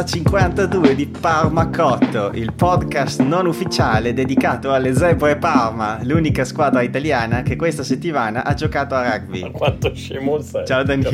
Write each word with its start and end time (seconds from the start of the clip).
puntata 0.00 0.04
52 0.04 0.94
di 0.94 1.06
Parma 1.06 1.68
Cotto, 1.68 2.30
il 2.34 2.52
podcast 2.54 3.20
non 3.20 3.46
ufficiale 3.46 4.14
dedicato 4.14 4.72
alle 4.72 4.94
Zebre 4.94 5.36
Parma, 5.36 6.00
l'unica 6.02 6.44
squadra 6.44 6.80
italiana 6.80 7.42
che 7.42 7.56
questa 7.56 7.82
settimana 7.82 8.44
ha 8.44 8.54
giocato 8.54 8.94
a 8.94 9.10
rugby. 9.10 9.42
Ma 9.42 9.50
quanto 9.50 9.94
scemo 9.94 10.40
sei? 10.40 10.66
Ciao 10.66 10.82
Danilo. 10.82 11.10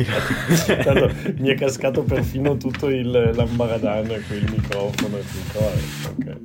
Tanto 0.83 1.11
mi 1.37 1.49
è 1.49 1.55
cascato 1.55 2.03
perfino 2.03 2.55
tutto 2.57 2.87
il 2.89 3.09
l'ambaradan 3.09 4.07
qui 4.27 4.37
il 4.37 4.51
microfono 4.51 5.17
e 5.17 5.23
tutto. 5.25 5.59
Eh, 5.59 6.07
ok. 6.09 6.37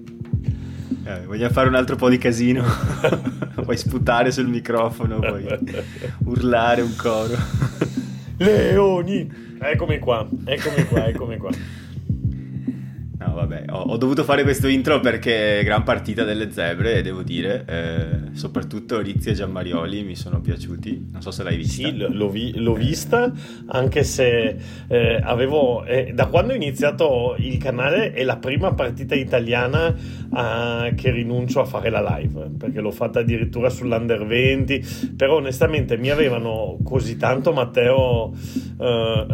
Eh, 1.04 1.26
vogliamo 1.26 1.52
fare 1.52 1.68
un 1.68 1.74
altro 1.74 1.96
po' 1.96 2.08
di 2.08 2.18
casino? 2.18 2.64
puoi 3.62 3.76
sputare 3.76 4.32
sul 4.32 4.48
microfono, 4.48 5.18
puoi 5.18 5.46
urlare 6.24 6.82
un 6.82 6.94
coro. 6.96 7.36
Leoni! 8.38 9.50
Eccomi 9.60 10.00
qua, 10.00 10.26
eccomi 10.44 10.84
qua, 10.86 11.06
eccomi 11.06 11.36
qua. 11.36 11.50
Vabbè, 13.34 13.64
ho, 13.70 13.80
ho, 13.80 13.96
dovuto 13.96 14.24
fare 14.24 14.42
questo 14.42 14.68
intro 14.68 15.00
perché 15.00 15.62
gran 15.64 15.82
partita 15.82 16.24
delle 16.24 16.50
zebre, 16.50 17.02
devo 17.02 17.22
dire. 17.22 17.64
Eh, 17.66 18.36
soprattutto 18.36 19.00
Rizzi 19.00 19.30
e 19.30 19.32
Giammarioli 19.34 20.02
mi 20.04 20.16
sono 20.16 20.40
piaciuti. 20.40 21.08
Non 21.10 21.22
so 21.22 21.30
se 21.30 21.42
l'hai 21.42 21.56
vista. 21.56 21.88
Sì, 21.88 21.96
l'ho, 21.96 22.28
vi, 22.28 22.58
l'ho 22.58 22.74
vista, 22.74 23.32
anche 23.66 24.04
se 24.04 24.56
eh, 24.88 25.20
avevo. 25.22 25.84
Eh, 25.84 26.12
da 26.14 26.26
quando 26.26 26.52
ho 26.52 26.56
iniziato 26.56 27.34
il 27.38 27.58
canale 27.58 28.12
è 28.12 28.22
la 28.24 28.36
prima 28.36 28.74
partita 28.74 29.14
italiana 29.14 29.88
eh, 29.94 30.94
che 30.94 31.10
rinuncio 31.10 31.60
a 31.60 31.64
fare 31.64 31.90
la 31.90 32.16
live, 32.16 32.50
perché 32.58 32.80
l'ho 32.80 32.92
fatta 32.92 33.20
addirittura 33.20 33.70
sull'Under 33.70 34.26
20. 34.26 35.14
Però 35.16 35.36
onestamente 35.36 35.96
mi 35.96 36.10
avevano 36.10 36.78
così 36.82 37.16
tanto 37.16 37.52
Matteo 37.52 38.32
eh, 38.78 39.26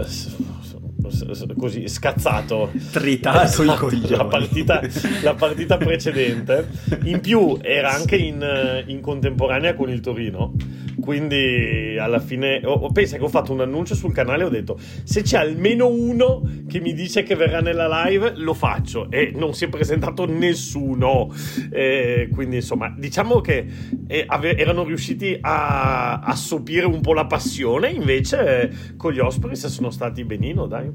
così 1.56 1.89
scazzato. 1.89 2.70
Tritato 2.91 3.42
esatto, 3.42 3.62
il 3.62 3.78
coglione. 3.78 4.17
la 4.17 4.25
partita, 4.25 4.81
la 5.23 5.34
partita, 5.34 5.77
precedente. 5.77 6.69
In 7.05 7.20
più 7.20 7.59
era 7.61 7.91
anche 7.92 8.17
in, 8.17 8.84
in, 8.87 9.01
contemporanea 9.01 9.75
con 9.75 9.91
il 9.91 10.01
Torino. 10.01 10.55
Quindi 11.01 11.97
alla 11.98 12.19
fine 12.19 12.61
oh, 12.64 12.91
pensa 12.91 13.17
che 13.17 13.23
ho 13.23 13.29
fatto 13.29 13.53
un 13.53 13.61
annuncio 13.61 13.95
sul 13.95 14.12
canale 14.12 14.42
e 14.42 14.47
ho 14.47 14.51
detto 14.51 14.79
se 15.05 15.23
c'è 15.23 15.39
almeno 15.39 15.86
uno 15.86 16.42
che 16.69 16.81
mi 16.81 16.92
dice 16.92 17.23
che 17.23 17.34
verrà 17.34 17.61
nella 17.61 18.05
live 18.05 18.34
lo 18.36 18.55
faccio. 18.55 19.11
E 19.11 19.33
non 19.34 19.55
si 19.55 19.64
è 19.64 19.69
presentato 19.69 20.27
nessuno. 20.27 21.33
Eh, 21.70 22.29
quindi 22.33 22.56
insomma 22.56 22.95
diciamo 22.97 23.41
che 23.41 23.67
eh, 24.06 24.25
ave- 24.27 24.56
erano 24.56 24.84
riusciti 24.84 25.36
a, 25.41 26.20
a 26.20 26.34
sopire 26.34 26.86
un 26.86 27.01
po' 27.01 27.14
la 27.14 27.27
passione. 27.27 27.91
Invece 27.91 28.62
eh, 28.62 28.70
con 28.97 29.12
gli 29.12 29.19
Ospreys 29.19 29.67
sono 29.67 29.91
stati 29.91 30.25
benino 30.25 30.67
dai 30.67 30.91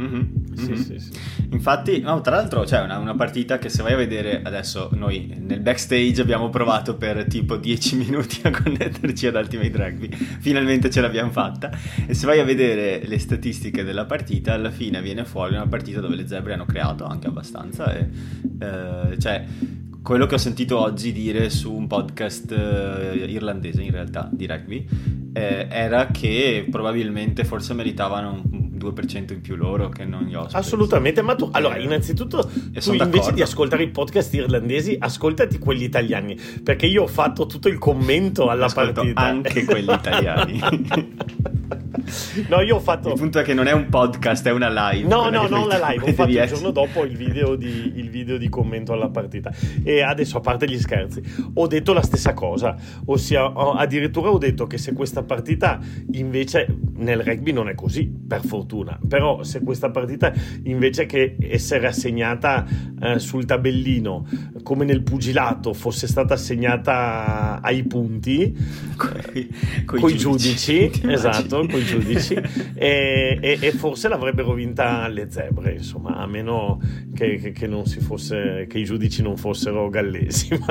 Mm-hmm. 0.00 0.54
Sì, 0.54 0.64
mm-hmm. 0.64 0.74
sì, 0.74 0.98
sì. 0.98 1.10
Infatti, 1.50 2.00
no, 2.00 2.20
tra 2.20 2.36
l'altro 2.36 2.62
c'è 2.62 2.80
una, 2.80 2.98
una, 2.98 3.14
partita 3.14 3.58
che 3.58 3.68
se 3.68 3.82
vai 3.82 3.92
a 3.92 3.96
vedere 3.96 4.42
adesso 4.42 4.90
noi 4.92 5.34
nel 5.38 5.60
backstage 5.60 6.20
abbiamo 6.20 6.50
provato 6.50 6.96
per 6.96 7.24
tipo 7.26 7.56
10 7.56 7.96
minuti 8.04 8.40
a 8.42 8.50
connetterci 8.50 9.26
ad 9.26 9.36
Ultimate 9.36 9.76
Rugby, 9.76 10.08
finalmente 10.08 10.90
ce 10.90 11.00
l'abbiamo 11.00 11.30
fatta 11.30 11.70
e 12.06 12.14
se 12.14 12.26
vai 12.26 12.40
a 12.40 12.44
vedere 12.44 13.02
le 13.04 13.18
statistiche 13.18 13.84
della 13.84 14.04
partita 14.04 14.52
alla 14.52 14.70
fine 14.70 15.00
viene 15.00 15.24
fuori 15.24 15.54
una 15.54 15.66
partita 15.66 16.00
dove 16.00 16.16
le 16.16 16.26
zebre 16.26 16.54
hanno 16.54 16.66
creato 16.66 17.04
anche 17.04 17.28
abbastanza 17.28 17.94
e 17.94 18.08
eh, 18.58 19.18
cioè 19.18 19.44
quello 20.04 20.26
che 20.26 20.34
ho 20.34 20.38
sentito 20.38 20.78
oggi 20.78 21.12
dire 21.12 21.48
su 21.48 21.72
un 21.72 21.86
podcast 21.86 22.52
eh, 22.52 23.24
irlandese 23.26 23.80
in 23.80 23.90
realtà 23.90 24.28
di 24.30 24.46
rugby 24.46 24.86
eh, 25.32 25.66
era 25.70 26.08
che 26.08 26.66
probabilmente 26.70 27.44
forse 27.44 27.72
meritavano 27.72 28.42
un 28.50 28.64
2% 28.76 29.32
in 29.32 29.40
più 29.40 29.56
loro 29.56 29.88
che 29.88 30.04
non 30.04 30.24
gli 30.24 30.34
ospiti. 30.34 30.56
Assolutamente, 30.56 31.22
ma 31.22 31.34
tu, 31.34 31.48
allora, 31.50 31.78
innanzitutto, 31.78 32.50
tu 32.74 32.92
invece 32.92 33.32
di 33.32 33.40
ascoltare 33.40 33.84
i 33.84 33.88
podcast 33.88 34.34
irlandesi, 34.34 34.94
ascoltati 34.98 35.58
quelli 35.58 35.84
italiani, 35.84 36.38
perché 36.62 36.84
io 36.84 37.04
ho 37.04 37.06
fatto 37.06 37.46
tutto 37.46 37.68
il 37.68 37.78
commento 37.78 38.50
alla 38.50 38.66
Ascolto 38.66 39.00
partita. 39.00 39.20
anche 39.22 39.64
quelli 39.64 39.90
italiani. 39.90 40.60
No, 42.48 42.60
io 42.60 42.76
ho 42.76 42.80
fatto. 42.80 43.10
Il 43.10 43.14
punto 43.14 43.38
è 43.38 43.42
che 43.42 43.54
non 43.54 43.66
è 43.66 43.72
un 43.72 43.88
podcast, 43.88 44.46
è 44.46 44.50
una 44.50 44.90
live. 44.90 45.08
No, 45.08 45.30
no, 45.30 45.46
non 45.46 45.68
la 45.68 45.90
live. 45.90 46.10
Ho 46.10 46.12
fatto 46.12 46.30
il 46.30 46.46
giorno 46.46 46.70
dopo 46.70 47.04
il 47.04 47.16
video, 47.16 47.54
di, 47.54 47.92
il 47.96 48.10
video 48.10 48.36
di 48.36 48.48
commento 48.48 48.92
alla 48.92 49.08
partita. 49.08 49.52
E 49.82 50.02
adesso, 50.02 50.38
a 50.38 50.40
parte 50.40 50.68
gli 50.68 50.78
scherzi, 50.78 51.22
ho 51.54 51.66
detto 51.66 51.92
la 51.92 52.02
stessa 52.02 52.34
cosa. 52.34 52.76
Ossia, 53.06 53.52
addirittura 53.52 54.30
ho 54.30 54.38
detto 54.38 54.66
che 54.66 54.78
se 54.78 54.92
questa 54.92 55.22
partita 55.22 55.78
invece 56.12 56.66
nel 56.96 57.22
rugby 57.22 57.52
non 57.52 57.68
è 57.68 57.74
così, 57.74 58.06
per 58.06 58.44
fortuna. 58.44 58.98
Però 59.06 59.42
se 59.42 59.62
questa 59.62 59.90
partita 59.90 60.32
invece 60.64 61.06
che 61.06 61.36
essere 61.40 61.86
assegnata 61.86 62.66
eh, 63.00 63.18
sul 63.18 63.44
tabellino 63.44 64.26
come 64.62 64.84
nel 64.84 65.02
pugilato 65.02 65.72
fosse 65.72 66.06
stata 66.06 66.34
assegnata 66.34 67.60
ai 67.62 67.84
punti 67.84 68.56
con 68.96 70.10
i 70.10 70.16
giudici, 70.16 70.90
giudici 70.90 70.90
esatto, 71.12 71.66
con 71.66 71.80
i 71.80 71.83
giudici 71.84 72.34
e, 72.74 73.38
e, 73.40 73.58
e, 73.60 73.72
forse 73.72 74.08
l'avrebbero 74.08 74.52
vinta 74.52 75.06
le 75.08 75.30
zebre, 75.30 75.74
insomma, 75.74 76.16
a 76.16 76.26
meno 76.26 76.80
che, 77.14 77.36
che, 77.36 77.52
che, 77.52 77.66
non 77.66 77.86
si 77.86 78.00
fosse 78.00 78.66
che 78.68 78.78
i 78.78 78.84
giudici 78.84 79.22
non 79.22 79.36
fossero 79.36 79.88
gallesi. 79.88 80.48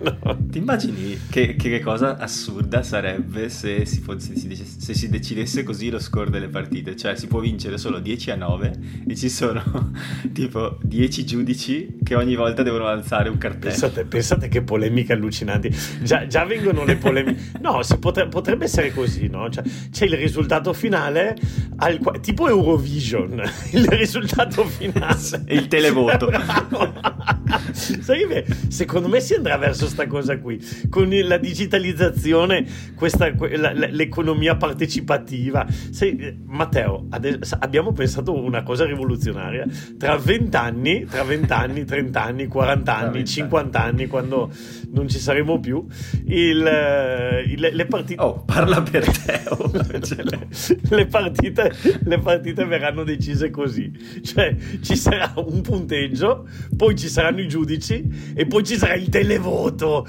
No. 0.00 0.36
Ti 0.50 0.58
immagini 0.58 1.18
che, 1.30 1.56
che, 1.56 1.80
cosa 1.80 2.16
assurda 2.16 2.82
sarebbe 2.82 3.48
se 3.48 3.84
si, 3.84 4.00
fosse, 4.00 4.34
se 4.36 4.94
si 4.94 5.08
decidesse 5.08 5.62
così 5.62 5.90
lo 5.90 5.98
score 5.98 6.30
delle 6.30 6.48
partite, 6.48 6.96
cioè 6.96 7.16
si 7.16 7.26
può 7.26 7.40
vincere 7.40 7.78
solo 7.78 7.98
10 7.98 8.30
a 8.30 8.36
9 8.36 8.72
e 9.06 9.16
ci 9.16 9.28
sono 9.28 9.92
tipo 10.32 10.78
10 10.82 11.24
giudici 11.24 11.98
che 12.02 12.14
ogni 12.14 12.34
volta 12.34 12.62
devono 12.62 12.86
alzare 12.86 13.28
un 13.28 13.38
cartello. 13.38 13.70
Pensate, 13.70 14.04
pensate 14.04 14.48
che 14.48 14.62
polemiche 14.62 15.12
allucinanti. 15.12 15.74
Già, 16.02 16.26
già 16.26 16.44
vengono 16.44 16.84
le 16.84 16.96
polemiche. 16.96 17.58
No, 17.60 17.80
potre, 17.98 18.28
potrebbe 18.28 18.64
essere 18.64 18.92
così, 18.92 19.28
no? 19.28 19.48
Cioè, 19.48 19.64
c'è 19.90 20.04
il 20.04 20.16
risultato 20.16 20.59
finale, 20.72 21.36
al, 21.76 21.98
tipo 22.20 22.48
Eurovision, 22.48 23.42
il 23.72 23.86
risultato 23.88 24.64
finale. 24.64 25.44
il 25.48 25.66
televoto. 25.68 26.30
Sai 27.72 28.26
che 28.26 28.44
secondo 28.68 29.08
me 29.08 29.20
si 29.20 29.34
andrà 29.34 29.56
verso 29.56 29.84
questa 29.84 30.06
cosa 30.06 30.38
qui, 30.38 30.60
con 30.88 31.08
la 31.08 31.38
digitalizzazione, 31.38 32.66
questa, 32.94 33.32
la, 33.56 33.72
l'economia 33.72 34.56
partecipativa. 34.56 35.66
Sei, 35.90 36.38
Matteo, 36.44 37.06
adesso, 37.10 37.56
abbiamo 37.60 37.92
pensato 37.92 38.34
una 38.34 38.62
cosa 38.62 38.84
rivoluzionaria. 38.84 39.66
Tra 39.98 40.16
20 40.16 40.56
anni, 40.56 41.04
tra 41.04 41.22
20 41.22 41.52
anni, 41.52 41.84
30 41.84 42.22
anni, 42.22 42.46
40 42.46 42.96
anni, 42.96 43.24
50 43.24 43.82
anni, 43.82 44.06
quando 44.06 44.50
non 44.92 45.08
ci 45.08 45.18
saremo 45.18 45.60
più, 45.60 45.84
il, 46.26 46.66
eh, 46.66 47.42
il, 47.46 47.70
le 47.72 47.86
partite... 47.86 48.20
Oh, 48.22 48.42
parla 48.44 48.82
per 48.82 49.04
te. 49.06 49.42
Oh. 49.48 49.70
le, 49.74 50.48
le, 50.88 51.06
partite, 51.06 51.72
le 52.04 52.18
partite 52.18 52.64
verranno 52.64 53.04
decise 53.04 53.50
così. 53.50 53.92
Cioè, 54.22 54.56
ci 54.80 54.96
sarà 54.96 55.32
un 55.36 55.60
punteggio, 55.60 56.48
poi 56.76 56.96
ci 56.96 57.08
saranno 57.08 57.40
i 57.40 57.48
giudici 57.48 58.32
e 58.34 58.46
poi 58.46 58.64
ci 58.64 58.76
sarà 58.76 58.94
il 58.94 59.08
televoto. 59.08 60.06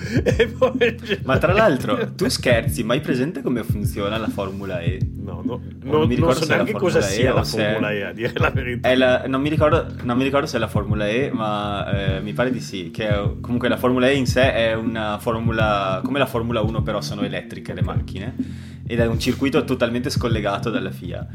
Poi... 0.58 0.97
Ma 1.24 1.38
tra 1.38 1.53
l'altro, 1.53 2.14
tu 2.14 2.28
scherzi, 2.28 2.84
ma 2.84 2.94
hai 2.94 3.02
presente 3.02 3.41
come 3.41 3.64
funziona 3.64 4.18
la 4.18 4.28
Formula 4.28 4.80
E? 4.80 5.00
No, 5.22 5.41
no, 5.44 5.62
non, 5.84 6.00
non 6.00 6.08
mi 6.08 6.16
ricordo 6.16 6.40
non 6.40 6.47
so 6.47 6.53
neanche 6.53 6.74
cosa 6.74 7.00
e 7.00 7.02
sia 7.03 7.34
la 7.34 7.44
Formula 7.44 7.91
E, 7.91 8.03
a 8.03 8.11
dire 8.11 8.34
la 8.35 8.50
verità. 8.50 8.96
La, 8.96 9.23
non, 9.28 9.41
mi 9.41 9.50
ricordo, 9.50 9.88
non, 10.03 10.17
mi 10.17 10.23
ricordo, 10.23 10.47
se 10.47 10.58
è 10.58 10.59
la 10.59 10.67
Formula 10.67 11.08
E, 11.08 11.29
ma 11.32 12.16
eh, 12.17 12.22
mi 12.22 12.34
pare 12.34 12.52
di 12.52 12.59
sì. 12.59 12.91
Che 12.91 13.08
è, 13.08 13.32
comunque 13.40 13.70
la 13.70 13.78
Formula 13.78 14.09
E 14.09 14.16
in 14.16 14.26
sé 14.26 14.53
è 14.53 14.71
una 14.73 15.18
formula 15.20 16.02
come 16.03 16.20
la 16.20 16.26
Formula 16.26 16.62
1, 16.62 16.82
però 16.82 17.02
sono 17.02 17.22
elettriche 17.22 17.73
le 17.73 17.82
macchine 17.82 18.35
ed 18.85 19.00
è 19.00 19.06
un 19.06 19.20
circuito 19.20 19.64
totalmente 19.64 20.09
scollegato 20.09 20.70
dalla 20.70 20.91
FIA 20.91 21.28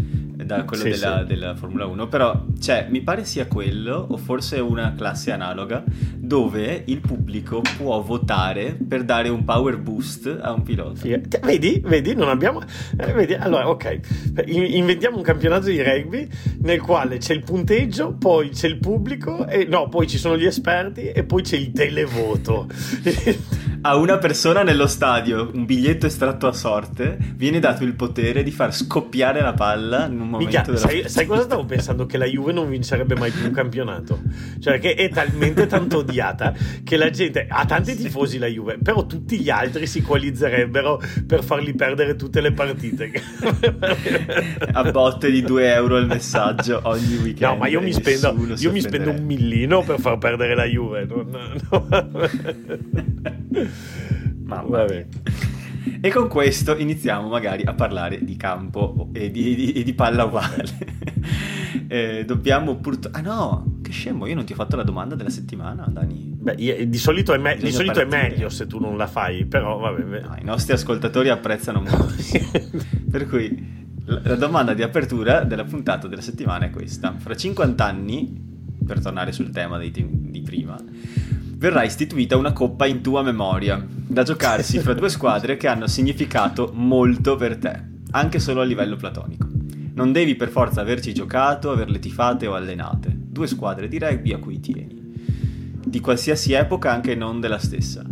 da 0.46 0.64
quello 0.64 0.84
sì, 0.84 0.90
della, 0.90 1.18
sì. 1.20 1.26
della, 1.26 1.54
Formula 1.56 1.86
1, 1.86 2.06
però 2.06 2.44
cioè, 2.60 2.86
mi 2.88 3.02
pare 3.02 3.24
sia 3.24 3.46
quello, 3.46 4.06
o 4.08 4.16
forse 4.16 4.60
una 4.60 4.94
classe 4.96 5.32
analoga, 5.32 5.82
dove 6.16 6.84
il 6.86 7.00
pubblico 7.00 7.62
può 7.76 8.00
votare 8.00 8.76
per 8.88 9.04
dare 9.04 9.28
un 9.28 9.44
power 9.44 9.78
boost 9.78 10.38
a 10.40 10.52
un 10.52 10.62
pilota. 10.62 11.00
Sì. 11.00 11.20
Vedi, 11.42 11.82
vedi, 11.84 12.14
non 12.14 12.28
abbiamo... 12.28 12.62
Eh, 12.96 13.12
vedi? 13.12 13.34
Allora, 13.34 13.68
ok, 13.68 14.44
inventiamo 14.46 15.16
un 15.16 15.22
campionato 15.22 15.66
di 15.66 15.82
rugby 15.82 16.28
nel 16.60 16.80
quale 16.80 17.18
c'è 17.18 17.34
il 17.34 17.42
punteggio, 17.42 18.14
poi 18.14 18.50
c'è 18.50 18.68
il 18.68 18.78
pubblico, 18.78 19.46
e 19.48 19.64
no, 19.64 19.88
poi 19.88 20.06
ci 20.06 20.18
sono 20.18 20.36
gli 20.36 20.46
esperti 20.46 21.10
e 21.10 21.24
poi 21.24 21.42
c'è 21.42 21.56
il 21.56 21.72
televoto. 21.72 22.68
a 23.80 23.96
una 23.96 24.18
persona 24.18 24.62
nello 24.62 24.86
stadio 24.86 25.50
un 25.52 25.64
biglietto 25.64 26.06
estratto 26.06 26.46
a 26.46 26.52
sorte 26.52 27.16
viene 27.34 27.58
dato 27.58 27.84
il 27.84 27.94
potere 27.94 28.42
di 28.42 28.50
far 28.50 28.74
scoppiare 28.74 29.40
la 29.40 29.52
palla 29.52 30.06
in 30.06 30.20
un 30.20 30.28
momento 30.28 30.58
Mica, 30.58 30.62
della 30.62 30.78
sai, 30.78 31.08
sai, 31.08 31.26
cosa 31.26 31.42
stavo 31.42 31.64
pensando? 31.66 32.06
Che 32.06 32.18
la 32.18 32.26
Juve 32.26 32.52
non 32.52 32.68
vincerebbe 32.68 33.14
mai 33.16 33.30
più 33.30 33.44
un 33.46 33.52
campionato. 33.52 34.20
Cioè 34.60 34.78
che 34.78 34.94
è 34.94 35.08
talmente 35.08 35.66
tanto 35.66 35.98
odiata 35.98 36.54
che 36.84 36.96
la 36.96 37.10
gente 37.10 37.46
ha 37.48 37.64
tanti 37.64 37.96
tifosi 37.96 38.38
la 38.38 38.46
Juve, 38.46 38.78
però 38.82 39.06
tutti 39.06 39.38
gli 39.40 39.50
altri 39.50 39.86
si 39.86 40.02
coalizzerebbero 40.02 41.00
per 41.26 41.42
fargli 41.42 41.74
perdere 41.74 42.16
tutte 42.16 42.40
le 42.40 42.52
partite. 42.52 43.10
a 44.72 44.90
botte 44.90 45.30
di 45.30 45.42
2 45.42 45.72
euro 45.72 45.96
il 45.98 46.06
messaggio 46.06 46.80
ogni 46.84 47.16
weekend. 47.16 47.52
No, 47.52 47.56
ma 47.56 47.68
io 47.68 47.80
mi 47.80 47.92
spendo, 47.92 48.34
io 48.56 48.72
mi 48.72 48.80
spendo 48.80 49.10
un 49.10 49.24
millino 49.24 49.82
per 49.82 50.00
far 50.00 50.18
perdere 50.18 50.54
la 50.54 50.64
Juve. 50.64 51.06
Non, 51.06 51.28
no. 51.70 51.86
Ma 54.44 54.62
vabbè. 54.62 55.06
E 56.00 56.10
con 56.10 56.28
questo 56.28 56.76
iniziamo 56.76 57.28
magari 57.28 57.62
a 57.64 57.74
parlare 57.74 58.24
di 58.24 58.36
campo 58.36 59.10
e 59.12 59.30
di, 59.30 59.54
di, 59.54 59.82
di 59.82 59.94
palla 59.94 60.24
uguale. 60.24 60.64
eh, 61.88 62.24
dobbiamo 62.24 62.76
purtroppo... 62.76 63.16
Ah 63.16 63.20
no, 63.20 63.78
che 63.82 63.90
scemo, 63.90 64.26
io 64.26 64.34
non 64.34 64.44
ti 64.44 64.52
ho 64.52 64.56
fatto 64.56 64.76
la 64.76 64.82
domanda 64.82 65.14
della 65.14 65.30
settimana, 65.30 65.86
Dani. 65.88 66.34
Beh, 66.38 66.54
io, 66.58 66.86
di 66.86 66.98
solito, 66.98 67.32
è, 67.32 67.38
me- 67.38 67.56
di 67.56 67.72
solito 67.72 68.00
è, 68.00 68.04
meglio 68.04 68.48
se 68.48 68.66
tu 68.66 68.78
non 68.78 68.96
la 68.96 69.06
fai, 69.06 69.46
però 69.46 69.78
vabbè. 69.78 70.20
No, 70.20 70.36
I 70.40 70.44
nostri 70.44 70.72
ascoltatori 70.72 71.28
apprezzano 71.28 71.80
molto. 71.80 72.14
per 73.10 73.26
cui 73.26 73.84
la, 74.04 74.20
la 74.22 74.36
domanda 74.36 74.74
di 74.74 74.82
apertura 74.82 75.44
della 75.44 75.64
puntata 75.64 76.08
della 76.08 76.22
settimana 76.22 76.66
è 76.66 76.70
questa. 76.70 77.14
Fra 77.16 77.34
50 77.34 77.84
anni, 77.84 78.44
per 78.84 79.00
tornare 79.00 79.32
sul 79.32 79.50
tema 79.50 79.78
dei 79.78 79.90
di 79.92 80.42
prima 80.42 80.76
verrà 81.58 81.84
istituita 81.84 82.36
una 82.36 82.52
coppa 82.52 82.86
in 82.86 83.00
tua 83.00 83.22
memoria, 83.22 83.84
da 83.88 84.22
giocarsi 84.22 84.78
fra 84.78 84.92
due 84.92 85.08
squadre 85.08 85.56
che 85.56 85.68
hanno 85.68 85.86
significato 85.86 86.70
molto 86.74 87.36
per 87.36 87.56
te, 87.56 87.82
anche 88.10 88.38
solo 88.38 88.60
a 88.60 88.64
livello 88.64 88.96
platonico. 88.96 89.48
Non 89.94 90.12
devi 90.12 90.34
per 90.34 90.50
forza 90.50 90.82
averci 90.82 91.14
giocato, 91.14 91.70
averle 91.70 91.98
tifate 91.98 92.46
o 92.46 92.54
allenate, 92.54 93.10
due 93.16 93.46
squadre 93.46 93.88
di 93.88 93.98
rugby 93.98 94.34
a 94.34 94.38
cui 94.38 94.60
tieni. 94.60 95.14
Di 95.82 96.00
qualsiasi 96.00 96.52
epoca, 96.52 96.92
anche 96.92 97.14
non 97.14 97.40
della 97.40 97.58
stessa. 97.58 98.04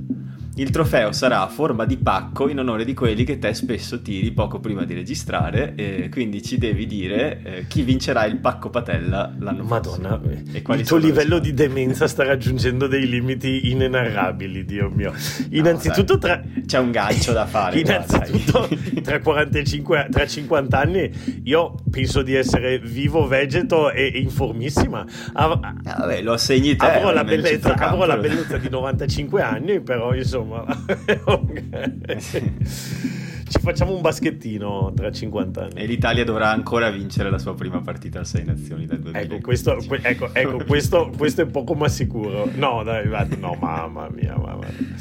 Il 0.57 0.71
trofeo 0.71 1.11
sarà 1.11 1.41
a 1.43 1.49
forma 1.49 1.85
di 1.85 1.97
pacco 1.97 2.49
in 2.49 2.61
onore 2.61 2.85
di 2.85 2.95
quelli 2.95 3.25
che 3.25 3.41
te 3.41 3.53
spesso 3.55 4.01
tiri 4.03 4.31
poco 4.31 4.61
prima 4.61 4.85
di 4.85 4.95
registrare, 4.95 5.73
e 5.75 6.09
quindi 6.13 6.45
ci 6.45 6.59
devi 6.59 6.87
dire 6.87 7.41
eh, 7.43 7.67
chi 7.67 7.83
vincerà 7.83 8.25
il 8.25 8.39
pacco 8.39 8.71
patella 8.71 9.35
l'anno 9.37 9.65
Madonna, 9.65 10.17
prossimo. 10.17 10.43
Madonna, 10.63 10.81
il 10.81 10.87
tuo 10.87 10.97
livello 10.97 11.41
di 11.41 11.55
demenza 11.55 12.07
sta 12.07 12.23
raggiungendo 12.23 12.87
dei 12.87 13.09
limiti 13.09 13.73
inenarrabili, 13.73 14.65
Dio 14.65 14.91
mio. 14.91 15.13
Innanzitutto, 15.51 16.19
tra... 16.19 16.41
c'è 16.65 16.79
un 16.79 16.93
gancio 16.93 17.33
da 17.33 17.47
fare. 17.47 17.81
Innanzitutto, 17.81 18.69
tra 19.03 19.19
45 19.19 20.07
tra 20.09 20.25
50 20.25 20.79
anni, 20.79 21.11
io 21.43 21.75
penso 21.91 22.23
di 22.23 22.35
essere 22.35 22.79
vivo, 22.79 23.27
vegeto 23.27 23.91
e, 23.91 24.13
e 24.15 24.21
informissima. 24.21 25.05
Av- 25.33 25.59
ah, 25.61 25.97
vabbè, 25.99 26.23
lo 26.23 26.35
assegni 26.35 26.77
te. 26.77 26.87
Avrò 26.87 27.13
la, 27.13 27.25
bellezza, 27.25 27.75
avrò 27.75 28.07
la 28.07 28.17
bellezza 28.19 28.57
di 28.57 28.69
95 28.69 29.43
anni, 29.43 29.81
però 29.81 30.15
insomma 30.15 30.43
insomma. 30.45 30.65
Ci 33.47 33.61
facciamo 33.61 33.95
un 33.95 34.01
baschettino 34.01 34.93
tra 34.95 35.13
50 35.13 35.63
anni. 35.63 35.75
E 35.75 35.87
l'Italia 35.87 36.25
dovrà 36.25 36.51
ancora 36.51 36.91
vincere 36.91 37.31
la 37.31 37.39
sua 37.39 37.55
prima 37.55 37.81
partita 37.81 38.21
a 38.21 38.25
6 38.25 38.45
nazioni 38.45 38.87
dal 38.87 38.99
2000. 38.99 39.21
Ecco, 39.21 39.41
questo, 39.41 39.79
ecco, 39.79 40.31
ecco 40.33 40.65
questo, 40.65 41.13
questo, 41.17 41.43
è 41.43 41.47
poco 41.47 41.75
ma 41.75 41.89
sicuro. 41.89 42.51
No, 42.55 42.83
dai, 42.83 43.07
no, 43.39 43.57
mamma 43.61 44.09
mia, 44.11 44.37
mamma 44.37 44.67
mia. 44.77 44.97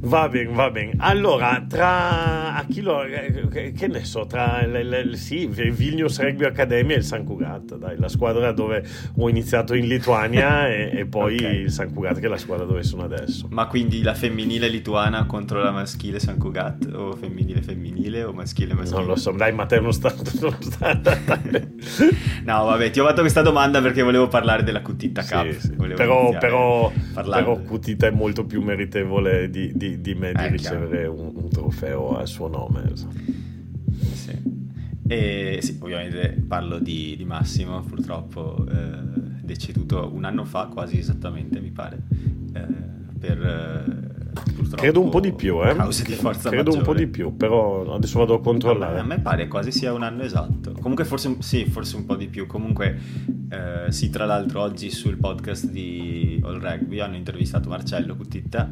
Va 0.00 0.28
bene, 0.28 0.52
va 0.52 0.70
bene. 0.70 0.92
Allora, 0.98 1.64
tra 1.68 2.54
a 2.54 2.64
chi 2.64 2.80
lo, 2.80 3.02
eh, 3.02 3.72
che 3.76 3.88
ne 3.88 4.04
so, 4.04 4.26
tra 4.26 4.64
le, 4.66 4.82
le, 4.82 5.16
sì, 5.16 5.46
Vilnius 5.46 6.20
Rugby 6.20 6.44
Academy 6.44 6.94
e 6.94 6.96
il 6.96 7.04
San 7.04 7.24
Cugat, 7.24 7.76
dai, 7.76 7.98
la 7.98 8.08
squadra 8.08 8.52
dove 8.52 8.84
ho 9.16 9.28
iniziato 9.28 9.74
in 9.74 9.86
Lituania 9.86 10.68
e, 10.68 10.90
e 10.94 11.06
poi 11.06 11.36
okay. 11.36 11.60
il 11.62 11.70
San 11.70 11.92
Cugat 11.92 12.18
che 12.18 12.26
è 12.26 12.28
la 12.28 12.38
squadra 12.38 12.64
dove 12.64 12.82
sono 12.82 13.04
adesso. 13.04 13.46
Ma 13.50 13.66
quindi 13.66 14.02
la 14.02 14.14
femminile 14.14 14.68
lituana 14.68 15.26
contro 15.26 15.62
la 15.62 15.70
maschile 15.70 16.18
San 16.18 16.38
Cugat 16.38 16.88
o 16.92 17.14
femminile 17.14 17.62
femminile 17.62 18.22
o 18.24 18.32
maschile 18.32 18.74
maschile? 18.74 18.98
Non 18.98 19.08
lo 19.08 19.16
so, 19.16 19.30
dai, 19.32 19.52
Matteo 19.52 19.80
non 19.80 19.92
sta, 19.92 20.14
non 20.40 20.56
sta 20.60 21.00
No, 22.44 22.64
vabbè, 22.64 22.90
ti 22.90 23.00
ho 23.00 23.06
fatto 23.06 23.20
questa 23.20 23.42
domanda 23.42 23.80
perché 23.80 24.02
volevo 24.02 24.28
parlare 24.28 24.62
della 24.62 24.82
Cutita 24.82 25.22
Cup. 25.22 25.50
Sì, 25.50 25.60
sì. 25.60 25.70
Però, 25.76 26.36
però, 26.38 26.92
però 27.14 27.58
Cutita 27.60 28.06
è 28.06 28.10
molto 28.10 28.44
più 28.44 28.62
meritevole 28.62 29.50
di, 29.50 29.72
di 29.80 30.00
di, 30.02 30.14
me 30.14 30.32
di 30.32 30.42
eh, 30.42 30.48
ricevere 30.48 31.06
un, 31.06 31.32
un, 31.34 31.48
trofeo 31.48 32.18
a 32.18 32.26
suo 32.26 32.48
nome. 32.48 32.92
Sì. 34.12 34.38
E 35.08 35.58
sì, 35.62 35.78
ovviamente 35.80 36.40
parlo 36.46 36.78
di, 36.78 37.16
di 37.16 37.24
Massimo, 37.24 37.80
purtroppo 37.80 38.66
eh, 38.70 38.98
deceduto 39.42 40.10
un 40.12 40.24
anno 40.24 40.44
fa, 40.44 40.66
quasi 40.66 40.98
esattamente, 40.98 41.60
mi 41.60 41.70
pare, 41.70 42.02
eh, 42.52 42.66
per... 43.18 43.42
Eh, 43.42 44.18
Credo 44.76 45.02
un 45.02 45.10
po' 45.10 45.18
di 45.18 45.32
più, 45.32 45.60
eh? 45.66 45.74
Cause 45.74 46.04
di 46.04 46.12
forza 46.12 46.48
Credo 46.48 46.70
maggiore. 46.70 46.78
un 46.78 46.84
po' 46.84 46.94
di 46.94 47.06
più, 47.08 47.36
però 47.36 47.92
adesso 47.92 48.18
vado 48.20 48.34
a 48.34 48.40
controllare. 48.40 49.00
A 49.00 49.04
me 49.04 49.18
pare 49.18 49.48
quasi 49.48 49.72
sia 49.72 49.92
un 49.92 50.04
anno 50.04 50.22
esatto. 50.22 50.72
Comunque 50.80 51.04
forse 51.04 51.36
sì, 51.40 51.64
forse 51.64 51.96
un 51.96 52.06
po' 52.06 52.14
di 52.14 52.28
più. 52.28 52.46
Comunque 52.46 52.96
eh, 53.50 53.90
sì, 53.90 54.10
tra 54.10 54.26
l'altro 54.26 54.60
oggi 54.60 54.90
sul 54.90 55.16
podcast 55.16 55.68
di 55.68 56.40
All 56.44 56.60
Rugby 56.60 57.00
hanno 57.00 57.16
intervistato 57.16 57.68
Marcello 57.68 58.14
Cutitta 58.14 58.70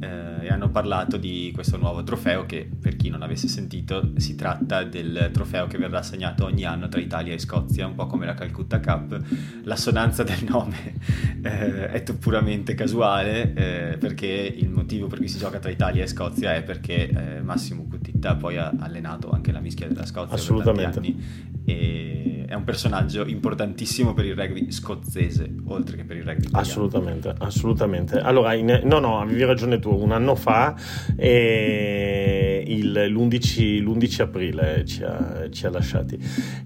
eh, 0.00 0.46
e 0.46 0.48
hanno 0.48 0.70
parlato 0.70 1.16
di 1.16 1.50
questo 1.54 1.76
nuovo 1.76 2.02
trofeo 2.02 2.46
che 2.46 2.68
per 2.80 2.96
chi 2.96 3.08
non 3.08 3.22
avesse 3.22 3.48
sentito 3.48 4.12
si 4.16 4.34
tratta 4.34 4.84
del 4.84 5.30
trofeo 5.32 5.66
che 5.66 5.78
verrà 5.78 5.98
assegnato 5.98 6.44
ogni 6.44 6.64
anno 6.64 6.88
tra 6.88 7.00
Italia 7.00 7.32
e 7.32 7.38
Scozia, 7.38 7.86
un 7.86 7.94
po' 7.94 8.06
come 8.06 8.26
la 8.26 8.34
Calcutta 8.34 8.80
Cup. 8.80 9.20
L'assonanza 9.64 10.22
del 10.22 10.44
nome 10.48 10.94
eh, 11.42 11.88
è 11.88 12.02
puramente 12.14 12.74
casuale 12.74 13.52
eh, 13.54 13.98
perché 13.98 14.26
il 14.26 14.68
motivo 14.68 15.06
per 15.06 15.18
cui 15.18 15.28
si 15.28 15.38
gioca 15.38 15.58
tra 15.58 15.70
Italia 15.70 16.02
e 16.02 16.06
Scozia 16.06 16.54
è 16.54 16.62
perché 16.62 17.08
eh, 17.08 17.42
Massimo 17.42 17.86
Cutitta 17.88 18.36
poi 18.36 18.56
ha 18.56 18.72
allenato 18.78 19.30
anche 19.30 19.52
la 19.52 19.60
mischia 19.60 19.88
della 19.88 20.06
Scozia 20.06 20.34
Assolutamente. 20.34 20.82
per 20.82 20.92
tanti 20.92 21.08
anni 21.08 21.62
e 21.64 22.44
è 22.46 22.54
un 22.54 22.64
personaggio 22.64 23.26
importantissimo 23.26 24.12
per 24.12 24.26
il 24.26 24.36
rugby 24.36 24.70
scozzese 24.70 25.54
oltre 25.66 25.96
che 25.96 26.04
per 26.04 26.16
il 26.16 26.24
rugby 26.24 26.46
italiano. 26.46 26.60
assolutamente 26.60 27.34
assolutamente 27.38 28.18
allora 28.18 28.54
in, 28.54 28.82
no 28.84 28.98
no 28.98 29.20
avevi 29.20 29.44
ragione 29.44 29.78
tu 29.78 29.83
un 29.90 30.12
anno 30.12 30.34
fa 30.34 30.74
eh, 31.16 32.62
il, 32.66 32.92
l'11, 32.92 33.82
l'11, 33.82 34.22
aprile 34.22 34.84
ci 34.84 35.02
ha, 35.02 35.48
ci 35.50 35.66
ha, 35.66 35.70
lasciati. 35.70 36.18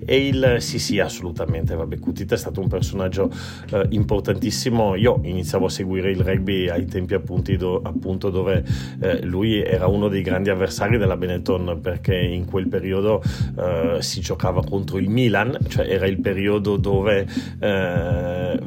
E 0.04 0.26
il 0.26 0.56
sì 0.58 0.78
sì 0.78 0.98
assolutamente 0.98 1.74
vabbè 1.74 1.98
Cutita 1.98 2.34
è 2.34 2.38
stato 2.38 2.60
un 2.60 2.68
personaggio 2.68 3.30
eh, 3.70 3.86
importantissimo. 3.90 4.96
Io 4.96 5.20
iniziavo 5.22 5.66
a 5.66 5.70
seguire 5.70 6.10
il 6.10 6.20
rugby 6.20 6.68
ai 6.68 6.86
tempi 6.86 7.14
appunto, 7.14 7.54
do, 7.56 7.80
appunto 7.82 8.30
dove 8.30 8.64
eh, 9.00 9.22
lui 9.22 9.62
era 9.62 9.86
uno 9.86 10.08
dei 10.08 10.22
grandi 10.22 10.50
avversari 10.50 10.98
della 10.98 11.16
Benetton 11.16 11.78
perché 11.80 12.16
in 12.16 12.46
quel 12.46 12.68
periodo 12.68 13.22
eh, 13.58 13.98
si 14.00 14.20
giocava 14.20 14.62
contro 14.64 14.88
contro 14.88 14.98
il 14.98 15.10
Milan, 15.10 15.58
cioè 15.68 15.86
era 15.88 16.06
il 16.06 16.20
periodo 16.20 16.76
dove 16.76 17.26
eh, 17.60 18.60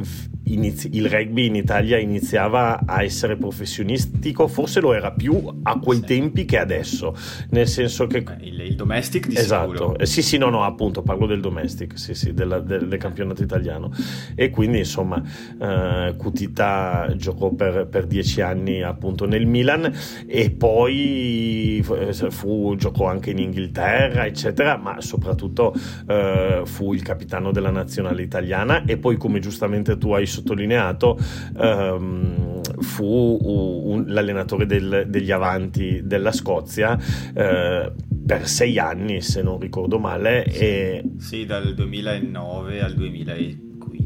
inizi- 0.54 0.90
il 0.94 1.10
rugby 1.10 1.46
in 1.46 1.56
Italia 1.56 1.98
iniziava 1.98 2.82
a 2.86 3.04
essere 3.04 3.38
professionistico, 3.38 4.48
forse 4.48 4.80
lo 4.80 4.94
era 4.94 5.12
più 5.12 5.42
a 5.64 5.80
quei 5.80 6.00
sì. 6.00 6.06
tempi 6.06 6.46
che 6.46 6.58
adesso, 6.58 7.16
nel 7.50 7.68
senso 7.68 8.08
che... 8.08 8.24
Il, 8.42 8.60
il 8.62 8.76
domestic 8.76 9.28
di 9.28 9.36
esatto. 9.38 9.98
Eh, 9.98 10.06
sì, 10.06 10.22
sì, 10.22 10.38
no, 10.38 10.50
no, 10.50 10.64
appunto, 10.64 11.02
parlo 11.02 11.26
del 11.26 11.40
domestic, 11.40 11.98
sì, 11.98 12.14
sì, 12.14 12.34
della, 12.34 12.60
del, 12.60 12.88
del, 12.88 13.00
campionato 13.00 13.44
italiano. 13.44 13.92
E 14.36 14.50
quindi, 14.50 14.80
insomma, 14.80 15.22
eh, 15.60 16.16
Cutita 16.18 17.14
giocò 17.16 17.52
per, 17.52 17.88
per, 17.88 18.06
dieci 18.06 18.42
anni 18.42 18.82
appunto 18.82 19.26
nel 19.26 19.46
Milan 19.46 19.92
e 20.26 20.50
poi 20.52 21.84
fu, 22.30 22.76
giocò 22.78 23.08
anche 23.08 23.32
in 23.32 23.40
Inghilterra, 23.40 24.26
eccetera, 24.26 24.78
ma 24.78 25.02
soprattutto 25.02 25.74
eh, 26.08 26.62
fu 26.66 26.94
il 26.94 27.02
capitano 27.02 27.52
della 27.52 27.72
nazionale 27.72 28.22
italiana 28.22 28.84
e 28.86 28.98
poi, 28.98 29.18
come 29.18 29.40
giustamente 29.40 29.98
tu 29.98 30.12
hai 30.12 30.26
sottolineato, 30.26 30.41
sottolineato, 30.42 31.18
ehm, 31.58 32.62
fu 32.80 33.38
un, 33.42 34.06
l'allenatore 34.08 34.66
del, 34.66 35.06
degli 35.08 35.32
avanti 35.32 36.02
della 36.04 36.32
Scozia 36.32 36.98
eh, 37.34 37.92
per 38.26 38.48
sei 38.48 38.80
anni, 38.80 39.22
se 39.22 39.42
non 39.42 39.60
ricordo 39.60 40.00
male. 40.00 40.46
Sì, 40.50 40.60
e... 40.60 41.04
sì 41.18 41.46
dal 41.46 41.74
2009 41.74 42.82
al 42.82 42.96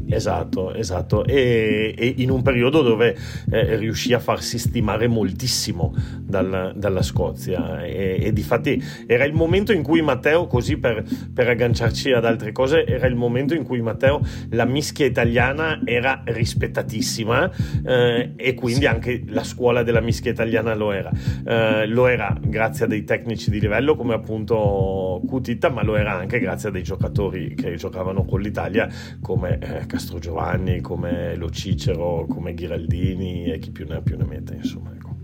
2015. 0.06 0.14
Esatto, 0.14 0.74
esatto, 0.74 1.24
e, 1.24 1.94
e, 1.96 2.14
in 2.18 2.30
un 2.30 2.42
periodo 2.42 2.82
dove 2.82 3.16
eh, 3.50 3.76
riuscì 3.76 4.12
a 4.12 4.18
farsi 4.18 4.58
stimare 4.58 5.08
moltissimo 5.08 5.94
dal, 6.20 6.72
dalla 6.76 7.02
Scozia 7.02 7.84
e, 7.84 8.18
e 8.20 8.32
difatti 8.32 8.82
era 9.06 9.24
il 9.24 9.32
momento 9.32 9.72
in 9.72 9.82
cui 9.82 10.02
Matteo, 10.02 10.46
così 10.46 10.76
per, 10.76 11.04
per 11.32 11.48
agganciarci 11.48 12.12
ad 12.12 12.24
altre 12.24 12.52
cose, 12.52 12.86
era 12.86 13.06
il 13.06 13.14
momento 13.14 13.54
in 13.54 13.64
cui 13.64 13.80
Matteo 13.80 14.20
la 14.50 14.64
mischia 14.64 15.06
italiana 15.06 15.80
era 15.84 16.22
rispettatissima 16.24 17.50
eh, 17.84 18.32
e 18.36 18.54
quindi 18.54 18.82
sì. 18.82 18.86
anche 18.86 19.22
la 19.26 19.44
scuola 19.44 19.82
della 19.82 20.00
mischia 20.00 20.30
italiana 20.30 20.74
lo 20.74 20.92
era. 20.92 21.10
Eh, 21.44 21.86
lo 21.86 22.06
era 22.06 22.36
grazie 22.40 22.84
a 22.84 22.88
dei 22.88 23.04
tecnici 23.04 23.50
di 23.50 23.60
livello 23.60 23.96
come 23.96 24.14
appunto 24.14 25.20
Cutitta, 25.26 25.68
ma 25.70 25.82
lo 25.82 25.96
era 25.96 26.14
anche 26.14 26.38
grazie 26.38 26.68
a 26.68 26.72
dei 26.72 26.82
giocatori 26.82 27.54
che 27.54 27.74
giocavano 27.76 28.24
con 28.24 28.40
l'Italia 28.40 28.88
come 29.20 29.58
eh, 29.58 29.86
Castro 29.96 30.18
Giovanni, 30.18 30.82
come 30.82 31.36
Lo 31.36 31.48
Cicero, 31.48 32.26
come 32.28 32.52
Ghiraldini 32.52 33.50
e 33.50 33.58
chi 33.58 33.70
più 33.70 33.86
ne 33.88 33.94
ha 33.94 34.02
più 34.02 34.18
ne 34.18 34.26
mette, 34.26 34.54
insomma. 34.54 34.92
Ecco. 34.92 35.16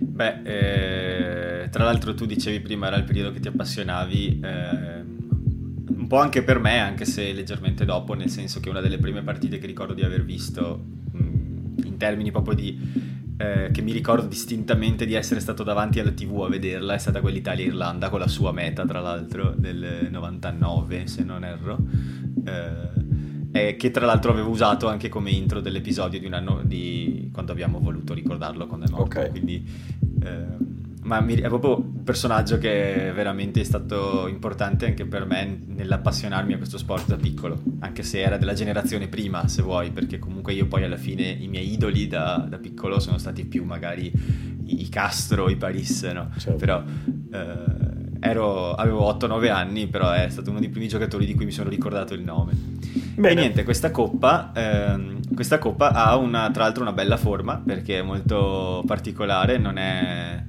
Beh, 0.00 1.62
eh, 1.62 1.68
tra 1.68 1.84
l'altro 1.84 2.14
tu 2.14 2.26
dicevi 2.26 2.58
prima 2.58 2.88
era 2.88 2.96
il 2.96 3.04
periodo 3.04 3.30
che 3.30 3.38
ti 3.38 3.46
appassionavi, 3.46 4.40
eh, 4.42 5.04
un 5.96 6.06
po' 6.08 6.16
anche 6.16 6.42
per 6.42 6.58
me, 6.58 6.80
anche 6.80 7.04
se 7.04 7.32
leggermente 7.32 7.84
dopo, 7.84 8.14
nel 8.14 8.30
senso 8.30 8.58
che 8.58 8.68
una 8.68 8.80
delle 8.80 8.98
prime 8.98 9.22
partite 9.22 9.58
che 9.58 9.66
ricordo 9.68 9.94
di 9.94 10.02
aver 10.02 10.24
visto 10.24 10.84
mh, 11.12 11.84
in 11.84 11.94
termini 11.98 12.32
proprio 12.32 12.54
di... 12.56 13.16
Eh, 13.40 13.70
che 13.70 13.82
mi 13.82 13.92
ricordo 13.92 14.26
distintamente 14.26 15.06
di 15.06 15.14
essere 15.14 15.38
stato 15.38 15.62
davanti 15.62 16.00
alla 16.00 16.10
tv 16.10 16.40
a 16.40 16.48
vederla 16.48 16.94
è 16.94 16.98
stata 16.98 17.20
quell'Italia-Irlanda 17.20 18.08
con 18.08 18.18
la 18.18 18.26
sua 18.26 18.50
meta 18.50 18.84
tra 18.84 18.98
l'altro 18.98 19.54
del 19.56 20.08
99 20.10 21.06
se 21.06 21.22
non 21.22 21.44
erro 21.44 21.78
eh, 23.52 23.76
che 23.76 23.90
tra 23.90 24.06
l'altro 24.06 24.32
avevo 24.32 24.50
usato 24.50 24.88
anche 24.88 25.08
come 25.08 25.30
intro 25.30 25.60
dell'episodio 25.60 26.18
di 26.18 26.26
un 26.26 26.34
anno 26.34 26.60
di 26.64 27.30
quando 27.32 27.52
abbiamo 27.52 27.78
voluto 27.80 28.14
ricordarlo 28.14 28.66
quando 28.66 28.86
è 28.86 28.90
morto 28.90 29.18
okay. 29.18 29.30
quindi 29.30 29.66
eh, 30.22 30.76
ma 31.08 31.20
mi, 31.20 31.34
è 31.36 31.48
proprio 31.48 31.78
un 31.78 32.04
personaggio 32.04 32.58
che 32.58 33.10
veramente 33.14 33.62
è 33.62 33.64
stato 33.64 34.26
importante 34.28 34.84
anche 34.84 35.06
per 35.06 35.24
me 35.24 35.58
nell'appassionarmi 35.66 36.52
a 36.52 36.58
questo 36.58 36.76
sport 36.76 37.06
da 37.06 37.16
piccolo, 37.16 37.60
anche 37.78 38.02
se 38.02 38.20
era 38.20 38.36
della 38.36 38.52
generazione 38.52 39.08
prima, 39.08 39.48
se 39.48 39.62
vuoi, 39.62 39.90
perché 39.90 40.18
comunque 40.18 40.52
io 40.52 40.66
poi 40.66 40.84
alla 40.84 40.98
fine 40.98 41.30
i 41.30 41.48
miei 41.48 41.72
idoli 41.72 42.08
da, 42.08 42.46
da 42.46 42.58
piccolo 42.58 43.00
sono 43.00 43.16
stati 43.16 43.46
più 43.46 43.64
magari 43.64 44.12
i, 44.64 44.82
i 44.82 44.88
Castro, 44.90 45.48
i 45.48 45.56
Paris, 45.56 46.02
no? 46.02 46.30
Certo. 46.36 46.58
Però 46.58 46.82
eh, 47.32 47.87
ero, 48.20 48.74
avevo 48.74 49.10
8-9 49.12 49.50
anni, 49.50 49.86
però 49.86 50.10
è 50.10 50.28
stato 50.28 50.50
uno 50.50 50.60
dei 50.60 50.68
primi 50.68 50.88
giocatori 50.88 51.26
di 51.26 51.34
cui 51.34 51.44
mi 51.44 51.50
sono 51.50 51.68
ricordato 51.68 52.14
il 52.14 52.22
nome. 52.22 52.52
Bene. 53.14 53.30
E 53.30 53.34
niente, 53.34 53.64
questa 53.64 53.90
coppa, 53.90 54.52
ehm, 54.54 55.34
questa 55.34 55.58
coppa 55.58 55.92
ha 55.92 56.16
una, 56.16 56.50
tra 56.50 56.64
l'altro 56.64 56.82
una 56.82 56.92
bella 56.92 57.16
forma 57.16 57.56
perché 57.64 57.98
è 57.98 58.02
molto 58.02 58.82
particolare, 58.86 59.58
non 59.58 59.76
è, 59.76 60.42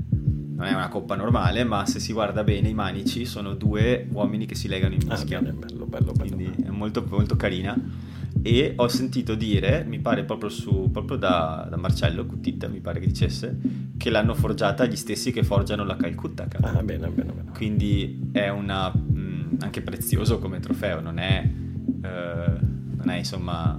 non 0.55 0.65
è, 0.67 0.73
una 0.73 0.87
coppa 0.87 1.15
normale, 1.15 1.63
ma 1.63 1.85
se 1.85 1.99
si 1.99 2.13
guarda 2.13 2.43
bene 2.43 2.69
i 2.69 2.73
manici 2.73 3.25
sono 3.25 3.53
due 3.53 4.07
uomini 4.11 4.45
che 4.45 4.55
si 4.55 4.67
legano 4.67 4.93
in 4.93 5.01
mischia. 5.07 5.39
Ah, 5.39 5.41
bene, 5.41 5.57
bello, 5.57 5.85
bello, 5.85 6.11
bello. 6.11 6.35
Quindi 6.35 6.63
è 6.63 6.69
molto, 6.69 7.05
molto 7.09 7.35
carina 7.35 7.75
e 8.41 8.73
ho 8.75 8.87
sentito 8.87 9.35
dire, 9.35 9.83
mi 9.87 9.99
pare 9.99 10.23
proprio, 10.23 10.49
su, 10.49 10.89
proprio 10.91 11.17
da, 11.17 11.67
da, 11.69 11.77
Marcello 11.77 12.25
Cutitta, 12.25 12.67
mi 12.67 12.79
pare 12.79 12.99
che 12.99 13.07
dicesse, 13.07 13.57
che 13.99 14.09
l'hanno 14.09 14.33
forgiata 14.33 14.85
gli 14.85 14.95
stessi 14.95 15.33
che 15.33 15.43
forgiano 15.43 15.83
la 15.83 15.97
Calcutta. 15.97 16.47
Ah, 16.61 16.81
bene, 16.81 17.09
bene, 17.09 17.31
bene. 17.33 17.51
Quindi 17.53 18.29
è 18.31 18.47
una, 18.47 18.89
mh, 18.89 19.57
anche 19.59 19.81
prezioso 19.81 20.39
come 20.39 20.61
trofeo, 20.61 21.01
non 21.01 21.19
è, 21.19 21.43
eh, 21.43 22.59
non 22.95 23.09
è 23.09 23.17
insomma 23.17 23.77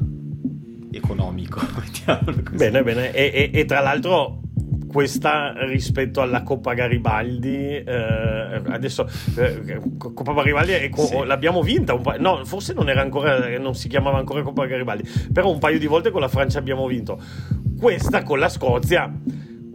economico. 0.92 1.60
Bene, 2.52 2.82
bene, 2.82 3.12
e, 3.12 3.50
e, 3.52 3.60
e 3.60 3.64
tra 3.64 3.80
l'altro 3.80 4.40
questa 4.88 5.54
rispetto 5.66 6.20
alla 6.20 6.42
Coppa 6.42 6.74
Garibaldi 6.74 7.76
eh, 7.76 8.62
adesso 8.66 9.08
eh, 9.36 9.80
Coppa 9.96 10.32
Garibaldi 10.32 10.72
è, 10.72 10.90
sì. 10.92 11.24
l'abbiamo 11.24 11.62
vinta 11.62 11.94
un 11.94 12.02
pa- 12.02 12.16
no 12.18 12.44
forse 12.44 12.72
non 12.72 12.88
era 12.88 13.00
ancora 13.00 13.56
non 13.58 13.76
si 13.76 13.88
chiamava 13.88 14.18
ancora 14.18 14.42
Coppa 14.42 14.66
Garibaldi 14.66 15.08
però 15.32 15.48
un 15.48 15.60
paio 15.60 15.78
di 15.78 15.86
volte 15.86 16.10
con 16.10 16.20
la 16.20 16.28
Francia 16.28 16.58
abbiamo 16.58 16.88
vinto 16.88 17.22
questa 17.78 18.24
con 18.24 18.40
la 18.40 18.48
Scozia 18.48 19.08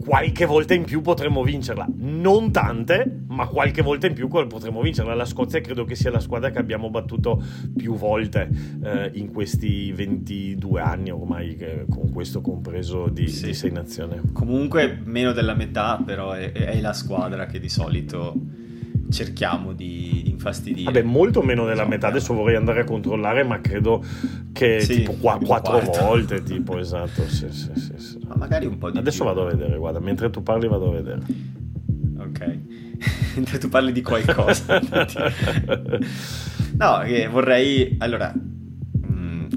qualche 0.06 0.46
volta 0.46 0.72
in 0.72 0.84
più 0.84 1.00
potremmo 1.00 1.42
vincerla. 1.42 1.84
Non 1.96 2.52
tante, 2.52 3.22
ma 3.26 3.48
qualche 3.48 3.82
volta 3.82 4.06
in 4.06 4.14
più 4.14 4.28
potremmo 4.28 4.80
vincerla. 4.80 5.14
La 5.14 5.24
Scozia 5.24 5.60
credo 5.60 5.84
che 5.84 5.96
sia 5.96 6.12
la 6.12 6.20
squadra 6.20 6.50
che 6.50 6.58
abbiamo 6.58 6.90
battuto 6.90 7.42
più 7.76 7.96
volte 7.96 8.48
eh, 8.84 9.10
in 9.14 9.32
questi 9.32 9.90
22 9.90 10.80
anni 10.80 11.10
ormai, 11.10 11.56
eh, 11.56 11.86
con 11.90 12.12
questo 12.12 12.40
compreso 12.40 13.08
di, 13.08 13.26
sì. 13.26 13.46
di 13.46 13.54
sei 13.54 13.72
nazioni. 13.72 14.20
Comunque 14.32 15.00
meno 15.02 15.32
della 15.32 15.54
metà, 15.54 16.00
però 16.04 16.30
è, 16.30 16.52
è 16.52 16.80
la 16.80 16.92
squadra 16.92 17.46
che 17.46 17.58
di 17.58 17.68
solito 17.68 18.64
cerchiamo 19.10 19.72
di, 19.72 20.22
di 20.24 20.30
infastidire. 20.30 20.84
Vabbè, 20.84 21.02
molto 21.02 21.42
meno 21.42 21.64
della 21.64 21.82
so, 21.82 21.88
metà. 21.88 22.08
Adesso 22.08 22.34
vorrei 22.34 22.56
andare 22.56 22.80
a 22.80 22.84
controllare, 22.84 23.44
ma 23.44 23.60
credo 23.60 24.04
che 24.52 24.80
sì, 24.80 24.96
tipo 24.96 25.12
qua, 25.12 25.38
quattro 25.38 25.80
volte, 25.80 26.42
tipo, 26.44 26.78
esatto. 26.78 27.26
Sì, 27.28 27.50
sì, 27.50 27.70
sì, 27.74 28.18
Ma 28.26 28.36
magari 28.36 28.66
un 28.66 28.78
po' 28.78 28.90
di 28.90 28.98
Adesso 28.98 29.24
più. 29.24 29.26
vado 29.26 29.46
a 29.46 29.50
vedere, 29.50 29.76
guarda, 29.76 30.00
mentre 30.00 30.30
tu 30.30 30.42
parli 30.42 30.68
vado 30.68 30.88
a 30.88 30.92
vedere. 30.92 31.22
Ok. 32.18 32.58
mentre 33.36 33.58
tu 33.58 33.68
parli 33.68 33.92
di 33.92 34.02
qualcosa. 34.02 34.80
no, 36.78 36.98
che 37.04 37.28
vorrei... 37.28 37.96
Allora, 37.98 38.32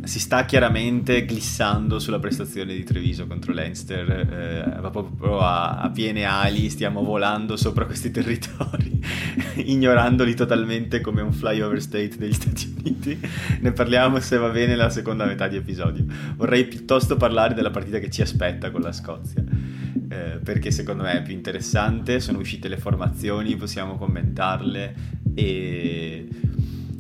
si 0.10 0.20
sta 0.20 0.44
chiaramente 0.44 1.24
glissando 1.24 2.00
sulla 2.00 2.18
prestazione 2.18 2.74
di 2.74 2.84
Treviso 2.84 3.28
contro 3.28 3.54
Leinster, 3.54 4.10
eh, 4.10 4.90
proprio 4.90 5.38
a, 5.38 5.82
a, 5.82 5.92
piene 5.92 6.24
ali, 6.24 6.72
stiamo 6.72 7.04
volando 7.04 7.56
sopra 7.56 7.86
questi 7.86 8.10
territori, 8.10 9.00
ignorandoli 9.66 10.34
totalmente 10.34 11.00
come 11.00 11.22
un 11.22 11.32
flyover 11.32 11.80
state 11.80 12.18
degli 12.18 12.34
Stati 12.34 12.74
Uniti. 12.80 13.20
Ne 13.60 13.72
parliamo 13.72 14.20
se 14.20 14.38
va 14.38 14.50
bene 14.50 14.76
la 14.76 14.90
seconda 14.90 15.26
metà 15.26 15.48
di 15.48 15.58
episodio. 15.58 16.04
Vorrei 16.36 16.66
piuttosto 16.66 17.16
parlare 17.16 17.54
della 17.54 17.70
partita 17.70 18.00
che 18.00 18.10
ci 18.10 18.24
aspetta 18.24 18.72
con 18.72 18.82
la 18.82 18.92
Scozia. 18.92 19.44
Eh, 20.10 20.40
perché 20.44 20.72
secondo 20.72 21.04
me 21.04 21.20
è 21.20 21.22
più 21.22 21.36
interessante, 21.36 22.20
sono 22.20 22.40
uscite 22.40 22.68
le 22.68 22.78
formazioni, 22.78 23.56
possiamo 23.56 23.96
commentarle 23.96 24.96
e 25.36 26.28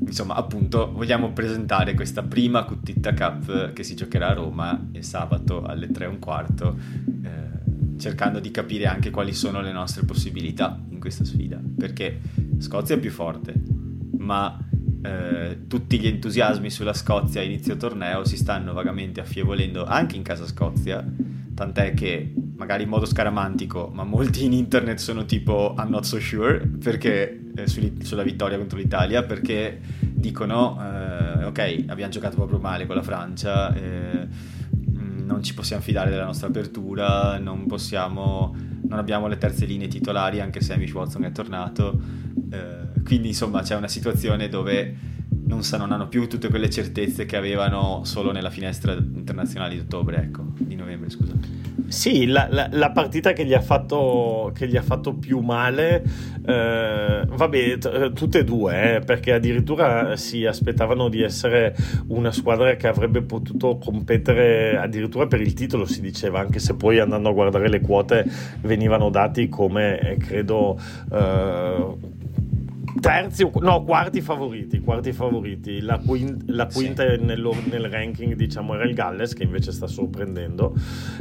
insomma, 0.06 0.36
appunto, 0.36 0.92
vogliamo 0.92 1.32
presentare 1.32 1.94
questa 1.94 2.24
prima 2.24 2.64
Cuttitta 2.64 3.14
Cup 3.14 3.74
che 3.74 3.84
si 3.84 3.96
giocherà 3.96 4.30
a 4.30 4.34
Roma 4.34 4.88
il 4.92 5.04
sabato 5.04 5.64
alle 5.64 5.92
3 5.92 6.06
e 6.06 6.08
un 6.08 6.20
quarto, 6.20 6.78
eh, 7.24 7.98
cercando 8.00 8.40
di 8.40 8.52
capire 8.52 8.86
anche 8.86 9.10
quali 9.10 9.34
sono 9.34 9.62
le 9.62 9.72
nostre 9.72 10.06
possibilità 10.06 10.80
in 10.90 11.00
questa 11.00 11.24
sfida, 11.24 11.62
perché 11.78 12.20
Scozia 12.60 12.96
è 12.96 13.00
più 13.00 13.12
forte, 13.12 13.54
ma 14.18 14.58
eh, 15.02 15.62
tutti 15.68 16.00
gli 16.00 16.08
entusiasmi 16.08 16.70
sulla 16.70 16.94
Scozia 16.94 17.42
a 17.42 17.44
inizio 17.44 17.78
torneo 17.78 18.26
si 18.26 18.36
stanno 18.36 18.74
vagamente 18.74 19.22
affievolendo 19.22 19.86
anche 19.86 20.16
in 20.16 20.24
casa 20.24 20.46
Scozia, 20.46 21.06
tant'è 21.54 21.94
che 21.94 22.34
magari 22.60 22.84
in 22.84 22.90
modo 22.90 23.06
scaramantico, 23.06 23.90
ma 23.94 24.04
molti 24.04 24.44
in 24.44 24.52
internet 24.52 24.98
sono 24.98 25.24
tipo 25.24 25.74
I'm 25.78 25.90
not 25.90 26.04
so 26.04 26.20
sure 26.20 26.60
perché, 26.60 27.52
eh, 27.56 27.68
sulla 27.68 28.22
vittoria 28.22 28.58
contro 28.58 28.78
l'Italia 28.78 29.24
perché 29.24 29.80
dicono 30.00 30.78
eh, 30.78 31.46
ok 31.46 31.86
abbiamo 31.88 32.12
giocato 32.12 32.36
proprio 32.36 32.60
male 32.60 32.86
con 32.86 32.98
la 32.98 33.02
Francia, 33.02 33.74
eh, 33.74 34.28
mm, 34.78 35.26
non 35.26 35.42
ci 35.42 35.54
possiamo 35.54 35.82
fidare 35.82 36.10
della 36.10 36.26
nostra 36.26 36.50
apertura, 36.50 37.40
non 37.40 37.66
possiamo, 37.66 38.54
non 38.88 39.00
abbiamo 39.00 39.28
le 39.28 39.38
terze 39.38 39.66
linee 39.66 39.88
titolari 39.88 40.42
anche 40.42 40.60
se 40.60 40.74
Amish 40.74 40.92
Watson 40.94 41.24
è 41.24 41.32
tornato, 41.32 41.98
eh, 42.52 43.02
quindi 43.06 43.30
insomma 43.30 43.62
c'è 43.62 43.76
una 43.78 43.88
situazione 43.88 44.50
dove 44.50 44.98
non, 45.46 45.64
sa, 45.64 45.78
non 45.78 45.94
hanno 45.94 46.10
più 46.10 46.28
tutte 46.28 46.50
quelle 46.50 46.70
certezze 46.70 47.26
che 47.26 47.38
avevano 47.38 48.02
solo 48.04 48.34
nella 48.34 48.50
finestra 48.50 48.92
internazionale 48.92 49.76
di 49.76 49.80
ottobre, 49.80 50.18
ecco, 50.18 50.44
di 50.58 50.76
novembre 50.76 51.10
scusa. 51.10 51.69
Sì, 51.90 52.28
la, 52.28 52.48
la, 52.52 52.68
la, 52.72 52.92
partita 52.92 53.34
che 53.34 53.44
gli 53.46 53.54
ha 53.54 53.62
fatto, 53.62 54.54
gli 54.56 54.78
ha 54.78 54.82
fatto 54.84 55.16
più 55.16 55.40
male, 55.40 56.04
eh, 56.46 57.26
vabbè, 57.28 57.78
t- 57.80 57.86
eh, 57.92 58.14
tutte 58.14 58.40
e 58.40 58.44
due, 58.44 58.98
eh, 58.98 59.00
perché 59.00 59.34
addirittura 59.34 60.16
si 60.16 60.46
aspettavano 60.46 61.10
di 61.10 61.24
essere 61.24 61.76
una 62.10 62.32
squadra 62.32 62.76
che 62.76 62.88
avrebbe 62.88 63.24
potuto 63.24 63.80
competere 63.80 64.78
addirittura 64.78 65.26
per 65.26 65.42
il 65.42 65.54
titolo, 65.54 65.86
si 65.86 66.00
diceva, 66.00 66.40
anche 66.40 66.60
se 66.60 66.76
poi 66.76 67.00
andando 67.00 67.30
a 67.30 67.34
guardare 67.34 67.68
le 67.68 67.82
quote 67.82 68.24
venivano 68.62 69.10
dati 69.10 69.50
come, 69.50 70.00
eh, 70.00 70.18
credo, 70.18 70.80
eh, 71.12 72.18
terzi, 73.00 73.50
no, 73.62 73.84
quarti 73.84 74.22
favoriti, 74.22 74.80
quarti 74.80 75.12
favoriti. 75.14 75.82
La, 75.82 75.98
quint, 75.98 76.44
la 76.48 76.68
quinta 76.68 77.04
sì. 77.04 77.22
nel, 77.24 77.48
nel, 77.70 77.90
ranking, 77.90 78.34
diciamo, 78.36 78.76
era 78.76 78.84
il 78.84 78.94
Galles, 78.94 79.34
che 79.34 79.44
invece 79.44 79.72
sta 79.72 79.88
sorprendendo. 79.88 80.74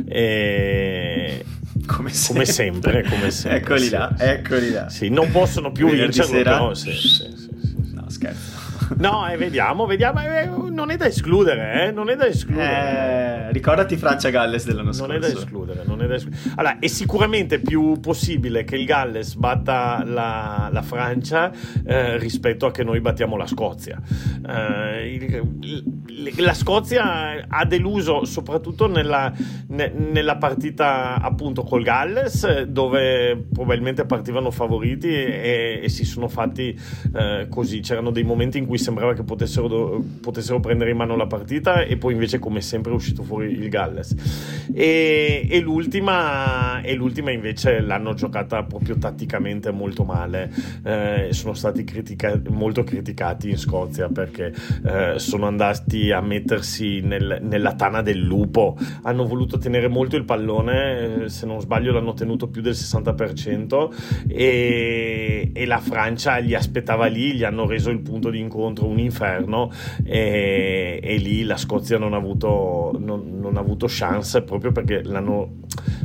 E... 0.06 1.44
Come 1.86 2.10
sempre. 2.10 2.34
Come 2.34 2.44
sempre, 2.44 3.02
come 3.04 3.30
sempre 3.30 3.60
eccoli 3.60 3.80
sì. 3.84 3.90
là, 3.90 4.14
eccoli 4.18 4.70
là. 4.70 4.88
Sì, 4.90 5.08
non 5.08 5.30
possono 5.30 5.72
più 5.72 5.86
Venerdì 5.86 6.04
vincerlo, 6.04 6.30
sera... 6.32 6.50
però... 6.50 6.74
Sì, 6.74 6.92
sì, 6.92 7.94
no, 7.94 8.04
scherzo. 8.08 8.47
No, 8.96 9.28
eh, 9.28 9.36
vediamo, 9.36 9.86
vediamo. 9.86 10.20
Eh, 10.20 10.48
non 10.70 10.90
è 10.90 10.96
da 10.96 11.06
escludere, 11.06 11.86
eh? 11.86 11.90
Non 11.92 12.10
è 12.10 12.16
da 12.16 12.26
escludere. 12.26 13.48
Eh, 13.48 13.52
ricordati 13.52 13.96
Francia-Galles 13.96 14.66
dell'anno 14.66 14.92
scorso. 14.92 15.12
Non 15.12 15.16
è 15.16 15.18
da 15.20 15.26
escludere, 15.26 15.82
non 15.84 16.02
è 16.02 16.06
da 16.06 16.14
escludere. 16.14 16.42
Allora, 16.56 16.78
è 16.78 16.86
sicuramente 16.86 17.60
più 17.60 18.00
possibile 18.00 18.64
che 18.64 18.76
il 18.76 18.84
Galles 18.84 19.34
batta 19.34 20.02
la, 20.04 20.68
la 20.72 20.82
Francia 20.82 21.52
eh, 21.86 22.16
rispetto 22.18 22.66
a 22.66 22.70
che 22.70 22.82
noi 22.82 23.00
battiamo 23.00 23.36
la 23.36 23.46
Scozia. 23.46 24.00
Eh, 24.46 25.14
il, 25.14 25.96
la 26.38 26.54
Scozia 26.54 27.46
ha 27.46 27.64
deluso 27.64 28.24
soprattutto 28.24 28.86
nella, 28.86 29.32
ne, 29.68 29.92
nella 29.94 30.36
partita 30.36 31.20
appunto 31.20 31.62
col 31.62 31.82
Galles, 31.82 32.62
dove 32.62 33.46
probabilmente 33.52 34.04
partivano 34.04 34.50
favoriti 34.50 35.08
e, 35.08 35.80
e 35.82 35.88
si 35.88 36.04
sono 36.04 36.28
fatti 36.28 36.78
eh, 37.14 37.46
così. 37.48 37.80
C'erano 37.80 38.10
dei 38.10 38.24
momenti 38.24 38.58
in 38.58 38.66
cui 38.66 38.77
sembrava 38.78 39.14
che 39.14 39.22
potessero, 39.22 40.02
potessero, 40.20 40.60
prendere 40.60 40.90
in 40.90 40.96
mano 40.96 41.16
la 41.16 41.26
partita 41.26 41.82
e 41.82 41.96
poi 41.96 42.14
invece 42.14 42.38
come 42.38 42.60
sempre 42.60 42.92
è 42.92 42.94
uscito 42.94 43.22
fuori 43.22 43.50
il 43.52 43.68
Galles. 43.68 44.14
E, 44.72 45.46
e, 45.50 45.60
l'ultima, 45.60 46.80
e 46.82 46.94
l'ultima 46.94 47.30
invece 47.30 47.80
l'hanno 47.80 48.14
giocata 48.14 48.62
proprio 48.62 48.96
tatticamente 48.96 49.70
molto 49.70 50.04
male. 50.04 50.50
Eh, 50.84 51.28
sono 51.30 51.54
stati 51.54 51.84
critica- 51.84 52.40
molto 52.48 52.84
criticati 52.84 53.50
in 53.50 53.58
Scozia 53.58 54.08
perché 54.08 54.52
eh, 54.84 55.18
sono 55.18 55.46
andati 55.46 56.10
a 56.10 56.20
mettersi 56.20 57.00
nel, 57.00 57.40
nella 57.42 57.74
tana 57.74 58.02
del 58.02 58.20
lupo. 58.20 58.76
Hanno 59.02 59.26
voluto 59.26 59.58
tenere 59.58 59.88
molto 59.88 60.16
il 60.16 60.24
pallone, 60.24 61.24
eh, 61.24 61.28
se 61.28 61.46
non 61.46 61.60
sbaglio 61.60 61.92
l'hanno 61.92 62.14
tenuto 62.14 62.48
più 62.48 62.62
del 62.62 62.74
60% 62.74 64.26
e, 64.28 65.50
e 65.52 65.66
la 65.66 65.78
Francia 65.78 66.36
li 66.36 66.54
aspettava 66.54 67.06
lì, 67.06 67.34
gli 67.34 67.44
hanno 67.44 67.66
reso 67.66 67.90
il 67.90 68.00
punto 68.00 68.30
di 68.30 68.38
incontro 68.38 68.67
un 68.76 68.98
inferno 68.98 69.70
e, 70.04 71.00
e 71.02 71.16
lì 71.16 71.44
la 71.44 71.56
Scozia 71.56 71.98
non 71.98 72.14
ha 72.14 72.16
avuto, 72.16 72.96
non, 72.98 73.38
non 73.38 73.56
ha 73.56 73.60
avuto 73.60 73.86
chance 73.88 74.42
proprio 74.42 74.72
perché 74.72 75.02
l'hanno, 75.02 75.58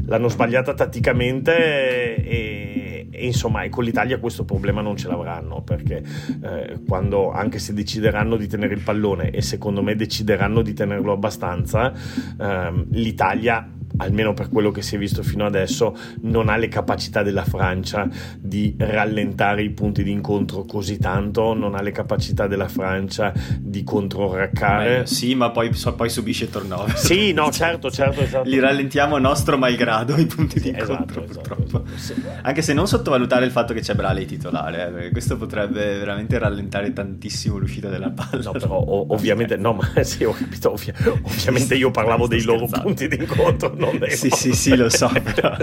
l'hanno 0.06 0.28
sbagliata 0.30 0.74
tatticamente 0.74 2.16
e, 2.16 3.08
e, 3.10 3.26
insomma 3.26 3.64
e 3.64 3.70
con 3.70 3.84
l'Italia 3.84 4.20
questo 4.20 4.46
problema 4.46 4.82
non 4.82 4.96
ce 4.96 5.08
l'avranno 5.08 5.62
perché 5.62 6.04
eh, 6.44 6.80
quando 6.88 7.32
anche 7.32 7.60
se 7.60 7.74
decideranno 7.74 8.36
di 8.36 8.48
tenere 8.48 8.74
il 8.74 8.82
pallone 8.82 9.32
e 9.32 9.42
secondo 9.42 9.82
me 9.82 9.96
decideranno 9.96 10.62
di 10.62 10.74
tenerlo 10.74 11.12
abbastanza 11.12 11.94
ehm, 12.40 12.86
l'Italia 12.92 13.68
almeno 13.98 14.34
per 14.34 14.50
quello 14.50 14.72
che 14.72 14.82
si 14.82 14.96
è 14.96 14.98
visto 14.98 15.24
fino 15.24 15.46
adesso, 15.46 15.96
non 16.22 16.50
ha 16.50 16.56
le 16.58 16.68
capacità 16.68 17.24
della 17.24 17.44
Francia 17.44 18.08
di 18.40 18.76
rallentare 18.78 19.64
i 19.64 19.70
punti 19.70 20.04
di 20.04 20.12
incontro 20.12 20.64
così 20.66 20.98
tanto, 20.98 21.54
non 21.54 21.76
ha 21.76 21.82
le 21.82 21.92
capacità 21.92 22.48
della 22.48 22.68
Francia 22.68 23.32
di 23.60 23.84
controraccare. 23.84 25.00
Beh, 25.00 25.06
sì, 25.06 25.36
ma 25.36 25.52
poi, 25.52 25.72
poi 25.96 26.10
subisce 26.10 26.50
turnover. 26.50 26.98
Sì, 26.98 27.34
no, 27.34 27.52
certo, 27.52 27.92
certo, 27.92 28.22
esatto. 28.22 28.50
Li 28.50 28.60
rallentiamo 28.60 29.16
a 29.16 29.20
nostro 29.20 29.58
malgrado 29.58 30.16
i 30.18 30.26
punti 30.26 30.60
sì, 30.60 30.72
di 30.72 30.80
incontro, 30.80 31.24
esatto, 31.24 31.56
purtroppo. 31.56 31.84
Esatto, 31.94 31.98
sì. 31.98 32.14
Anche 32.42 32.62
se 32.62 32.74
non 32.74 32.88
sottovalutare 32.88 33.46
il 33.46 33.52
fatto 33.52 33.74
che 33.74 33.82
c'è 33.82 33.94
Brale 33.94 34.26
titolare, 34.26 35.06
eh, 35.06 35.12
questo 35.12 35.38
potrebbe 35.38 35.98
veramente 35.98 36.38
rallentare 36.38 36.92
tantissimo 36.94 37.58
l'uscita 37.58 37.90
della 37.90 38.10
palla. 38.10 38.42
No, 38.44 38.52
però 38.52 38.76
o- 38.76 39.06
ovviamente, 39.14 39.58
no, 39.58 39.74
ma 39.74 39.90
sì, 40.04 40.24
ho 40.24 40.32
capito, 40.34 40.72
ovvia- 40.72 40.94
ovviamente 41.24 41.76
io 41.76 41.92
parlavo 41.92 42.28
dei 42.28 42.44
loro 42.44 42.68
punti 42.68 43.08
di 43.08 43.18
incontro 43.18 43.74
non 43.86 44.00
dei 44.00 44.12
Sì, 44.12 44.30
sì, 44.30 44.54
sì, 44.54 44.76
lo 44.76 44.90
so, 44.90 45.10
però 45.22 45.56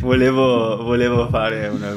volevo, 0.00 0.82
volevo 0.82 1.28
fare 1.28 1.68
una, 1.68 1.94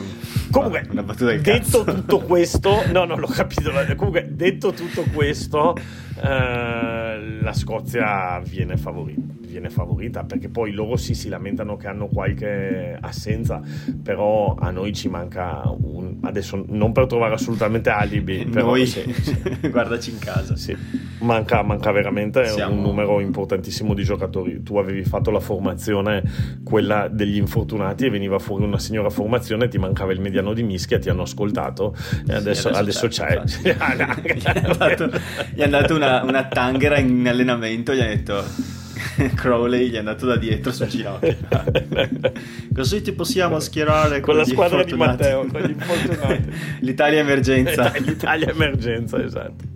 Comunque, 0.51 0.85
una 0.89 1.03
battuta 1.03 1.31
del 1.31 1.41
detto 1.41 1.83
cazzo. 1.83 1.83
tutto 1.83 2.19
questo, 2.19 2.83
no, 2.91 3.05
no, 3.05 3.17
l'ho 3.17 3.27
capito. 3.27 3.71
Comunque, 3.95 4.29
detto 4.31 4.71
tutto 4.71 5.03
questo, 5.13 5.75
eh, 6.21 7.39
la 7.41 7.53
Scozia 7.53 8.41
viene 8.43 8.77
favorita 8.77 9.44
viene 9.55 9.69
favorita 9.69 10.23
perché 10.23 10.49
poi 10.49 10.71
loro 10.71 10.97
sì 10.97 11.13
si 11.13 11.29
lamentano 11.29 11.77
che 11.77 11.87
hanno 11.87 12.07
qualche 12.07 12.97
assenza 12.99 13.61
però 14.03 14.55
a 14.59 14.69
noi 14.69 14.93
ci 14.93 15.07
manca 15.07 15.61
un 15.65 16.17
adesso 16.21 16.61
non 16.67 16.91
per 16.91 17.05
trovare 17.07 17.35
assolutamente 17.35 17.89
alibi 17.89 18.45
però 18.45 18.67
noi 18.67 18.85
sì, 18.85 19.13
sì. 19.13 19.39
guardaci 19.71 20.11
in 20.11 20.19
casa 20.19 20.57
sì. 20.57 20.75
manca, 21.19 21.61
manca 21.61 21.91
veramente 21.91 22.45
Siamo... 22.47 22.73
un 22.73 22.81
numero 22.81 23.21
importantissimo 23.21 23.93
di 23.93 24.03
giocatori 24.03 24.61
tu 24.61 24.77
avevi 24.77 25.05
fatto 25.05 25.31
la 25.31 25.39
formazione 25.39 26.23
quella 26.63 27.07
degli 27.07 27.37
infortunati 27.37 28.05
e 28.05 28.09
veniva 28.09 28.37
fuori 28.39 28.65
una 28.65 28.79
signora 28.79 29.09
formazione 29.09 29.69
ti 29.69 29.77
mancava 29.77 30.11
il 30.11 30.19
mediano 30.19 30.51
di 30.51 30.63
mischia 30.63 30.99
ti 30.99 31.09
hanno 31.09 31.21
ascoltato 31.21 31.95
e 32.27 32.33
adesso, 32.33 32.67
adesso, 32.67 33.05
adesso 33.05 33.07
c'è, 33.07 33.41
c'è. 33.43 33.71
gli 35.53 35.59
è 35.59 35.63
andato 35.63 35.95
una, 35.95 36.23
una 36.23 36.45
tanghera 36.45 36.97
in 36.97 37.25
allenamento 37.25 37.93
gli 37.93 38.01
ha 38.01 38.07
detto 38.07 38.73
Crowley 39.35 39.89
gli 39.89 39.95
è 39.95 39.97
andato 39.97 40.25
da 40.25 40.37
dietro 40.37 40.71
sul 40.71 40.87
ginocchio. 40.87 41.35
Così 42.73 43.01
ti 43.01 43.11
possiamo 43.11 43.59
schierare 43.59 44.19
con, 44.19 44.33
con 44.33 44.37
la 44.37 44.45
squadra 44.45 44.83
di 44.83 44.93
Matteo, 44.93 45.45
con 45.45 45.61
gli 45.61 45.71
infortunati. 45.71 46.49
L'Italia 46.81 47.19
emergenza. 47.19 47.91
L'Italia 47.97 48.49
emergenza, 48.49 49.23
esatto 49.23 49.74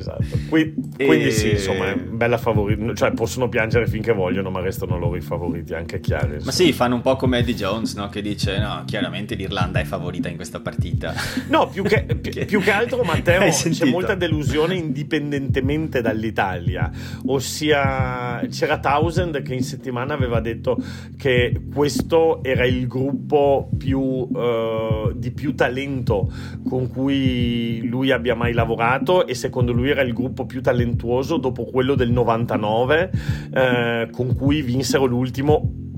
esatto. 0.00 0.38
Qui, 0.48 0.74
e... 0.96 1.06
Quindi 1.06 1.30
sì, 1.30 1.50
insomma, 1.50 1.94
bella 1.94 2.38
favorita. 2.38 2.94
Cioè, 2.94 3.12
possono 3.12 3.48
piangere 3.48 3.86
finché 3.86 4.12
vogliono, 4.12 4.50
ma 4.50 4.60
restano 4.60 4.98
loro 4.98 5.16
i 5.16 5.20
favoriti, 5.20 5.74
anche 5.74 6.00
chiari. 6.00 6.38
Ma 6.42 6.50
sì, 6.50 6.72
fanno 6.72 6.96
un 6.96 7.02
po' 7.02 7.16
come 7.16 7.38
Eddie 7.38 7.54
Jones, 7.54 7.94
no? 7.94 8.08
Che 8.08 8.22
dice, 8.22 8.58
no, 8.58 8.82
chiaramente 8.86 9.34
l'Irlanda 9.34 9.80
è 9.80 9.84
favorita 9.84 10.28
in 10.28 10.36
questa 10.36 10.60
partita. 10.60 11.14
No, 11.48 11.68
più 11.68 11.82
che, 11.82 12.02
più, 12.20 12.44
più 12.46 12.60
che 12.60 12.70
altro, 12.70 13.02
Matteo, 13.02 13.48
c'è 13.50 13.84
molta 13.86 14.14
delusione 14.14 14.74
indipendentemente 14.74 16.00
dall'Italia. 16.00 16.90
Ossia, 17.26 18.46
c'era 18.50 18.78
Townsend 18.78 19.42
che 19.42 19.54
in 19.54 19.62
settimana 19.62 20.14
aveva 20.14 20.40
detto 20.40 20.78
che 21.16 21.60
questo 21.72 22.42
era 22.42 22.64
il 22.64 22.86
gruppo 22.86 23.68
più, 23.76 24.00
uh, 24.00 25.12
di 25.14 25.30
più 25.30 25.54
talento 25.54 26.30
con 26.68 26.88
cui 26.88 27.86
lui 27.86 28.10
abbia 28.10 28.34
mai 28.34 28.52
lavorato 28.52 29.26
e 29.26 29.34
secondo 29.34 29.72
lui 29.72 29.89
era 29.90 30.02
il 30.02 30.12
gruppo 30.12 30.46
più 30.46 30.60
talentuoso 30.62 31.36
dopo 31.36 31.64
quello 31.64 31.94
del 31.94 32.10
99 32.10 33.10
eh, 33.52 34.08
con 34.10 34.34
cui 34.34 34.62
vinsero 34.62 35.04
l'ultimo 35.04 35.89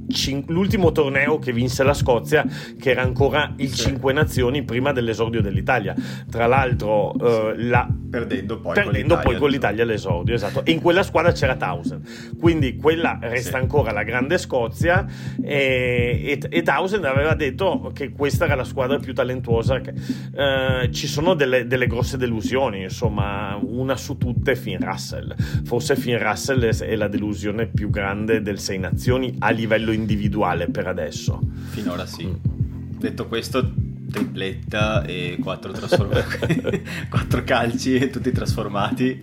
l'ultimo 0.49 0.93
torneo 0.93 1.39
che 1.39 1.53
vinse 1.53 1.83
la 1.83 1.95
Scozia, 1.95 2.45
che 2.79 2.91
era 2.91 3.03
ancora 3.03 3.53
il 3.57 3.71
sì. 3.71 3.87
Cinque 3.87 4.13
Nazioni 4.13 4.63
prima 4.63 4.93
dell'esordio 4.93 5.41
dell'Italia. 5.41 5.95
Tra 6.31 6.47
l'altro, 6.47 7.15
eh, 7.15 7.55
la... 7.57 7.89
perdendo, 8.11 8.61
poi, 8.61 8.75
perdendo 8.75 9.15
con 9.15 9.23
poi 9.25 9.37
con 9.37 9.51
l'Italia 9.51 9.85
l'esordio, 9.85 10.35
esatto. 10.35 10.65
E 10.65 10.73
in 10.73 10.81
quella 10.81 11.03
squadra 11.03 11.33
c'era 11.33 11.57
Townsend, 11.57 12.37
quindi 12.39 12.77
quella 12.77 13.19
resta 13.21 13.51
sì. 13.51 13.57
ancora 13.57 13.93
la 13.93 14.03
grande 14.03 14.39
Scozia. 14.39 15.07
E, 15.43 16.39
e, 16.41 16.47
e, 16.49 16.63
Townsend 16.63 17.05
aveva 17.05 17.35
detto 17.35 17.91
che 17.95 18.11
questa 18.11 18.45
era 18.45 18.55
la 18.55 18.65
squadra 18.65 18.99
più 18.99 19.15
talentuosa. 19.15 19.81
Che, 19.81 19.93
eh, 20.35 20.91
ci 20.93 21.07
sono 21.07 21.35
delle, 21.35 21.67
delle, 21.67 21.87
grosse 21.87 22.17
delusioni, 22.17 22.83
insomma, 22.83 23.59
una 23.61 23.97
su 23.97 24.17
tutte 24.17 24.57
Finn 24.57 24.81
Russell. 24.81 25.35
Forse 25.65 25.97
Finn 25.97 26.19
Russell 26.19 26.65
è 26.65 26.97
la 26.97 27.09
delusione 27.09 27.67
più 27.67 27.91
grande 27.91 28.43
del 28.43 28.59
Sei 28.59 28.79
Nazioni 28.79 29.35
a 29.39 29.51
livello 29.51 29.93
individuale 30.03 30.67
per 30.67 30.87
adesso. 30.87 31.41
Finora 31.71 32.07
sì. 32.07 32.27
Mm. 32.27 32.99
Detto 32.99 33.27
questo, 33.27 33.73
tripletta 34.13 35.03
e 35.05 35.39
quattro, 35.41 35.73
trasform- 35.73 37.09
quattro 37.09 37.43
calci 37.43 38.11
tutti 38.11 38.31
trasformati 38.31 39.19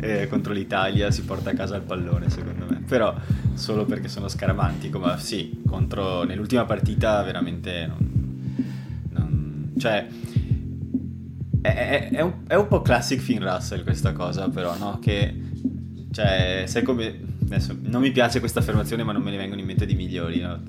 eh, 0.00 0.28
contro 0.28 0.52
l'Italia 0.52 1.10
si 1.10 1.24
porta 1.24 1.50
a 1.50 1.54
casa 1.54 1.76
il 1.76 1.82
pallone 1.82 2.30
secondo 2.30 2.66
me 2.70 2.82
però 2.86 3.14
solo 3.54 3.84
perché 3.84 4.08
sono 4.08 4.28
scaramantico 4.28 4.98
ma 4.98 5.18
sì 5.18 5.60
contro, 5.66 6.22
nell'ultima 6.22 6.64
partita 6.64 7.20
veramente 7.22 7.86
non, 7.86 8.54
non 9.10 9.72
cioè 9.76 10.06
è, 11.60 11.68
è, 11.68 12.08
è, 12.10 12.20
un, 12.20 12.32
è, 12.46 12.54
un, 12.54 12.68
po' 12.68 12.80
classic 12.80 13.20
Finn 13.20 13.42
Russell 13.42 13.82
questa 13.82 14.12
cosa 14.12 14.48
però 14.48 14.78
no 14.78 14.98
che 15.00 15.34
cioè 16.12 16.62
sai 16.66 16.82
come 16.84 17.26
adesso 17.54 17.76
non 17.80 18.00
mi 18.00 18.10
piace 18.10 18.40
questa 18.40 18.60
affermazione, 18.60 19.02
ma 19.02 19.12
non 19.12 19.22
me 19.22 19.30
ne 19.30 19.36
vengono 19.36 19.60
in 19.60 19.66
mente 19.66 19.86
di 19.86 19.94
migliori, 19.94 20.40
no? 20.40 20.60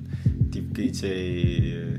Tipo 0.49 0.73
che 0.73 0.81
dice 0.81 1.13
eh, 1.13 1.97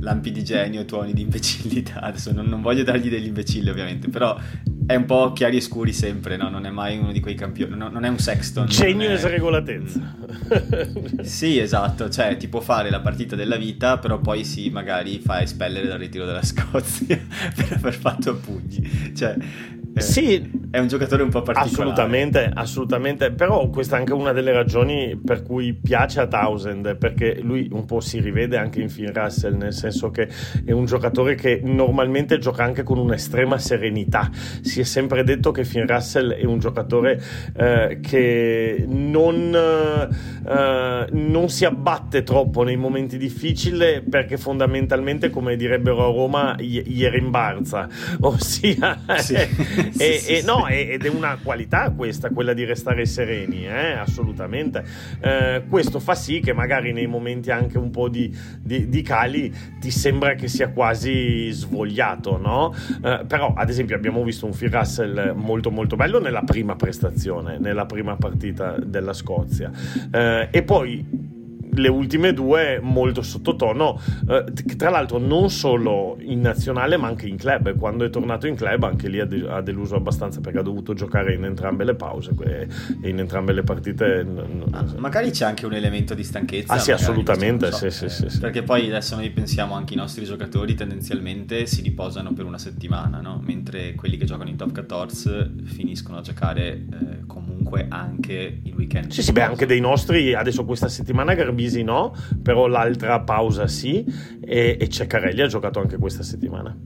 lampi 0.00 0.30
di 0.30 0.44
genio 0.44 0.82
e 0.82 0.84
tuoni 0.84 1.12
di 1.12 1.22
imbecillità. 1.22 2.00
Adesso 2.00 2.32
non, 2.32 2.46
non, 2.46 2.62
voglio 2.62 2.84
dargli 2.84 3.08
degli 3.08 3.26
imbecilli, 3.26 3.70
ovviamente, 3.70 4.08
però 4.08 4.38
è 4.86 4.94
un 4.94 5.04
po' 5.06 5.32
chiari 5.32 5.56
e 5.56 5.60
scuri 5.60 5.92
sempre, 5.92 6.36
no? 6.36 6.48
Non 6.48 6.66
è 6.66 6.70
mai 6.70 6.98
uno 6.98 7.10
di 7.10 7.20
quei 7.20 7.34
campioni, 7.34 7.74
no, 7.76 7.88
non 7.88 8.04
è 8.04 8.08
un 8.08 8.18
Sexton. 8.18 8.66
Genio 8.66 9.10
e 9.10 9.16
sregolatezza. 9.16 10.16
sì, 11.22 11.58
esatto, 11.58 12.08
cioè 12.10 12.36
ti 12.36 12.48
può 12.48 12.60
fare 12.60 12.90
la 12.90 13.00
partita 13.00 13.34
della 13.34 13.56
vita, 13.56 13.98
però 13.98 14.18
poi 14.20 14.44
sì, 14.44 14.70
magari 14.70 15.18
fa 15.18 15.42
espellere 15.42 15.86
dal 15.86 15.98
ritiro 15.98 16.24
della 16.24 16.42
Scozia 16.42 17.18
per 17.54 17.72
aver 17.72 17.94
fatto 17.94 18.30
a 18.30 18.34
pugni. 18.34 19.12
Cioè 19.14 19.36
eh, 19.94 20.00
sì, 20.00 20.50
è 20.70 20.78
un 20.80 20.88
giocatore 20.88 21.22
un 21.22 21.30
po' 21.30 21.42
particolare. 21.42 21.70
Assolutamente, 21.70 22.50
assolutamente. 22.52 23.30
Però 23.30 23.68
questa 23.70 23.94
è 23.96 23.98
anche 24.00 24.12
una 24.12 24.32
delle 24.32 24.52
ragioni 24.52 25.16
per 25.22 25.42
cui 25.42 25.72
piace 25.72 26.20
a 26.20 26.26
Townsend, 26.26 26.96
perché 26.96 27.38
lui 27.40 27.68
un 27.70 27.84
po' 27.84 28.00
si 28.00 28.18
rivede 28.18 28.56
anche 28.56 28.80
in 28.80 28.88
Finn 28.88 29.12
Russell, 29.12 29.56
nel 29.56 29.72
senso 29.72 30.10
che 30.10 30.28
è 30.64 30.72
un 30.72 30.84
giocatore 30.84 31.36
che 31.36 31.60
normalmente 31.62 32.38
gioca 32.38 32.64
anche 32.64 32.82
con 32.82 32.98
un'estrema 32.98 33.56
serenità. 33.58 34.30
Si 34.62 34.80
è 34.80 34.84
sempre 34.84 35.22
detto 35.22 35.52
che 35.52 35.64
Finn 35.64 35.86
Russell 35.86 36.32
è 36.32 36.44
un 36.44 36.58
giocatore 36.58 37.22
eh, 37.56 38.00
che 38.02 38.84
non, 38.88 39.54
eh, 39.54 41.06
non 41.12 41.48
si 41.48 41.64
abbatte 41.64 42.24
troppo 42.24 42.64
nei 42.64 42.76
momenti 42.76 43.16
difficili 43.16 44.02
perché 44.02 44.36
fondamentalmente, 44.38 45.30
come 45.30 45.54
direbbero 45.54 46.02
a 46.02 46.12
Roma, 46.12 46.56
gli 46.58 47.06
rimbarza. 47.06 47.88
Ossia, 48.20 48.98
sì. 49.18 49.36
E, 49.88 50.18
sì, 50.18 50.32
e, 50.32 50.40
sì, 50.40 50.44
no, 50.44 50.66
ed 50.66 51.04
è 51.04 51.08
una 51.08 51.38
qualità 51.42 51.90
questa, 51.90 52.30
quella 52.30 52.52
di 52.52 52.64
restare 52.64 53.06
sereni, 53.06 53.66
eh? 53.66 53.92
assolutamente. 53.92 54.84
Eh, 55.20 55.64
questo 55.68 56.00
fa 56.00 56.14
sì 56.14 56.40
che 56.40 56.52
magari 56.52 56.92
nei 56.92 57.06
momenti 57.06 57.50
anche 57.50 57.78
un 57.78 57.90
po' 57.90 58.08
di, 58.08 58.34
di, 58.60 58.88
di 58.88 59.02
cali 59.02 59.52
ti 59.80 59.90
sembra 59.90 60.34
che 60.34 60.48
sia 60.48 60.68
quasi 60.70 61.50
svogliato, 61.50 62.38
no? 62.38 62.74
Eh, 63.02 63.24
però, 63.26 63.52
ad 63.54 63.68
esempio, 63.68 63.96
abbiamo 63.96 64.22
visto 64.22 64.46
un 64.46 64.52
Phil 64.52 64.70
Russell 64.70 65.32
molto 65.34 65.70
molto 65.70 65.96
bello 65.96 66.20
nella 66.20 66.42
prima 66.42 66.76
prestazione, 66.76 67.58
nella 67.58 67.86
prima 67.86 68.16
partita 68.16 68.76
della 68.78 69.12
Scozia. 69.12 69.70
Eh, 70.12 70.48
e 70.50 70.62
poi 70.62 71.32
le 71.74 71.88
ultime 71.88 72.32
due 72.32 72.80
molto 72.80 73.22
sottotono, 73.22 74.00
eh, 74.28 74.44
tra 74.76 74.90
l'altro 74.90 75.18
non 75.18 75.50
solo 75.50 76.16
in 76.20 76.40
nazionale 76.40 76.96
ma 76.96 77.08
anche 77.08 77.26
in 77.26 77.36
club, 77.36 77.76
quando 77.76 78.04
è 78.04 78.10
tornato 78.10 78.46
in 78.46 78.54
club 78.54 78.84
anche 78.84 79.08
lì 79.08 79.20
ha, 79.20 79.24
de- 79.24 79.46
ha 79.48 79.60
deluso 79.60 79.96
abbastanza 79.96 80.40
perché 80.40 80.58
ha 80.58 80.62
dovuto 80.62 80.94
giocare 80.94 81.34
in 81.34 81.44
entrambe 81.44 81.84
le 81.84 81.94
pause 81.94 82.30
e 83.02 83.08
in 83.08 83.18
entrambe 83.18 83.52
le 83.52 83.62
partite. 83.62 84.22
N- 84.24 84.64
ah, 84.70 84.84
magari 84.98 85.30
c'è 85.30 85.44
anche 85.44 85.66
un 85.66 85.74
elemento 85.74 86.14
di 86.14 86.24
stanchezza. 86.24 86.72
Ah 86.72 86.78
sì, 86.78 86.92
assolutamente, 86.92 87.70
so, 87.70 87.90
sì, 87.90 88.04
eh, 88.04 88.08
sì, 88.08 88.28
sì, 88.28 88.38
perché 88.38 88.62
poi 88.62 88.88
adesso 88.88 89.16
noi 89.16 89.30
pensiamo 89.30 89.74
anche 89.74 89.94
i 89.94 89.96
nostri 89.96 90.24
giocatori 90.24 90.74
tendenzialmente 90.74 91.66
si 91.66 91.82
riposano 91.82 92.32
per 92.32 92.44
una 92.44 92.58
settimana, 92.58 93.20
no? 93.20 93.40
mentre 93.44 93.94
quelli 93.94 94.16
che 94.16 94.24
giocano 94.24 94.48
in 94.48 94.56
top 94.56 94.72
14 94.72 95.64
finiscono 95.64 96.18
a 96.18 96.20
giocare 96.20 96.72
eh, 96.72 97.26
comunque 97.26 97.86
anche 97.88 98.60
il 98.62 98.74
weekend. 98.74 99.10
Sì, 99.10 99.22
sì, 99.22 99.32
beh, 99.32 99.42
anche 99.42 99.66
dei 99.66 99.80
nostri, 99.80 100.34
adesso 100.34 100.64
questa 100.64 100.88
settimana 100.88 101.34
Garbi 101.34 101.63
Parisi 101.64 101.82
no, 101.82 102.14
però 102.42 102.66
l'altra 102.66 103.20
pausa 103.20 103.66
sì 103.66 104.04
e, 104.40 104.76
e 104.78 104.88
Ceccarelli 104.88 105.40
ha 105.40 105.46
giocato 105.46 105.80
anche 105.80 105.96
questa 105.96 106.22
settimana. 106.22 106.76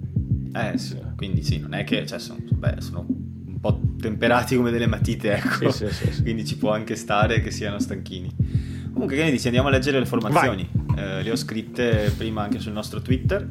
Eh 0.55 0.79
sì, 0.79 0.97
quindi 1.17 1.43
sì, 1.43 1.59
non 1.59 1.75
è 1.75 1.83
che 1.83 2.07
cioè, 2.07 2.21
sono, 2.21 2.39
beh, 2.41 2.77
sono 2.79 3.05
un 3.09 3.59
po' 3.61 3.81
temperati 4.01 4.55
come 4.55 4.71
delle 4.71 4.87
matite, 4.87 5.33
ecco. 5.33 5.71
Sì, 5.71 5.89
sì, 5.91 6.13
sì, 6.13 6.23
quindi 6.23 6.45
ci 6.45 6.57
può 6.57 6.71
anche 6.71 6.95
stare 6.95 7.41
che 7.41 7.51
siano 7.51 7.81
stanchini. 7.81 8.33
Comunque, 8.93 9.17
che 9.17 9.25
ne 9.25 9.31
dici? 9.31 9.47
Andiamo 9.47 9.69
a 9.69 9.73
leggere 9.73 9.99
le 9.99 10.07
formazioni. 10.07 10.69
Eh, 10.97 11.23
le 11.23 11.31
ho 11.31 11.37
scritte 11.37 12.13
prima 12.17 12.43
anche 12.43 12.61
sul 12.61 12.73
nostro 12.73 13.01
Twitter. 13.03 13.49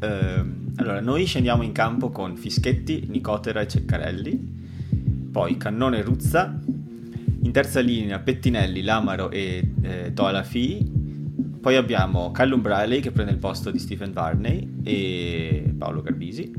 Eh, 0.00 0.44
allora, 0.76 1.00
noi 1.00 1.26
scendiamo 1.26 1.62
in 1.62 1.72
campo 1.72 2.10
con 2.10 2.36
Fischetti, 2.36 3.06
Nicotera 3.08 3.60
e 3.60 3.68
Ceccarelli. 3.68 4.60
Poi 5.30 5.56
Cannone 5.56 6.02
Ruzza, 6.02 6.58
in 7.42 7.52
terza 7.52 7.80
linea 7.80 8.18
Pettinelli, 8.18 8.82
Lamaro 8.82 9.30
e 9.30 9.72
eh, 9.82 10.12
Tola 10.14 10.42
Fee. 10.42 10.84
Poi 11.60 11.76
abbiamo 11.76 12.30
Callum 12.32 12.60
Briley 12.60 13.00
che 13.00 13.12
prende 13.12 13.32
il 13.32 13.38
posto 13.38 13.70
di 13.70 13.78
Stephen 13.78 14.12
Varney 14.12 14.80
e 14.82 15.74
Paolo 15.76 16.02
Garbisi. 16.02 16.52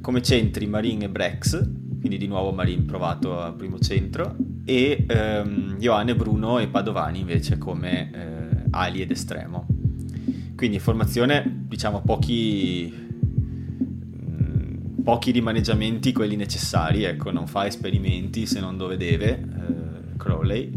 Come 0.00 0.22
centri 0.22 0.66
Marin 0.66 1.02
e 1.02 1.08
Brex, 1.08 1.58
quindi 1.98 2.18
di 2.18 2.26
nuovo 2.26 2.52
Marin 2.52 2.84
provato 2.84 3.40
a 3.40 3.52
primo 3.52 3.78
centro. 3.78 4.36
E 4.64 5.04
ehm, 5.06 5.76
Bruno 6.16 6.58
e 6.58 6.68
Padovani 6.68 7.20
invece 7.20 7.56
come 7.56 8.10
eh, 8.12 8.68
ali 8.70 9.00
ed 9.00 9.10
estremo. 9.10 9.66
Quindi 10.54 10.78
formazione, 10.78 11.64
diciamo, 11.66 12.02
pochi 12.02 13.03
pochi 15.04 15.30
rimaneggiamenti 15.30 16.12
quelli 16.12 16.34
necessari, 16.34 17.04
ecco, 17.04 17.30
non 17.30 17.46
fa 17.46 17.66
esperimenti 17.66 18.46
se 18.46 18.58
non 18.58 18.76
dove 18.76 18.96
deve, 18.96 19.38
Crowley. 20.16 20.72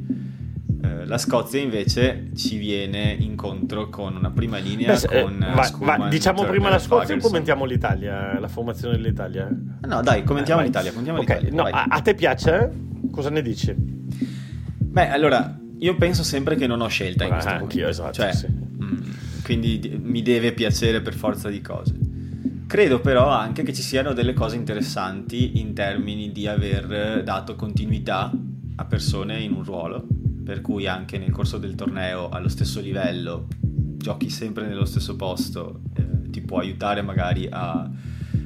Eh, 0.83 1.05
la 1.05 1.17
Scozia 1.17 1.59
invece 1.59 2.29
ci 2.35 2.57
viene 2.57 3.15
incontro 3.19 3.89
con 3.89 4.15
una 4.15 4.29
prima 4.29 4.57
linea 4.57 4.95
Beh, 4.95 5.21
con 5.23 5.41
eh, 5.41 5.53
ma, 5.53 5.97
ma 5.97 6.09
diciamo 6.09 6.39
Turner, 6.39 6.55
prima 6.55 6.69
la 6.69 6.79
Scozia 6.79 7.15
o 7.15 7.19
commentiamo 7.19 7.65
l'Italia, 7.65 8.39
la 8.39 8.47
formazione 8.47 8.95
dell'Italia? 8.95 9.49
No, 9.81 10.01
dai, 10.01 10.23
commentiamo 10.23 10.61
eh, 10.61 10.65
l'Italia. 10.65 10.91
Commentiamo 10.91 11.19
okay. 11.21 11.39
l'Italia. 11.39 11.63
No, 11.63 11.69
a, 11.69 11.85
a, 11.89 12.01
te 12.01 12.13
piace? 12.13 12.71
Cosa 13.11 13.29
ne 13.29 13.41
dici? 13.41 13.73
Beh, 13.75 15.09
allora, 15.09 15.57
io 15.79 15.95
penso 15.95 16.23
sempre 16.23 16.55
che 16.55 16.67
non 16.67 16.81
ho 16.81 16.87
scelta 16.87 17.23
in 17.23 17.31
questo 17.31 17.49
momento. 17.49 17.73
Anch'io, 17.73 17.87
esatto. 17.87 18.13
Cioè, 18.13 18.33
sì. 18.33 18.47
mh, 18.47 18.85
mm, 18.85 18.97
quindi 19.43 19.99
mi 20.01 20.21
deve 20.21 20.51
piacere 20.51 21.01
per 21.01 21.15
forza 21.15 21.49
di 21.49 21.61
cose. 21.61 21.96
Credo 22.67 22.99
però 22.99 23.29
anche 23.29 23.63
che 23.63 23.71
ci 23.71 23.81
siano 23.81 24.11
delle 24.11 24.33
cose 24.33 24.57
interessanti 24.57 25.61
in 25.61 25.73
termini 25.73 26.33
di 26.33 26.47
aver 26.47 27.23
dato 27.23 27.55
continuità 27.55 28.29
a 28.75 28.83
persone 28.83 29.39
in 29.39 29.53
un 29.53 29.63
ruolo, 29.63 30.05
per 30.43 30.59
cui 30.59 30.85
anche 30.85 31.17
nel 31.17 31.31
corso 31.31 31.57
del 31.59 31.75
torneo 31.75 32.27
allo 32.27 32.49
stesso 32.49 32.81
livello, 32.81 33.47
giochi 33.61 34.29
sempre 34.29 34.67
nello 34.67 34.83
stesso 34.83 35.15
posto, 35.15 35.79
eh, 35.93 36.29
ti 36.29 36.41
può 36.41 36.59
aiutare 36.59 37.01
magari 37.01 37.47
a, 37.49 37.89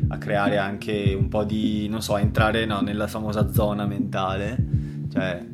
a, 0.09 0.17
creare 0.19 0.59
anche 0.59 1.15
un 1.17 1.27
po' 1.27 1.43
di, 1.43 1.87
non 1.89 2.03
so, 2.03 2.15
entrare 2.15 2.65
no, 2.65 2.79
nella 2.81 3.07
famosa 3.07 3.51
zona 3.51 3.87
mentale. 3.87 4.55
Cioè, 5.11 5.45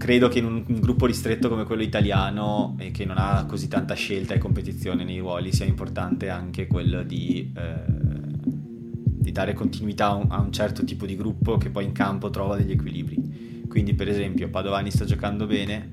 credo 0.00 0.28
che 0.28 0.38
in 0.38 0.46
un, 0.46 0.64
un, 0.66 0.80
gruppo 0.80 1.04
ristretto 1.04 1.50
come 1.50 1.64
quello 1.64 1.82
italiano 1.82 2.74
e 2.78 2.90
che 2.90 3.04
non 3.04 3.16
ha 3.18 3.44
così 3.46 3.68
tanta 3.68 3.92
scelta 3.92 4.32
e 4.32 4.38
competizione 4.38 5.04
nei 5.04 5.18
ruoli 5.18 5.52
sia 5.52 5.66
importante 5.66 6.30
anche 6.30 6.66
quello 6.66 7.02
di, 7.02 7.52
eh, 7.54 7.84
di 7.84 9.30
dare 9.30 9.52
continuità 9.52 10.06
a 10.06 10.14
un, 10.14 10.26
a 10.30 10.40
un, 10.40 10.50
certo 10.52 10.84
tipo 10.84 11.04
di 11.04 11.16
gruppo 11.16 11.58
che 11.58 11.68
poi 11.68 11.84
in 11.84 11.92
campo 11.92 12.30
trova 12.30 12.56
degli 12.56 12.70
equilibri. 12.70 13.66
Quindi, 13.68 13.92
per 13.92 14.08
esempio, 14.08 14.48
Padovani 14.48 14.90
sta 14.90 15.04
giocando 15.04 15.44
bene, 15.46 15.90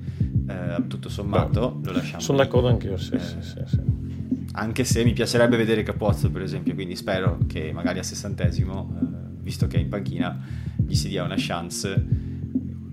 eh, 0.48 0.86
tutto 0.86 1.10
sommato 1.10 1.72
Beh, 1.72 1.88
lo 1.88 1.96
lasciamo. 1.98 2.22
Sono 2.22 2.38
d'accordo 2.38 2.68
anch'io, 2.68 2.96
sì, 2.96 3.12
eh, 3.12 3.20
sì, 3.20 3.36
sì, 3.42 3.60
sì, 3.66 3.80
Anche 4.52 4.84
se 4.84 5.04
mi 5.04 5.12
piacerebbe 5.12 5.58
vedere 5.58 5.82
Capozzo, 5.82 6.30
per 6.30 6.40
esempio, 6.40 6.72
quindi 6.72 6.96
spero 6.96 7.40
che 7.46 7.72
magari 7.74 7.98
a 7.98 8.02
sessantesimo, 8.02 8.98
eh, 9.02 9.42
visto 9.42 9.66
che 9.66 9.76
è 9.76 9.80
in 9.80 9.90
panchina, 9.90 10.40
gli 10.76 10.94
si 10.94 11.08
dia 11.08 11.24
una 11.24 11.36
chance 11.36 12.27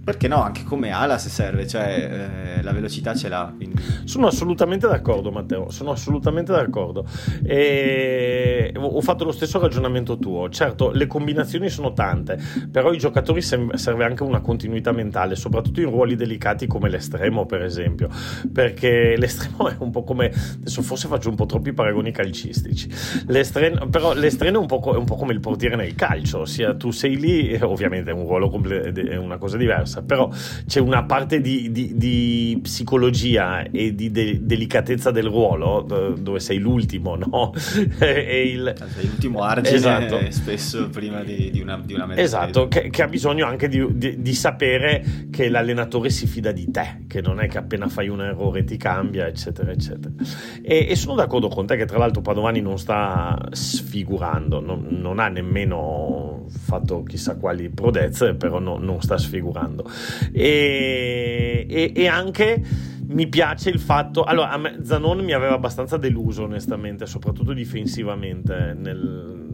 perché 0.06 0.28
no, 0.28 0.44
anche 0.44 0.64
come 0.64 0.92
ala 0.92 1.18
se 1.18 1.30
serve, 1.30 1.66
cioè 1.66 2.58
eh, 2.58 2.62
la 2.62 2.72
velocità 2.74 3.16
ce 3.16 3.28
l'ha. 3.28 3.52
Quindi... 3.56 3.82
Sono 4.04 4.28
assolutamente 4.28 4.88
d'accordo, 4.88 5.32
Matteo. 5.32 5.72
Sono 5.72 5.90
assolutamente 5.90 6.52
d'accordo. 6.52 7.08
E 7.44 8.72
ho 8.78 9.02
fatto 9.02 9.24
lo 9.24 9.32
stesso 9.32 9.60
ragionamento 9.60 10.20
tuo. 10.20 10.48
Certo, 10.50 10.92
le 10.92 11.08
combinazioni 11.08 11.70
sono 11.70 11.94
tante, 11.94 12.40
però 12.72 12.90
ai 12.90 13.00
giocatori 13.00 13.42
serve 13.42 14.04
anche 14.04 14.22
una 14.22 14.42
continuità 14.42 14.92
mentale, 14.92 15.36
soprattutto 15.36 15.82
in 15.82 15.90
ruoli 15.90 16.16
delicati 16.16 16.68
come 16.68 16.88
l'estremo, 16.88 17.48
per 17.48 17.64
esempio. 17.64 18.08
Perché 18.54 19.16
l'estremo 19.18 19.70
è 19.70 19.76
un 19.80 19.90
po' 19.90 20.04
come. 20.04 20.32
Adesso 20.60 20.84
forse 20.84 21.08
faccio 21.08 21.30
un 21.30 21.36
po' 21.36 21.48
troppi 21.48 21.74
paragoni 21.74 22.12
calcistici. 22.12 22.88
L'estremo, 23.26 23.88
però 23.88 24.14
l'estremo 24.14 24.60
è 24.60 24.62
un, 24.62 24.68
è 24.70 24.98
un 24.98 25.06
po' 25.06 25.16
come 25.16 25.34
il 25.34 25.40
portiere 25.40 25.76
nel 25.76 25.96
calcio, 25.96 26.42
ossia 26.42 26.76
tu 26.76 26.92
sei 26.92 27.18
lì, 27.18 27.58
ovviamente 27.60 28.12
è 28.12 28.14
un 28.14 28.28
ruolo 28.28 28.50
comple- 28.52 28.92
è 28.92 29.16
una 29.16 29.38
cosa 29.38 29.58
diversa 29.58 29.94
diversa, 29.96 30.02
però 30.02 30.30
c'è 30.66 30.80
una 30.80 31.04
parte 31.04 31.40
di, 31.40 31.72
di, 31.72 31.96
di 31.96 32.60
psicologia 32.62 33.64
e 33.64 33.96
di 33.96 34.12
de- 34.12 34.40
delicatezza 34.46 35.12
del 35.12 35.26
ruolo 35.26 35.82
dove 35.82 36.40
sei 36.40 36.58
l'ultimo, 36.58 37.16
no? 37.16 37.54
e 38.00 38.50
il... 38.50 38.74
Cioè, 38.78 38.88
sei 38.90 39.08
l'ultimo 39.08 39.42
argine 39.42 39.76
esatto. 39.76 40.32
spesso 40.32 40.90
prima 40.90 41.24
di, 41.24 41.52
di 41.52 41.62
una, 41.62 41.80
di 41.84 41.94
una 41.94 42.06
mezza 42.06 42.22
Esatto, 42.22 42.68
che, 42.68 42.90
che, 42.90 43.04
ha 43.04 43.08
bisogno 43.08 43.46
anche 43.46 43.68
di, 43.68 44.34
sapere 44.34 45.28
che 45.32 45.50
l'allenatore 45.50 46.10
si 46.10 46.28
fida 46.28 46.52
di 46.52 46.72
te, 46.72 47.04
che 47.08 47.22
non 47.22 47.40
è 47.40 47.48
che 47.48 47.58
appena 47.58 47.88
fai 47.88 48.10
un 48.10 48.22
errore 48.22 48.64
ti 48.64 48.78
cambia, 48.78 49.28
eccetera, 49.28 49.72
eccetera. 49.72 50.14
E, 50.62 50.88
e 50.90 50.96
sono 50.96 51.16
d'accordo 51.16 51.48
con 51.48 51.66
te 51.66 51.78
che 51.78 51.86
tra 51.86 51.98
l'altro 51.98 52.22
Padovani 52.22 52.62
non 52.62 52.78
sta 52.78 53.38
sfigurando, 53.52 54.60
non, 54.60 54.88
non 54.90 55.20
ha 55.20 55.28
nemmeno 55.28 56.46
fatto 56.48 57.04
chissà 57.04 57.36
quali 57.36 57.70
prodezze, 57.70 58.34
però 58.34 58.60
no, 58.60 58.78
non 58.78 59.02
sta 59.02 59.18
sfigurando 59.18 59.85
e, 60.32 61.66
e, 61.70 61.92
e 61.96 62.08
anche 62.08 62.64
mi 63.08 63.28
piace 63.28 63.70
il 63.70 63.80
fatto. 63.80 64.24
Allora, 64.24 64.60
Zanon 64.82 65.24
mi 65.24 65.34
aveva 65.34 65.54
abbastanza 65.54 65.98
deluso, 65.98 66.44
onestamente, 66.44 67.06
soprattutto 67.06 67.54
difensivamente 67.54 68.76
nel, 68.78 69.45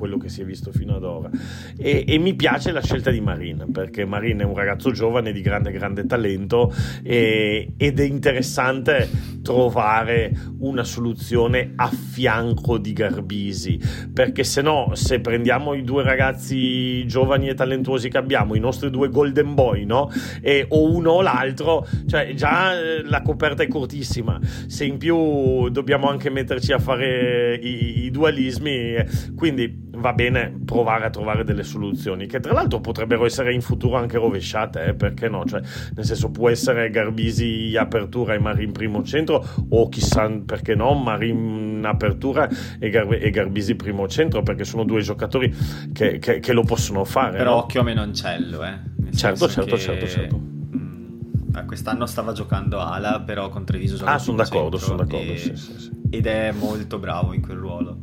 quello 0.00 0.16
che 0.16 0.30
si 0.30 0.40
è 0.40 0.44
visto 0.46 0.72
fino 0.72 0.96
ad 0.96 1.04
ora. 1.04 1.30
E, 1.76 2.04
e 2.08 2.18
mi 2.18 2.34
piace 2.34 2.72
la 2.72 2.82
scelta 2.82 3.10
di 3.10 3.20
Marin, 3.20 3.66
perché 3.70 4.06
Marin 4.06 4.38
è 4.38 4.44
un 4.44 4.54
ragazzo 4.54 4.90
giovane 4.90 5.30
di 5.30 5.42
grande, 5.42 5.70
grande 5.70 6.06
talento 6.06 6.72
e, 7.02 7.74
ed 7.76 8.00
è 8.00 8.04
interessante 8.04 9.08
trovare 9.42 10.32
una 10.60 10.84
soluzione 10.84 11.72
a 11.76 11.88
fianco 11.88 12.78
di 12.78 12.94
Garbisi, 12.94 13.78
perché 14.12 14.42
se 14.42 14.62
no, 14.62 14.92
se 14.94 15.20
prendiamo 15.20 15.74
i 15.74 15.82
due 15.82 16.02
ragazzi 16.02 17.06
giovani 17.06 17.48
e 17.48 17.54
talentuosi 17.54 18.08
che 18.08 18.16
abbiamo, 18.16 18.54
i 18.54 18.60
nostri 18.60 18.90
due 18.90 19.10
golden 19.10 19.54
boy, 19.54 19.84
no? 19.84 20.10
E, 20.40 20.64
o 20.68 20.90
uno 20.90 21.10
o 21.10 21.20
l'altro, 21.22 21.86
cioè 22.06 22.32
già 22.34 22.72
eh, 22.72 23.02
la 23.04 23.20
coperta 23.20 23.62
è 23.62 23.68
cortissima. 23.68 24.38
Se 24.66 24.84
in 24.84 24.96
più 24.96 25.68
dobbiamo 25.68 26.08
anche 26.08 26.30
metterci 26.30 26.72
a 26.72 26.78
fare 26.78 27.54
i, 27.56 28.04
i 28.04 28.10
dualismi, 28.10 28.94
quindi 29.36 29.88
va 30.00 30.12
bene 30.12 30.58
provare 30.64 31.04
a 31.04 31.10
trovare 31.10 31.44
delle 31.44 31.62
soluzioni 31.62 32.26
che 32.26 32.40
tra 32.40 32.52
l'altro 32.52 32.80
potrebbero 32.80 33.24
essere 33.24 33.52
in 33.52 33.60
futuro 33.60 33.96
anche 33.96 34.16
rovesciate, 34.16 34.84
eh, 34.86 34.94
perché 34.94 35.28
no? 35.28 35.44
Cioè, 35.44 35.60
nel 35.94 36.04
senso 36.04 36.30
può 36.30 36.48
essere 36.48 36.90
Garbisi 36.90 37.76
apertura 37.76 38.34
e 38.34 38.38
Marin 38.38 38.72
primo 38.72 39.02
centro 39.02 39.44
o 39.68 39.88
chissà 39.88 40.28
perché 40.44 40.74
no, 40.74 40.94
Marin 40.94 41.82
apertura 41.84 42.48
e, 42.78 42.90
Gar- 42.90 43.18
e 43.20 43.30
Garbisi 43.30 43.74
primo 43.74 44.08
centro 44.08 44.42
perché 44.42 44.64
sono 44.64 44.84
due 44.84 45.00
giocatori 45.02 45.54
che, 45.92 46.18
che, 46.18 46.40
che 46.40 46.52
lo 46.52 46.62
possono 46.62 47.04
fare. 47.04 47.38
Però 47.38 47.52
no? 47.52 47.56
occhio 47.58 47.80
a 47.80 47.84
Menoncello, 47.84 48.64
eh. 48.64 48.78
Nel 48.96 49.16
certo, 49.16 49.48
certo, 49.48 49.76
che... 49.76 49.80
certo, 49.80 50.06
certo. 50.06 50.36
Mm, 50.38 51.66
quest'anno 51.66 52.06
stava 52.06 52.32
giocando 52.32 52.80
ala, 52.80 53.20
però 53.20 53.48
con 53.48 53.64
Treviso 53.64 53.96
gioca 53.96 54.12
Ah, 54.12 54.18
sono 54.18 54.36
d'accordo, 54.36 54.78
sono 54.78 54.96
d'accordo. 54.96 55.32
E... 55.32 55.36
Sì, 55.36 55.56
sì, 55.56 55.78
sì. 55.78 55.90
Ed 56.10 56.26
è 56.26 56.52
molto 56.52 56.98
bravo 56.98 57.32
in 57.32 57.40
quel 57.42 57.56
ruolo. 57.56 57.96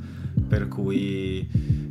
Per 0.48 0.68
cui 0.68 1.48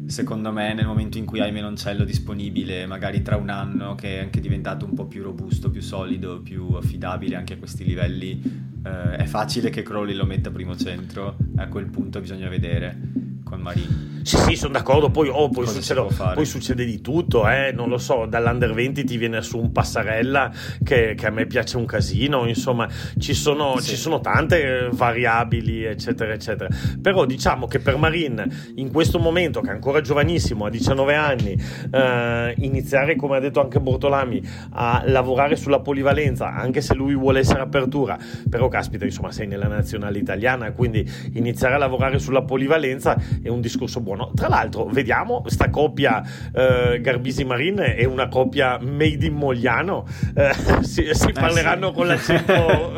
secondo 0.06 0.52
me 0.52 0.72
nel 0.74 0.86
momento 0.86 1.18
in 1.18 1.24
cui 1.24 1.40
hai 1.40 1.52
Menoncello 1.52 2.04
disponibile, 2.04 2.86
magari 2.86 3.22
tra 3.22 3.36
un 3.36 3.48
anno 3.48 3.94
che 3.94 4.18
è 4.18 4.22
anche 4.22 4.40
diventato 4.40 4.84
un 4.84 4.94
po' 4.94 5.06
più 5.06 5.22
robusto, 5.22 5.70
più 5.70 5.82
solido, 5.82 6.40
più 6.40 6.74
affidabile 6.74 7.36
anche 7.36 7.54
a 7.54 7.58
questi 7.58 7.84
livelli, 7.84 8.40
eh, 8.84 9.16
è 9.16 9.24
facile 9.24 9.70
che 9.70 9.82
Crowley 9.82 10.14
lo 10.14 10.24
metta 10.24 10.50
primo 10.50 10.76
centro, 10.76 11.36
a 11.56 11.68
quel 11.68 11.86
punto 11.86 12.20
bisogna 12.20 12.48
vedere 12.48 13.34
con 13.48 13.60
Marini. 13.60 14.14
Sì, 14.26 14.38
sì, 14.38 14.56
sono 14.56 14.72
d'accordo. 14.72 15.08
Poi, 15.08 15.28
oh, 15.28 15.48
poi, 15.48 15.68
succede, 15.68 16.04
poi, 16.34 16.44
succede, 16.44 16.84
di 16.84 17.00
tutto, 17.00 17.48
eh? 17.48 17.70
non 17.70 17.88
lo 17.88 17.96
so. 17.96 18.26
Dall'Under 18.26 18.74
20 18.74 19.04
ti 19.04 19.16
viene 19.16 19.40
su 19.40 19.56
un 19.56 19.70
passarella 19.70 20.50
che, 20.82 21.14
che 21.16 21.26
a 21.26 21.30
me 21.30 21.46
piace 21.46 21.76
un 21.76 21.86
casino. 21.86 22.44
Insomma, 22.48 22.88
ci 23.18 23.34
sono, 23.34 23.78
sì. 23.78 23.90
ci 23.90 23.96
sono, 23.96 24.20
tante 24.20 24.88
variabili, 24.90 25.84
eccetera, 25.84 26.32
eccetera. 26.32 26.68
Però 27.00 27.24
diciamo 27.24 27.68
che 27.68 27.78
per 27.78 27.96
Marin, 27.96 28.72
in 28.74 28.90
questo 28.90 29.20
momento, 29.20 29.60
che 29.60 29.70
è 29.70 29.74
ancora 29.74 30.00
giovanissimo, 30.00 30.64
a 30.64 30.70
19 30.70 31.14
anni, 31.14 31.56
eh, 31.92 32.54
iniziare, 32.58 33.14
come 33.14 33.36
ha 33.36 33.40
detto 33.40 33.60
anche 33.60 33.78
Bortolami, 33.78 34.42
a 34.70 35.04
lavorare 35.06 35.54
sulla 35.54 35.78
polivalenza, 35.78 36.52
anche 36.52 36.80
se 36.80 36.94
lui 36.94 37.14
vuole 37.14 37.38
essere 37.38 37.60
apertura, 37.60 38.18
però 38.50 38.66
caspita, 38.66 39.04
insomma, 39.04 39.30
sei 39.30 39.46
nella 39.46 39.68
nazionale 39.68 40.18
italiana, 40.18 40.72
quindi 40.72 41.08
iniziare 41.34 41.74
a 41.76 41.78
lavorare 41.78 42.18
sulla 42.18 42.42
polivalenza 42.42 43.16
è 43.42 43.48
un 43.48 43.60
discorso 43.60 44.00
buono. 44.00 44.32
Tra 44.34 44.48
l'altro, 44.48 44.86
vediamo, 44.86 45.42
sta 45.46 45.70
coppia 45.70 46.22
eh, 46.52 47.00
Garbisi-Marin 47.00 47.94
è 47.96 48.04
una 48.04 48.28
coppia 48.28 48.78
made 48.80 49.26
in 49.26 49.34
Mogliano. 49.34 50.06
Eh, 50.34 50.52
si, 50.82 51.08
si, 51.12 51.32
parleranno 51.32 51.88
eh, 51.88 51.90
sì. 51.90 51.96
con 51.96 52.06
l'accento. 52.06 52.92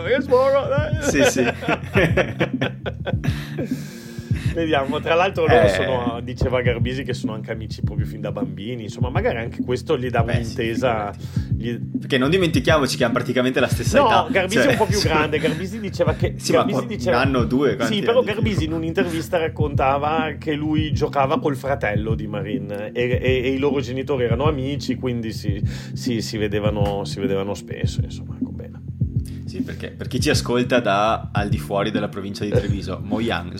sì, 1.08 1.22
sì. 1.24 1.46
Vediamo, 4.58 4.98
tra 4.98 5.14
l'altro 5.14 5.46
loro 5.46 5.62
eh... 5.62 5.68
sono, 5.68 6.20
diceva 6.20 6.60
Garbisi 6.62 7.04
che 7.04 7.14
sono 7.14 7.32
anche 7.32 7.52
amici 7.52 7.80
proprio 7.80 8.04
fin 8.06 8.20
da 8.20 8.32
bambini, 8.32 8.82
insomma 8.82 9.08
magari 9.08 9.38
anche 9.38 9.62
questo 9.62 9.96
gli 9.96 10.10
dà 10.10 10.24
Beh, 10.24 10.32
un'intesa. 10.32 11.12
Sì, 11.16 11.54
gli... 11.56 11.78
Perché 11.78 12.18
non 12.18 12.28
dimentichiamoci 12.28 12.96
che 12.96 13.04
hanno 13.04 13.12
praticamente 13.12 13.60
la 13.60 13.68
stessa 13.68 14.00
no, 14.00 14.06
età. 14.06 14.22
No, 14.22 14.28
Garbisi 14.30 14.56
cioè... 14.56 14.66
è 14.66 14.70
un 14.72 14.76
po' 14.76 14.86
più 14.86 14.98
grande, 15.02 15.38
Garbisi 15.38 15.78
diceva 15.78 16.14
che... 16.14 16.34
Sì, 16.38 16.50
Garbisi 16.50 16.80
ma 16.80 16.86
diceva... 16.86 17.16
un 17.18 17.22
anno 17.22 17.38
o 17.38 17.44
due. 17.44 17.76
Sì, 17.82 18.00
però 18.00 18.20
Garbisi 18.22 18.64
in 18.64 18.72
un'intervista 18.72 19.38
raccontava 19.38 20.32
che 20.40 20.54
lui 20.54 20.92
giocava 20.92 21.38
col 21.38 21.54
fratello 21.54 22.16
di 22.16 22.26
Marin 22.26 22.90
e, 22.92 22.92
e, 22.92 23.20
e 23.22 23.52
i 23.52 23.58
loro 23.58 23.80
genitori 23.80 24.24
erano 24.24 24.48
amici, 24.48 24.96
quindi 24.96 25.32
si, 25.32 25.62
si, 25.92 26.20
si, 26.20 26.36
vedevano, 26.36 27.04
si 27.04 27.20
vedevano 27.20 27.54
spesso, 27.54 28.00
insomma. 28.02 28.36
Sì, 29.58 29.64
perché 29.64 29.90
per 29.90 30.06
chi 30.06 30.20
ci 30.20 30.30
ascolta 30.30 30.78
da 30.78 31.30
al 31.32 31.48
di 31.48 31.58
fuori 31.58 31.90
della 31.90 32.08
provincia 32.08 32.44
di 32.44 32.50
Treviso, 32.50 33.00
Moyang 33.02 33.52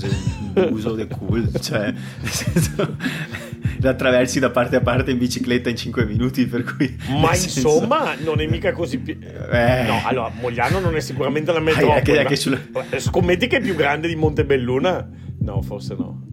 un 0.55 0.69
buso 0.69 0.95
de 0.95 1.09
cool, 1.09 1.51
cioè 1.61 1.93
senso 2.23 2.97
la 3.81 3.91
attraversi 3.91 4.39
da 4.39 4.51
parte 4.51 4.77
a 4.77 4.81
parte 4.81 5.11
in 5.11 5.19
bicicletta 5.19 5.69
in 5.69 5.77
5 5.77 6.05
minuti, 6.05 6.47
per 6.47 6.63
cui... 6.63 6.97
Ma 7.21 7.35
insomma, 7.35 8.15
non 8.23 8.41
è 8.41 8.47
mica 8.47 8.73
così... 8.73 8.99
Pi- 8.99 9.19
eh. 9.19 9.85
No, 9.87 10.01
allora, 10.05 10.31
Mogliano 10.41 10.79
non 10.79 10.95
è 10.95 11.01
sicuramente 11.01 11.53
la 11.53 11.61
metropoli. 11.61 11.99
Ah, 11.99 12.03
che, 12.03 12.25
che 12.25 12.37
sulla... 12.37 12.59
Scommetti 12.97 13.49
che 13.49 13.57
è 13.57 13.61
più 13.61 13.75
grande 13.75 14.07
di 14.07 14.15
Montebelluna? 14.15 15.09
No, 15.41 15.63
forse 15.63 15.95
no. 15.97 16.28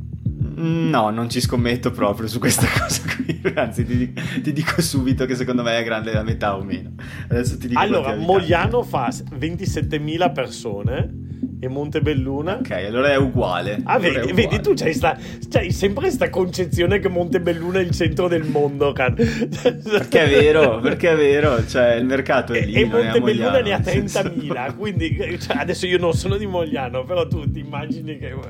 No, 0.58 1.10
non 1.10 1.30
ci 1.30 1.41
scommetto 1.41 1.91
proprio 1.91 2.28
su 2.28 2.39
questa 2.39 2.68
cosa 2.78 3.02
qui. 3.15 3.41
Anzi, 3.56 3.86
ti, 3.86 4.13
ti, 4.41 4.54
dico 4.54 4.82
subito 4.82 5.26
che 5.26 5.36
secondo 5.36 5.63
me 5.63 5.78
è 5.78 5.84
grande 5.84 6.13
la 6.13 6.24
metà 6.24 6.56
o 6.56 6.63
meno. 6.63 6.94
Adesso 7.28 7.58
ti 7.58 7.68
dico 7.68 7.80
allora, 7.80 8.15
Mogliano 8.15 8.82
fa 8.84 9.08
27.000 9.08 10.34
persone 10.34 11.24
e 11.60 11.68
Montebelluna. 11.68 12.58
Ok, 12.58 12.72
allora 12.72 13.12
è 13.12 13.18
uguale. 13.18 13.82
Ah, 13.84 13.94
allora 13.94 14.20
vedi, 14.20 14.32
uguale. 14.32 14.48
vedi, 14.50 14.62
tu 14.62 14.74
c'hai, 14.76 14.94
sta, 14.94 15.18
c'hai 15.50 15.72
sempre 15.72 16.06
questa 16.06 16.30
concezione 16.30 17.00
che 17.00 17.10
Montebelluna 17.10 17.80
è 17.80 17.84
il 17.84 17.92
centro 17.92 18.28
del 18.28 18.44
mondo. 18.44 18.94
perché 18.94 20.24
è 20.24 20.30
vero, 20.30 20.80
perché 20.80 21.12
è 21.12 21.16
vero, 21.16 21.66
cioè 21.68 21.96
il 21.96 22.06
mercato 22.06 22.54
è 22.54 22.66
lì. 22.66 22.74
E, 22.74 22.82
e 22.82 22.86
Montebelluna 22.86 23.62
ne 23.62 23.74
ha 23.74 23.80
30.000, 23.80 24.76
quindi 24.76 25.38
cioè, 25.40 25.58
adesso 25.58 25.86
io 25.86 25.98
non 25.98 26.14
sono 26.14 26.38
di 26.38 26.46
Mogliano, 26.46 27.04
però 27.04 27.28
tu 27.28 27.50
ti 27.50 27.60
immagini 27.60 28.18
che... 28.18 28.34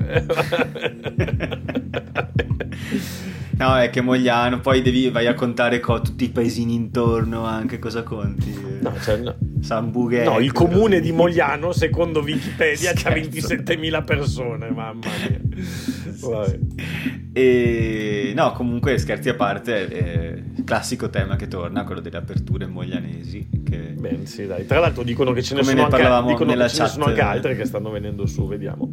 No, 3.58 3.78
è 3.78 3.88
che 3.88 4.02
Mogliano, 4.02 4.60
poi 4.60 4.82
devi, 4.82 5.08
vai 5.08 5.26
a 5.26 5.32
contare 5.32 5.80
co- 5.80 6.02
tutti 6.02 6.24
i 6.24 6.28
paesini 6.28 6.74
intorno, 6.74 7.46
anche 7.46 7.78
cosa 7.78 8.02
conti? 8.02 8.54
No, 8.80 8.92
cioè, 9.00 9.16
no. 9.16 9.34
San 9.62 9.90
Bughe. 9.90 10.24
No, 10.24 10.40
il 10.40 10.52
comune 10.52 11.00
di 11.00 11.10
Mogliano, 11.10 11.72
secondo 11.72 12.20
Wikipedia, 12.26 12.85
ha 12.88 12.92
27.000 12.92 14.04
persone, 14.04 14.70
mamma 14.70 15.06
mia. 15.28 15.40
E 17.32 18.32
no, 18.34 18.52
comunque 18.52 18.96
scherzi 18.98 19.28
a 19.28 19.34
parte, 19.34 19.88
eh, 19.88 20.42
classico 20.64 21.10
tema 21.10 21.36
che 21.36 21.48
torna, 21.48 21.84
quello 21.84 22.00
delle 22.00 22.16
aperture 22.16 22.66
moglianesi. 22.66 23.48
Che... 23.64 23.94
Bene, 23.98 24.26
sì, 24.26 24.46
dai. 24.46 24.66
Tra 24.66 24.80
l'altro 24.80 25.02
dicono 25.02 25.32
che 25.32 25.42
ce 25.42 25.54
ne, 25.54 25.62
sono, 25.62 25.76
ne 25.76 25.82
anche, 25.82 25.96
dicono 25.98 26.54
che 26.54 26.68
ce 26.68 26.82
ne 26.82 26.88
sono 26.88 27.04
anche 27.04 27.20
altre 27.20 27.56
che 27.56 27.64
stanno 27.64 27.90
venendo 27.90 28.26
su, 28.26 28.46
vediamo. 28.46 28.88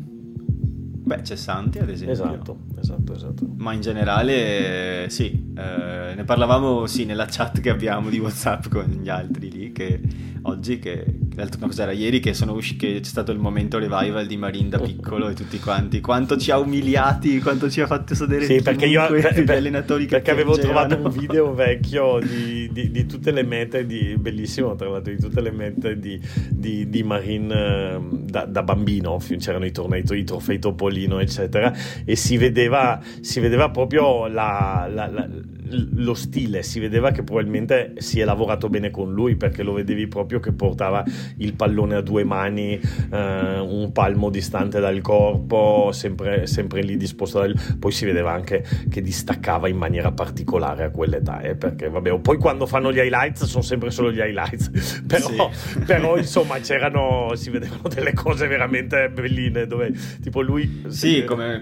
Beh, 1.05 1.21
c'è 1.21 1.35
Santi 1.35 1.79
ad 1.79 1.89
esempio. 1.89 2.13
Esatto, 2.13 2.57
esatto, 2.79 3.13
esatto. 3.13 3.45
Ma 3.57 3.73
in 3.73 3.81
generale 3.81 5.07
sì, 5.09 5.51
eh, 5.55 6.13
ne 6.15 6.23
parlavamo 6.23 6.85
sì 6.85 7.03
nella 7.03 7.27
chat 7.29 7.59
che 7.59 7.69
abbiamo 7.69 8.09
di 8.09 8.19
Whatsapp 8.19 8.67
con 8.69 8.85
gli 8.85 9.09
altri 9.09 9.51
lì 9.51 9.71
che 9.73 9.99
oggi 10.43 10.79
che 10.79 11.03
l'altro 11.35 11.59
no, 11.61 11.67
cos'era 11.67 11.91
ieri 11.91 12.19
che 12.19 12.33
sono 12.33 12.53
usciti 12.53 12.93
che 12.93 12.99
c'è 12.99 13.09
stato 13.09 13.31
il 13.31 13.39
momento 13.39 13.77
revival 13.77 14.25
di 14.25 14.37
Marin 14.37 14.69
da 14.69 14.79
piccolo 14.79 15.29
e 15.29 15.33
tutti 15.33 15.59
quanti. 15.59 16.01
Quanto 16.01 16.37
ci 16.37 16.51
ha 16.51 16.59
umiliati, 16.59 17.39
quanto 17.39 17.69
ci 17.69 17.81
ha 17.81 17.87
fatto 17.87 18.15
sedere 18.15 18.45
sì, 18.45 18.61
perché 18.61 18.85
io 18.85 19.05
per, 19.07 19.43
per, 19.43 19.57
allenatori 19.57 20.05
perché 20.05 20.31
avevo 20.31 20.57
trovato 20.57 20.97
un 20.97 21.09
video 21.09 21.53
vecchio 21.53 22.19
di, 22.19 22.69
di, 22.71 22.91
di, 22.91 23.05
tutte 23.05 23.31
le 23.31 23.43
mete 23.43 23.85
di 23.85 24.15
bellissimo 24.17 24.75
tra 24.75 24.89
l'altro 24.89 25.13
di 25.13 25.19
tutte 25.19 25.41
le 25.41 25.51
mete 25.51 25.97
di, 25.97 26.19
di, 26.49 26.89
di 26.89 27.03
Marin 27.03 27.51
ehm, 27.51 28.25
da, 28.25 28.45
da, 28.45 28.63
bambino 28.63 29.21
c'erano 29.37 29.65
i 29.65 29.71
tornei 29.71 30.03
i 30.05 30.23
trofei 30.23 30.59
Topolino 30.59 31.19
eccetera 31.19 31.73
e 32.05 32.15
si 32.15 32.37
vedeva, 32.37 32.99
si 33.21 33.39
vedeva 33.39 33.69
proprio 33.69 34.27
la, 34.27 34.89
la, 34.91 35.07
la 35.07 35.27
lo 35.73 36.13
stile, 36.13 36.63
si 36.63 36.79
vedeva 36.79 37.11
che 37.11 37.23
probabilmente 37.23 37.93
si 37.97 38.19
è 38.19 38.25
lavorato 38.25 38.69
bene 38.69 38.91
con 38.91 39.11
lui 39.11 39.35
perché 39.35 39.63
lo 39.63 39.73
vedevi 39.73 40.07
proprio 40.07 40.32
che 40.39 40.51
portava 40.51 41.03
il 41.37 41.53
pallone 41.53 41.95
a 41.95 42.01
due 42.01 42.23
mani, 42.23 42.79
eh, 43.11 43.59
un 43.59 43.91
palmo 43.91 44.29
distante 44.29 44.79
dal 44.79 45.01
corpo, 45.01 45.89
sempre, 45.91 46.47
sempre 46.47 46.81
lì 46.81 46.97
disposto. 46.97 47.39
Dal... 47.39 47.55
Poi 47.79 47.91
si 47.91 48.05
vedeva 48.05 48.31
anche 48.31 48.65
che 48.89 49.01
distaccava 49.01 49.67
in 49.67 49.77
maniera 49.77 50.11
particolare 50.11 50.83
a 50.83 50.89
quell'età, 50.89 51.41
eh, 51.41 51.55
perché 51.55 51.89
vabbè, 51.89 52.19
poi 52.19 52.37
quando 52.37 52.65
fanno 52.65 52.91
gli 52.91 52.99
highlights 52.99 53.45
sono 53.45 53.63
sempre 53.63 53.91
solo 53.91 54.11
gli 54.11 54.19
highlights, 54.19 55.03
però, 55.07 55.51
sì. 55.51 55.79
però 55.85 56.17
insomma 56.17 56.59
c'erano, 56.59 57.31
si 57.35 57.49
vedevano 57.49 57.87
delle 57.87 58.13
cose 58.13 58.47
veramente 58.47 59.09
belline 59.09 59.67
dove 59.67 59.91
tipo 60.21 60.41
lui... 60.41 60.83
Sì, 60.87 61.23
come 61.25 61.61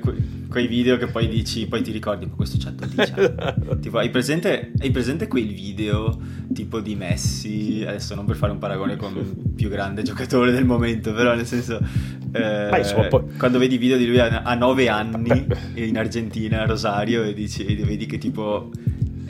quei 0.51 0.67
video 0.67 0.97
che 0.97 1.07
poi 1.07 1.27
dici, 1.27 1.65
poi 1.65 1.81
ti 1.81 1.91
ricordi, 1.91 2.25
ma 2.25 2.33
questo 2.35 2.57
c'ha 2.59 2.71
12 2.71 3.13
anni. 3.13 3.79
tipo, 3.79 3.97
hai 3.97 4.09
presente, 4.09 4.73
hai 4.79 4.91
presente 4.91 5.27
quel 5.27 5.47
video 5.47 6.19
tipo 6.53 6.81
di 6.81 6.95
Messi, 6.95 7.83
adesso 7.87 8.13
non 8.13 8.25
per 8.25 8.35
fare 8.35 8.51
un 8.51 8.59
paragone 8.61 8.95
con 8.95 9.17
il 9.17 9.53
più 9.55 9.69
grande 9.69 10.03
giocatore 10.03 10.51
del 10.51 10.65
momento, 10.65 11.11
però 11.13 11.33
nel 11.33 11.47
senso 11.47 11.79
Eh, 12.33 12.67
Beh, 12.69 12.77
insomma, 12.77 13.07
poi... 13.07 13.23
Quando 13.37 13.57
vedi 13.57 13.77
video 13.77 13.97
di 13.97 14.05
lui 14.05 14.19
a, 14.19 14.53
9 14.53 14.87
anni 14.87 15.47
in 15.73 15.97
Argentina, 15.97 16.61
a 16.61 16.65
Rosario, 16.65 17.23
e, 17.23 17.33
dici, 17.33 17.65
e 17.65 17.75
vedi 17.83 18.05
che 18.05 18.17
tipo 18.17 18.69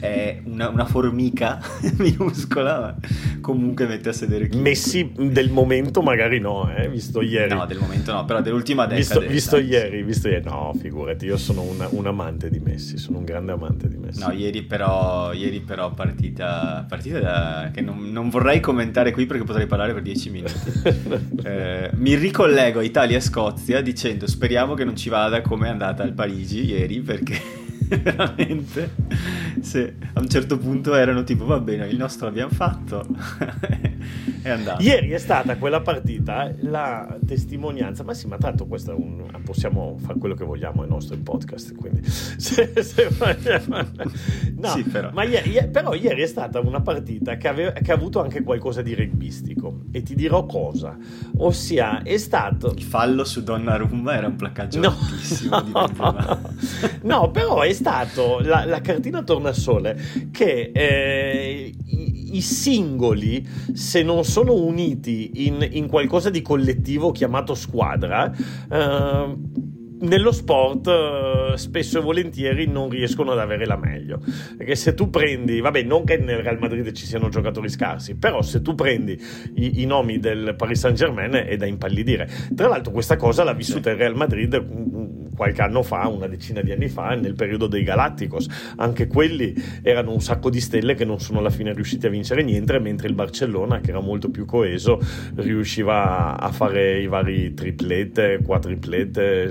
è 0.02 0.40
una, 0.46 0.68
una 0.68 0.84
formica 0.84 1.60
minuscola, 1.98 2.80
ma 2.80 2.96
comunque 3.40 3.86
mette 3.86 4.08
a 4.08 4.12
sedere 4.12 4.48
chi. 4.48 4.58
Messi 4.58 5.12
del 5.16 5.48
momento 5.48 6.02
magari 6.02 6.40
no, 6.40 6.68
eh, 6.74 6.88
visto 6.88 7.22
ieri. 7.22 7.54
No, 7.54 7.64
del 7.66 7.78
momento 7.78 8.12
no, 8.12 8.24
però 8.24 8.42
dell'ultima 8.42 8.86
decade. 8.86 8.98
Visto, 8.98 9.20
visto 9.20 9.56
ieri, 9.58 10.02
visto 10.02 10.26
ieri, 10.26 10.42
no, 10.44 10.74
figurati, 10.76 11.26
io 11.26 11.36
sono 11.36 11.62
una, 11.62 11.86
un 11.92 12.04
amante 12.08 12.50
di 12.50 12.58
Messi, 12.58 12.98
sono 12.98 13.18
un 13.18 13.24
grande 13.24 13.52
amante 13.52 13.88
di 13.88 13.96
Messi. 13.96 14.18
No, 14.18 14.32
ieri 14.32 14.62
però, 14.62 15.32
ieri 15.32 15.60
però 15.60 15.92
partita, 15.92 16.84
partita 16.88 17.20
da, 17.20 17.70
che 17.72 17.80
non, 17.80 18.10
non, 18.10 18.28
vorrei 18.28 18.58
commentare 18.58 19.12
qui 19.12 19.26
perché 19.26 19.44
potrei 19.44 19.66
parlare 19.66 19.92
per 19.92 20.02
10 20.02 20.30
minuti. 20.30 20.52
eh, 21.44 21.90
mi 21.94 22.16
ricollego 22.16 22.80
a 22.80 22.82
Italia 22.82 23.18
e 23.18 23.20
Scozia 23.20 23.80
dicendo 23.80 24.26
speriamo 24.26 24.74
che 24.74 24.82
non 24.82 24.96
ci 24.96 25.08
vada 25.08 25.42
come 25.42 25.68
è 25.68 25.70
andata 25.70 26.02
al 26.02 26.12
Parigi 26.12 26.64
ieri 26.64 27.00
perché 27.00 27.60
veramente 28.02 28.90
se 29.62 29.94
a 30.12 30.20
un 30.20 30.28
certo 30.28 30.58
punto 30.58 30.94
erano 30.94 31.24
tipo 31.24 31.44
va 31.44 31.60
bene 31.60 31.86
il 31.86 31.96
nostro 31.96 32.26
l'abbiamo 32.26 32.50
fatto 32.50 33.06
è 34.42 34.50
andato 34.50 34.82
ieri 34.82 35.10
è 35.10 35.18
stata 35.18 35.56
quella 35.56 35.80
partita 35.80 36.52
la 36.60 37.16
testimonianza 37.24 38.02
ma 38.02 38.12
sì 38.14 38.26
ma 38.26 38.36
tanto 38.36 38.66
questo 38.66 38.90
è 38.90 38.94
un 38.94 39.22
possiamo 39.42 39.96
fare 39.98 40.18
quello 40.18 40.34
che 40.34 40.44
vogliamo 40.44 40.82
ai 40.82 40.88
nostri 40.88 41.16
podcast 41.18 41.74
quindi 41.74 42.02
se, 42.08 42.72
se, 42.82 43.08
no 44.56 44.68
sì, 44.68 44.82
però. 44.84 45.10
ma 45.12 45.24
ieri, 45.24 45.68
però 45.68 45.94
ieri 45.94 46.22
è 46.22 46.26
stata 46.26 46.60
una 46.60 46.80
partita 46.80 47.36
che, 47.36 47.48
aveva, 47.48 47.72
che 47.72 47.90
ha 47.90 47.94
avuto 47.94 48.20
anche 48.20 48.42
qualcosa 48.42 48.82
di 48.82 48.94
rugbistico 48.94 49.82
e 49.90 50.02
ti 50.02 50.14
dirò 50.14 50.46
cosa 50.46 50.96
ossia 51.38 52.02
è 52.02 52.16
stato 52.16 52.72
il 52.74 52.82
fallo 52.82 53.24
su 53.24 53.42
Donnarumma 53.42 54.14
era 54.14 54.26
un 54.26 54.36
placcaggio 54.36 54.80
no. 54.80 54.88
altissimo 54.88 55.60
di 55.62 55.72
no 57.02 57.30
però 57.30 57.60
è 57.60 57.72
stato 57.72 58.40
la, 58.40 58.64
la 58.64 58.80
cartina 58.80 59.22
tornasole 59.52 59.96
che 60.30 60.70
eh, 60.74 61.72
i, 61.84 62.36
i, 62.36 62.40
singoli, 62.40 63.46
se 63.72 64.02
non 64.02 64.24
sono 64.24 64.54
uniti 64.54 65.46
in, 65.46 65.66
in, 65.70 65.86
qualcosa 65.86 66.30
di 66.30 66.42
collettivo 66.42 67.12
chiamato 67.12 67.54
squadra, 67.54 68.32
eh, 68.32 69.36
nello 70.02 70.32
sport 70.32 70.88
eh, 70.88 71.56
spesso 71.56 71.98
e 71.98 72.02
volentieri 72.02 72.66
non 72.66 72.88
riescono 72.88 73.32
ad 73.32 73.38
avere 73.38 73.66
la 73.66 73.76
meglio. 73.76 74.20
Perché 74.56 74.74
se 74.74 74.94
tu 74.94 75.10
prendi, 75.10 75.60
vabbè, 75.60 75.82
non 75.82 76.04
che 76.04 76.16
nel 76.16 76.38
Real 76.38 76.58
Madrid 76.58 76.90
ci 76.92 77.06
siano 77.06 77.28
giocatori 77.28 77.68
scarsi, 77.68 78.16
però 78.16 78.42
se 78.42 78.62
tu 78.62 78.74
prendi 78.74 79.20
i, 79.54 79.82
i 79.82 79.86
nomi 79.86 80.18
del 80.18 80.54
Paris 80.56 80.80
Saint 80.80 80.96
Germain 80.96 81.32
è 81.32 81.56
da 81.56 81.66
impallidire. 81.66 82.28
Tra 82.54 82.68
l'altro, 82.68 82.92
questa 82.92 83.16
cosa 83.16 83.44
l'ha 83.44 83.54
vissuta 83.54 83.90
il 83.90 83.96
Real 83.96 84.16
Madrid 84.16 85.21
qualche 85.34 85.62
anno 85.62 85.82
fa, 85.82 86.08
una 86.08 86.26
decina 86.26 86.60
di 86.60 86.72
anni 86.72 86.88
fa, 86.88 87.14
nel 87.14 87.34
periodo 87.34 87.66
dei 87.66 87.82
Galacticos. 87.82 88.46
Anche 88.76 89.06
quelli 89.06 89.54
erano 89.82 90.12
un 90.12 90.20
sacco 90.20 90.50
di 90.50 90.60
stelle 90.60 90.94
che 90.94 91.04
non 91.04 91.20
sono 91.20 91.38
alla 91.38 91.50
fine 91.50 91.72
riusciti 91.72 92.06
a 92.06 92.10
vincere 92.10 92.42
niente, 92.42 92.78
mentre 92.78 93.08
il 93.08 93.14
Barcellona, 93.14 93.80
che 93.80 93.90
era 93.90 94.00
molto 94.00 94.30
più 94.30 94.44
coeso, 94.44 95.00
riusciva 95.36 96.38
a 96.38 96.50
fare 96.52 97.00
i 97.00 97.06
vari 97.06 97.54
triplette, 97.54 98.40
quadriplette. 98.44 99.50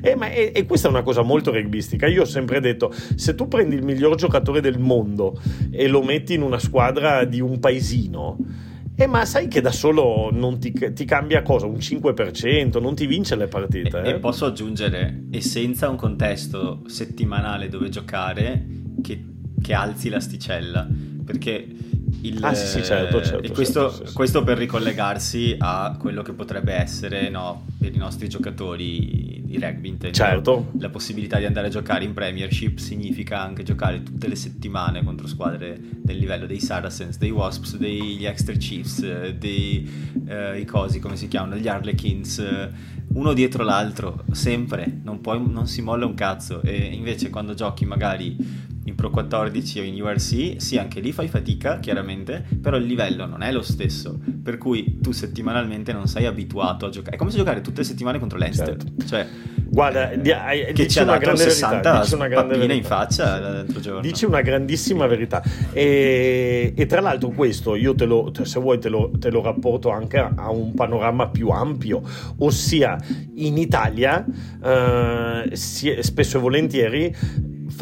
E, 0.00 0.14
ma, 0.14 0.30
e, 0.30 0.52
e 0.54 0.66
questa 0.66 0.88
è 0.88 0.90
una 0.90 1.02
cosa 1.02 1.22
molto 1.22 1.52
rugbistica. 1.52 2.06
Io 2.06 2.22
ho 2.22 2.26
sempre 2.26 2.60
detto, 2.60 2.92
se 3.14 3.34
tu 3.34 3.48
prendi 3.48 3.74
il 3.74 3.84
miglior 3.84 4.16
giocatore 4.16 4.60
del 4.60 4.78
mondo 4.78 5.40
e 5.70 5.88
lo 5.88 6.02
metti 6.02 6.34
in 6.34 6.42
una 6.42 6.58
squadra 6.58 7.24
di 7.24 7.40
un 7.40 7.58
paesino, 7.58 8.36
eh, 9.02 9.06
ma 9.06 9.24
sai 9.24 9.48
che 9.48 9.60
da 9.60 9.72
solo 9.72 10.30
non 10.32 10.58
ti, 10.58 10.72
ti, 10.72 11.04
cambia 11.04 11.42
cosa? 11.42 11.66
Un 11.66 11.76
5%, 11.76 12.80
non 12.80 12.94
ti 12.94 13.06
vince 13.06 13.36
le 13.36 13.46
partite. 13.48 14.02
E, 14.02 14.08
eh? 14.08 14.10
e 14.14 14.18
posso 14.18 14.46
aggiungere, 14.46 15.24
e 15.30 15.40
senza 15.40 15.88
un 15.88 15.96
contesto 15.96 16.82
settimanale 16.86 17.68
dove 17.68 17.88
giocare, 17.88 18.66
che, 19.02 19.24
che 19.60 19.74
alzi 19.74 20.08
l'asticella. 20.08 20.88
Perché 21.24 21.66
il, 22.20 22.38
ah, 22.44 22.54
sì, 22.54 22.66
sì, 22.66 22.84
certo, 22.84 23.22
certo, 23.22 23.42
e 23.42 23.50
questo, 23.50 23.90
certo, 23.90 24.12
questo 24.12 24.44
per 24.44 24.58
ricollegarsi 24.58 25.56
a 25.58 25.96
quello 25.98 26.22
che 26.22 26.32
potrebbe 26.32 26.72
essere 26.74 27.28
no, 27.30 27.66
per 27.78 27.94
i 27.94 27.96
nostri 27.96 28.28
giocatori 28.28 29.42
di 29.44 29.58
rugby 29.58 29.88
intendo, 29.88 30.16
certo. 30.16 30.70
la 30.78 30.88
possibilità 30.88 31.38
di 31.38 31.44
andare 31.44 31.66
a 31.66 31.70
giocare 31.70 32.04
in 32.04 32.12
Premiership 32.12 32.78
significa 32.78 33.40
anche 33.40 33.62
giocare 33.62 34.02
tutte 34.02 34.28
le 34.28 34.36
settimane 34.36 35.02
contro 35.02 35.26
squadre 35.26 35.78
del 35.80 36.18
livello 36.18 36.46
dei 36.46 36.60
Saracens, 36.60 37.18
dei 37.18 37.30
Wasps, 37.30 37.76
degli 37.76 38.24
Extra 38.24 38.54
Chiefs, 38.54 39.30
dei 39.30 40.20
eh, 40.26 40.64
cosi 40.64 41.00
come 41.00 41.16
si 41.16 41.28
chiamano, 41.28 41.56
gli 41.56 41.68
Harlequins 41.68 42.42
uno 43.14 43.32
dietro 43.34 43.62
l'altro 43.62 44.24
sempre, 44.32 45.00
non, 45.02 45.20
puoi, 45.20 45.42
non 45.46 45.66
si 45.66 45.82
molla 45.82 46.06
un 46.06 46.14
cazzo 46.14 46.62
e 46.62 46.76
invece 46.76 47.28
quando 47.30 47.54
giochi 47.54 47.84
magari 47.84 48.36
in 48.84 48.94
Pro 48.94 49.10
14 49.10 49.80
o 49.80 49.82
in 49.82 50.00
URC, 50.00 50.60
sì, 50.60 50.78
anche 50.78 51.00
lì 51.00 51.12
fai 51.12 51.28
fatica, 51.28 51.78
chiaramente, 51.78 52.44
però 52.60 52.76
il 52.76 52.84
livello 52.84 53.26
non 53.26 53.42
è 53.42 53.52
lo 53.52 53.62
stesso, 53.62 54.18
per 54.42 54.58
cui 54.58 54.98
tu 55.00 55.12
settimanalmente 55.12 55.92
non 55.92 56.06
sei 56.06 56.26
abituato 56.26 56.86
a 56.86 56.90
giocare. 56.90 57.16
È 57.16 57.18
come 57.18 57.30
se 57.30 57.36
giocare 57.36 57.60
tutte 57.60 57.80
le 57.80 57.86
settimane 57.86 58.18
contro 58.18 58.38
l'Ester, 58.38 58.76
certo. 58.76 59.06
cioè 59.06 59.26
Guarda, 59.72 60.10
eh, 60.10 60.20
di, 60.20 60.30
che 60.74 60.86
ci 60.86 60.98
ha 60.98 61.04
dato 61.04 61.20
grande 61.20 61.44
60 61.44 61.70
verità, 61.70 62.00
dici 62.02 62.14
una 62.14 62.28
grande 62.28 62.56
verità. 62.58 62.74
in 62.74 62.84
faccia 62.84 63.40
l'altro 63.40 63.80
giorno. 63.80 64.00
Dici 64.02 64.26
una 64.26 64.42
grandissima 64.42 65.06
verità. 65.06 65.42
E, 65.72 66.74
e 66.76 66.86
tra 66.86 67.00
l'altro 67.00 67.30
questo 67.30 67.74
io 67.74 67.94
te 67.94 68.04
lo, 68.04 68.30
se 68.42 68.60
vuoi 68.60 68.78
te 68.78 68.90
lo, 68.90 69.10
te 69.18 69.30
lo 69.30 69.40
rapporto 69.40 69.88
anche 69.88 70.18
a, 70.18 70.30
a, 70.36 70.50
un 70.50 70.74
panorama 70.74 71.30
più 71.30 71.48
ampio, 71.48 72.02
ossia 72.40 72.98
in 73.36 73.56
Italia 73.56 74.22
eh, 74.62 75.56
si, 75.56 75.96
spesso 76.00 76.36
e 76.36 76.40
volentieri 76.40 77.16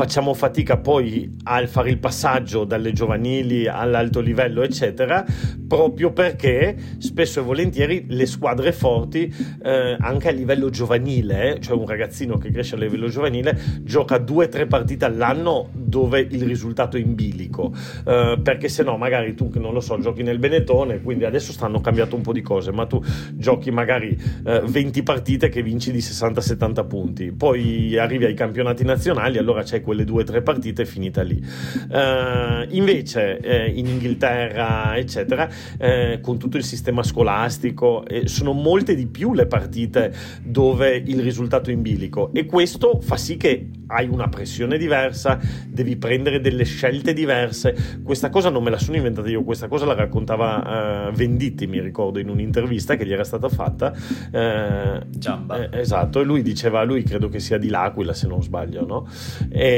facciamo 0.01 0.33
fatica 0.33 0.79
poi 0.79 1.31
a 1.43 1.67
fare 1.67 1.91
il 1.91 1.99
passaggio 1.99 2.65
dalle 2.65 2.95
giovanili 2.95 3.69
all'alto 3.69 4.21
livello, 4.21 4.63
eccetera, 4.63 5.27
proprio 5.69 6.11
perché 6.11 6.75
spesso 6.97 7.41
e 7.41 7.43
volentieri 7.43 8.07
le 8.09 8.25
squadre 8.25 8.73
forti, 8.73 9.31
eh, 9.63 9.99
anche 10.01 10.29
a 10.29 10.33
livello 10.33 10.71
giovanile, 10.71 11.59
cioè 11.61 11.77
un 11.77 11.87
ragazzino 11.87 12.39
che 12.39 12.51
cresce 12.51 12.77
a 12.77 12.79
livello 12.79 13.09
giovanile, 13.09 13.55
gioca 13.83 14.17
due 14.17 14.47
o 14.47 14.49
tre 14.49 14.67
partite 14.67 15.05
all'anno 15.05 15.69
dove 15.75 16.27
il 16.31 16.45
risultato 16.45 16.97
è 16.97 17.01
in 17.01 17.15
bilico, 17.15 17.71
eh, 18.07 18.41
perché 18.43 18.71
se 18.71 18.83
no 18.83 18.97
magari 18.97 19.35
tu, 19.35 19.51
non 19.57 19.75
lo 19.75 19.81
so, 19.81 19.99
giochi 19.99 20.23
nel 20.23 20.39
Benetone, 20.39 21.03
quindi 21.03 21.27
adesso 21.27 21.53
stanno 21.53 21.83
cambiato 21.83 22.17
un 22.17 22.23
po' 22.23 22.33
di 22.33 22.41
cose, 22.41 22.73
ma 22.73 22.87
tu 22.87 23.03
giochi 23.35 23.71
magari 23.71 24.19
eh, 24.47 24.63
20 24.65 25.03
partite 25.03 25.51
che 25.51 25.63
vinci 25.63 25.93
di 25.93 25.99
60-70 25.99 26.87
punti, 26.87 27.33
poi 27.33 27.99
arrivi 27.99 28.25
ai 28.25 28.35
campionati 28.35 28.83
nazionali, 28.83 29.37
allora 29.37 29.63
c'è 29.63 29.83
quelle 29.91 30.05
due 30.05 30.23
o 30.23 30.25
tre 30.25 30.41
partite 30.41 30.83
è 30.83 30.85
finita 30.85 31.23
lì. 31.23 31.43
Uh, 31.89 32.65
invece 32.69 33.41
eh, 33.41 33.71
in 33.71 33.87
Inghilterra, 33.87 34.97
eccetera, 34.97 35.49
eh, 35.79 36.21
con 36.23 36.39
tutto 36.39 36.57
il 36.57 36.63
sistema 36.63 37.03
scolastico, 37.03 38.07
eh, 38.07 38.29
sono 38.29 38.53
molte 38.53 38.95
di 38.95 39.09
più 39.09 39.35
le 39.35 39.47
partite 39.47 40.15
dove 40.45 41.03
il 41.05 41.21
risultato 41.21 41.71
è 41.71 41.73
in 41.73 41.83
bilico 41.83 42.33
e 42.33 42.47
questo 42.47 43.01
fa 43.01 43.17
sì 43.17 43.37
che 43.37 43.71
hai 43.91 44.07
una 44.07 44.29
pressione 44.29 44.79
diversa, 44.79 45.41
devi 45.67 45.97
prendere 45.97 46.41
delle 46.41 46.65
scelte 46.65 47.13
diverse. 47.13 48.01
Questa 48.05 48.31
cosa 48.31 48.49
non 48.49 48.63
me 48.63 48.71
la 48.71 48.79
sono 48.79 48.97
inventata 48.97 49.29
io, 49.29 49.43
questa 49.43 49.67
cosa 49.67 49.85
la 49.85 49.95
raccontava 49.95 51.09
uh, 51.09 51.13
Venditti, 51.13 51.67
mi 51.67 51.81
ricordo, 51.81 52.21
in 52.21 52.29
un'intervista 52.29 52.95
che 52.95 53.05
gli 53.05 53.13
era 53.13 53.25
stata 53.25 53.49
fatta. 53.49 53.93
Uh, 54.31 55.05
Giamba. 55.11 55.69
Eh, 55.69 55.81
esatto, 55.81 56.21
e 56.21 56.25
lui 56.25 56.43
diceva, 56.43 56.85
lui 56.85 57.03
credo 57.03 57.29
che 57.29 57.41
sia 57.41 57.59
di 57.59 57.69
L'Aquila 57.69 58.15
se 58.15 58.29
non 58.29 58.43
sbaglio, 58.43 58.87
no? 58.87 59.09
E, 59.49 59.70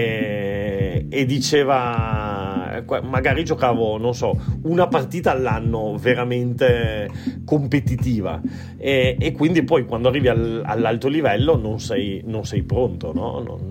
e 1.09 1.24
diceva, 1.26 2.83
magari 3.02 3.44
giocavo, 3.44 3.98
non 3.98 4.14
so, 4.14 4.38
una 4.62 4.87
partita 4.88 5.31
all'anno 5.31 5.96
veramente 5.96 7.11
competitiva 7.44 8.40
e, 8.78 9.16
e 9.18 9.33
quindi 9.33 9.62
poi 9.62 9.85
quando 9.85 10.09
arrivi 10.09 10.28
al, 10.28 10.62
all'alto 10.64 11.09
livello 11.09 11.57
non 11.57 11.81
sei, 11.81 12.22
non 12.24 12.44
sei 12.44 12.62
pronto, 12.62 13.12
no? 13.12 13.40
Non, 13.40 13.70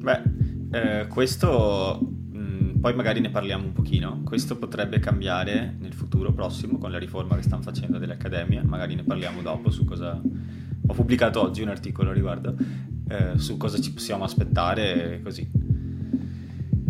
Beh, 0.00 0.22
eh, 0.72 1.06
questo 1.08 2.17
poi 2.80 2.94
magari 2.94 3.20
ne 3.20 3.30
parliamo 3.30 3.64
un 3.64 3.72
pochino. 3.72 4.22
Questo 4.24 4.56
potrebbe 4.56 4.98
cambiare 4.98 5.76
nel 5.78 5.92
futuro 5.92 6.32
prossimo 6.32 6.78
con 6.78 6.90
la 6.90 6.98
riforma 6.98 7.36
che 7.36 7.42
stanno 7.42 7.62
facendo 7.62 7.98
delle 7.98 8.14
accademie. 8.14 8.62
Magari 8.62 8.94
ne 8.94 9.02
parliamo 9.02 9.42
dopo 9.42 9.70
su 9.70 9.84
cosa. 9.84 10.20
Ho 10.90 10.94
pubblicato 10.94 11.42
oggi 11.42 11.62
un 11.62 11.68
articolo 11.68 12.10
a 12.10 12.12
riguardo 12.12 12.54
eh, 13.08 13.38
su 13.38 13.56
cosa 13.56 13.80
ci 13.80 13.92
possiamo 13.92 14.24
aspettare 14.24 15.20
così. 15.22 15.48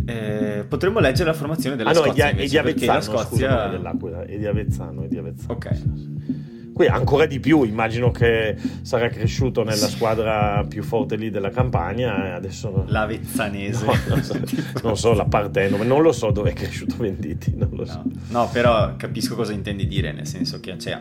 Eh, 0.04 0.64
potremmo 0.66 1.00
leggere 1.00 1.30
la 1.30 1.36
formazione 1.36 1.76
della 1.76 1.90
ah, 1.90 1.94
no, 1.94 2.04
Scozia. 2.04 2.32
Di, 2.32 2.42
e 2.42 2.48
di 2.48 2.58
Avezzano, 2.58 3.00
Scozia... 3.00 3.70
Scusa, 3.98 4.24
e 4.24 4.38
di 4.38 4.46
Avezzano, 4.46 5.02
e 5.04 5.08
di 5.08 5.18
Avezzano. 5.18 5.52
Ok. 5.52 6.37
Qui 6.78 6.86
ancora 6.86 7.26
di 7.26 7.40
più, 7.40 7.64
immagino 7.64 8.12
che 8.12 8.56
sarà 8.82 9.08
cresciuto 9.08 9.64
nella 9.64 9.88
squadra 9.88 10.64
più 10.68 10.84
forte 10.84 11.16
lì 11.16 11.28
della 11.28 11.50
campagna. 11.50 12.36
Adesso... 12.36 12.84
L'Avezzanese. 12.86 13.84
No, 13.84 13.92
non, 14.06 14.22
so, 14.22 14.40
non 14.84 14.96
so 14.96 15.12
la 15.12 15.24
Partenome, 15.24 15.84
non 15.84 16.02
lo 16.02 16.12
so 16.12 16.30
dove 16.30 16.50
è 16.50 16.52
cresciuto 16.52 16.94
Venditi. 16.98 17.52
Non 17.56 17.70
lo 17.72 17.84
no, 17.84 17.90
so. 17.90 18.02
no, 18.28 18.48
però 18.52 18.94
capisco 18.94 19.34
cosa 19.34 19.52
intendi 19.52 19.88
dire, 19.88 20.12
nel 20.12 20.28
senso 20.28 20.60
che 20.60 20.78
cioè, 20.78 20.96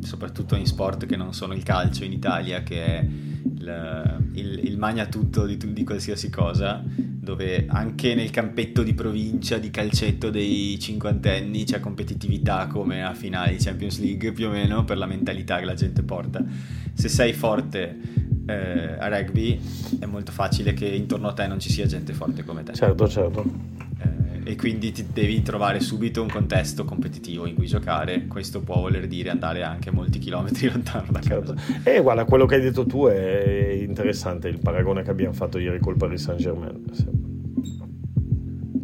soprattutto 0.00 0.56
in 0.56 0.64
sport 0.64 1.04
che 1.04 1.16
non 1.16 1.34
sono 1.34 1.52
il 1.52 1.62
calcio 1.62 2.04
in 2.04 2.12
Italia, 2.12 2.62
che 2.62 2.82
è 2.82 3.06
il, 3.44 4.30
il, 4.32 4.60
il 4.64 4.78
magna 4.78 5.04
tutto 5.04 5.44
di, 5.44 5.58
di, 5.58 5.84
qualsiasi 5.84 6.30
cosa, 6.30 6.82
dove 7.22 7.66
anche 7.68 8.16
nel 8.16 8.30
campetto 8.30 8.82
di 8.82 8.94
provincia 8.94 9.56
di 9.58 9.70
calcetto 9.70 10.28
dei 10.28 10.76
cinquantenni 10.80 11.62
c'è 11.62 11.78
competitività 11.78 12.66
come 12.66 13.04
a 13.04 13.14
finali 13.14 13.58
Champions 13.58 14.00
League 14.00 14.32
più 14.32 14.48
o 14.48 14.50
meno 14.50 14.82
per 14.84 14.98
la 14.98 15.06
mentalità 15.06 15.60
che 15.60 15.64
la 15.64 15.74
gente 15.74 16.02
porta. 16.02 16.44
Se 16.92 17.08
sei 17.08 17.32
forte 17.32 17.96
eh, 18.44 18.96
a 18.98 19.06
rugby 19.06 19.56
è 20.00 20.06
molto 20.06 20.32
facile 20.32 20.74
che 20.74 20.88
intorno 20.88 21.28
a 21.28 21.32
te 21.32 21.46
non 21.46 21.60
ci 21.60 21.70
sia 21.70 21.86
gente 21.86 22.12
forte 22.12 22.42
come 22.42 22.64
te. 22.64 22.72
Certo, 22.72 23.08
certo 23.08 23.91
e 24.44 24.56
quindi 24.56 24.90
ti 24.92 25.06
devi 25.12 25.42
trovare 25.42 25.80
subito 25.80 26.20
un 26.22 26.28
contesto 26.28 26.84
competitivo 26.84 27.46
in 27.46 27.54
cui 27.54 27.66
giocare. 27.66 28.26
Questo 28.26 28.60
può 28.60 28.80
voler 28.80 29.06
dire 29.06 29.30
andare 29.30 29.62
anche 29.62 29.90
molti 29.90 30.18
chilometri 30.18 30.68
lontano 30.72 31.06
da 31.10 31.20
casa. 31.20 31.54
Certo. 31.54 31.88
E 31.88 32.00
guarda, 32.00 32.24
quello 32.24 32.46
che 32.46 32.56
hai 32.56 32.60
detto 32.60 32.84
tu 32.84 33.06
è 33.06 33.78
interessante, 33.80 34.48
il 34.48 34.58
paragone 34.58 35.02
che 35.02 35.10
abbiamo 35.10 35.32
fatto 35.32 35.58
ieri 35.58 35.78
col 35.78 35.96
Paris 35.96 36.22
Saint 36.22 36.40
Germain. 36.40 36.84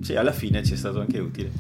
Sì, 0.00 0.14
alla 0.14 0.32
fine 0.32 0.62
ci 0.62 0.74
è 0.74 0.76
stato 0.76 1.00
anche 1.00 1.18
utile. 1.18 1.50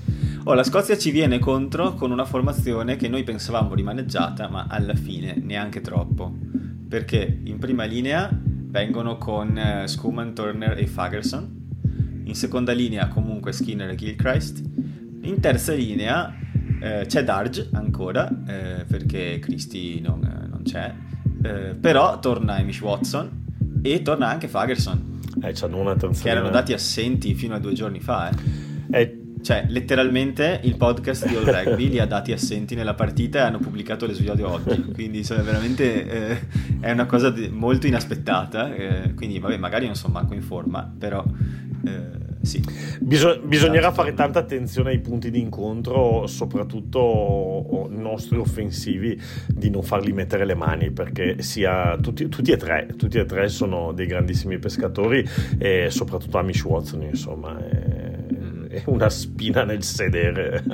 Oh, 0.44 0.54
la 0.54 0.62
Scozia 0.62 0.96
ci 0.96 1.10
viene 1.10 1.38
contro 1.38 1.94
con 1.94 2.10
una 2.10 2.24
formazione 2.24 2.96
che 2.96 3.08
noi 3.08 3.24
pensavamo 3.24 3.74
rimaneggiata, 3.74 4.48
ma 4.48 4.66
alla 4.68 4.94
fine 4.94 5.36
neanche 5.42 5.80
troppo. 5.80 6.32
Perché 6.88 7.40
in 7.44 7.58
prima 7.58 7.84
linea 7.84 8.30
vengono 8.32 9.18
con 9.18 9.82
uh, 9.82 9.86
Schumann, 9.86 10.32
Turner 10.32 10.78
e 10.78 10.86
Fagerson 10.86 11.57
in 12.28 12.34
seconda 12.34 12.72
linea 12.72 13.08
comunque 13.08 13.52
Skinner 13.52 13.90
e 13.90 13.94
Gilchrist, 13.94 14.62
in 15.22 15.40
terza 15.40 15.72
linea 15.72 16.34
eh, 16.80 17.06
c'è 17.06 17.24
Darge 17.24 17.68
ancora, 17.72 18.28
eh, 18.46 18.84
perché 18.86 19.38
Christie 19.40 20.00
non, 20.00 20.20
non 20.48 20.62
c'è, 20.62 20.94
eh, 21.42 21.74
però 21.74 22.18
torna 22.20 22.56
Amish 22.56 22.80
Watson 22.80 23.46
e 23.82 24.02
torna 24.02 24.28
anche 24.28 24.48
Fagerson. 24.48 25.16
Eh, 25.42 25.52
che 25.52 26.28
erano 26.28 26.50
dati 26.50 26.72
assenti 26.72 27.34
fino 27.34 27.54
a 27.54 27.58
due 27.58 27.72
giorni 27.72 28.00
fa. 28.00 28.30
Eh. 28.30 29.00
eh. 29.00 29.22
Cioè, 29.40 29.66
letteralmente 29.68 30.60
il 30.64 30.76
podcast 30.76 31.28
di 31.28 31.36
All 31.36 31.44
Rugby 31.44 31.88
li 31.90 32.00
ha 32.00 32.06
dati 32.06 32.32
assenti 32.32 32.74
nella 32.74 32.94
partita 32.94 33.38
e 33.38 33.42
hanno 33.42 33.60
pubblicato 33.60 34.04
l'esordio 34.04 34.50
oggi. 34.50 34.82
Quindi 34.92 35.24
cioè, 35.24 35.38
veramente 35.42 36.06
eh, 36.06 36.38
è 36.80 36.90
una 36.90 37.06
cosa 37.06 37.30
di, 37.30 37.48
molto 37.48 37.86
inaspettata. 37.86 38.74
Eh, 38.74 39.14
quindi, 39.14 39.38
vabbè, 39.38 39.56
magari 39.56 39.86
non 39.86 39.94
sono 39.94 40.12
manco 40.12 40.34
in 40.34 40.42
forma, 40.42 40.92
però 40.98 41.24
eh, 41.84 42.28
sì. 42.42 42.62
Bisog- 43.00 43.42
bisognerà 43.42 43.92
fare 43.92 44.14
tanta 44.14 44.38
attenzione 44.38 44.90
ai 44.90 45.00
punti 45.00 45.30
di 45.30 45.40
incontro, 45.40 46.26
soprattutto 46.26 47.88
nostri 47.90 48.38
offensivi, 48.38 49.20
di 49.46 49.70
non 49.70 49.82
farli 49.82 50.12
mettere 50.12 50.44
le 50.44 50.54
mani, 50.54 50.90
perché 50.90 51.42
sia, 51.42 51.96
tutti, 52.00 52.28
tutti, 52.28 52.52
e 52.52 52.56
tre, 52.56 52.94
tutti 52.96 53.18
e 53.18 53.24
tre 53.24 53.48
sono 53.48 53.92
dei 53.92 54.06
grandissimi 54.06 54.58
pescatori 54.58 55.26
e 55.58 55.88
soprattutto 55.90 56.38
Amish 56.38 56.64
Watson, 56.64 57.02
insomma, 57.02 57.58
è, 57.58 58.16
è 58.68 58.82
una 58.86 59.10
spina 59.10 59.64
nel 59.64 59.82
sedere. 59.82 60.64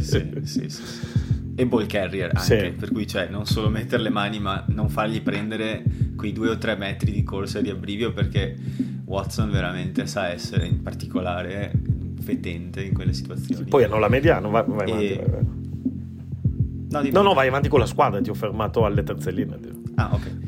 sì, 0.00 0.40
sì, 0.42 0.68
sì. 0.68 1.18
E 1.56 1.66
ball 1.66 1.86
carrier 1.86 2.30
anche, 2.32 2.74
per 2.78 2.90
cui 2.90 3.06
cioè 3.06 3.28
non 3.28 3.44
solo 3.44 3.68
mettere 3.68 4.02
le 4.02 4.08
mani 4.08 4.38
ma 4.38 4.64
non 4.68 4.88
fargli 4.88 5.20
prendere 5.20 5.82
quei 6.16 6.32
due 6.32 6.48
o 6.48 6.56
tre 6.56 6.74
metri 6.74 7.12
di 7.12 7.22
corsa 7.22 7.60
di 7.60 7.68
abbrivio 7.68 8.14
perché 8.14 8.56
Watson 9.10 9.50
veramente 9.50 10.06
sa 10.06 10.28
essere 10.28 10.66
in 10.66 10.82
particolare 10.82 11.72
fetente 12.20 12.82
in 12.82 12.94
quelle 12.94 13.12
situazioni. 13.12 13.68
Poi 13.68 13.82
hanno 13.82 13.98
la 13.98 14.08
mediano, 14.08 14.50
vai, 14.50 14.64
vai 14.66 14.90
avanti. 14.90 15.14
Vai, 15.14 15.30
vai. 15.30 15.58
No, 16.90 17.02
no, 17.10 17.22
no, 17.22 17.34
vai 17.34 17.48
avanti 17.48 17.68
con 17.68 17.80
la 17.80 17.86
squadra, 17.86 18.20
ti 18.20 18.30
ho 18.30 18.34
fermato 18.34 18.84
alle 18.84 19.02
terze 19.02 19.32
linee. 19.32 19.58
Ah, 19.96 20.10
ok. 20.12 20.38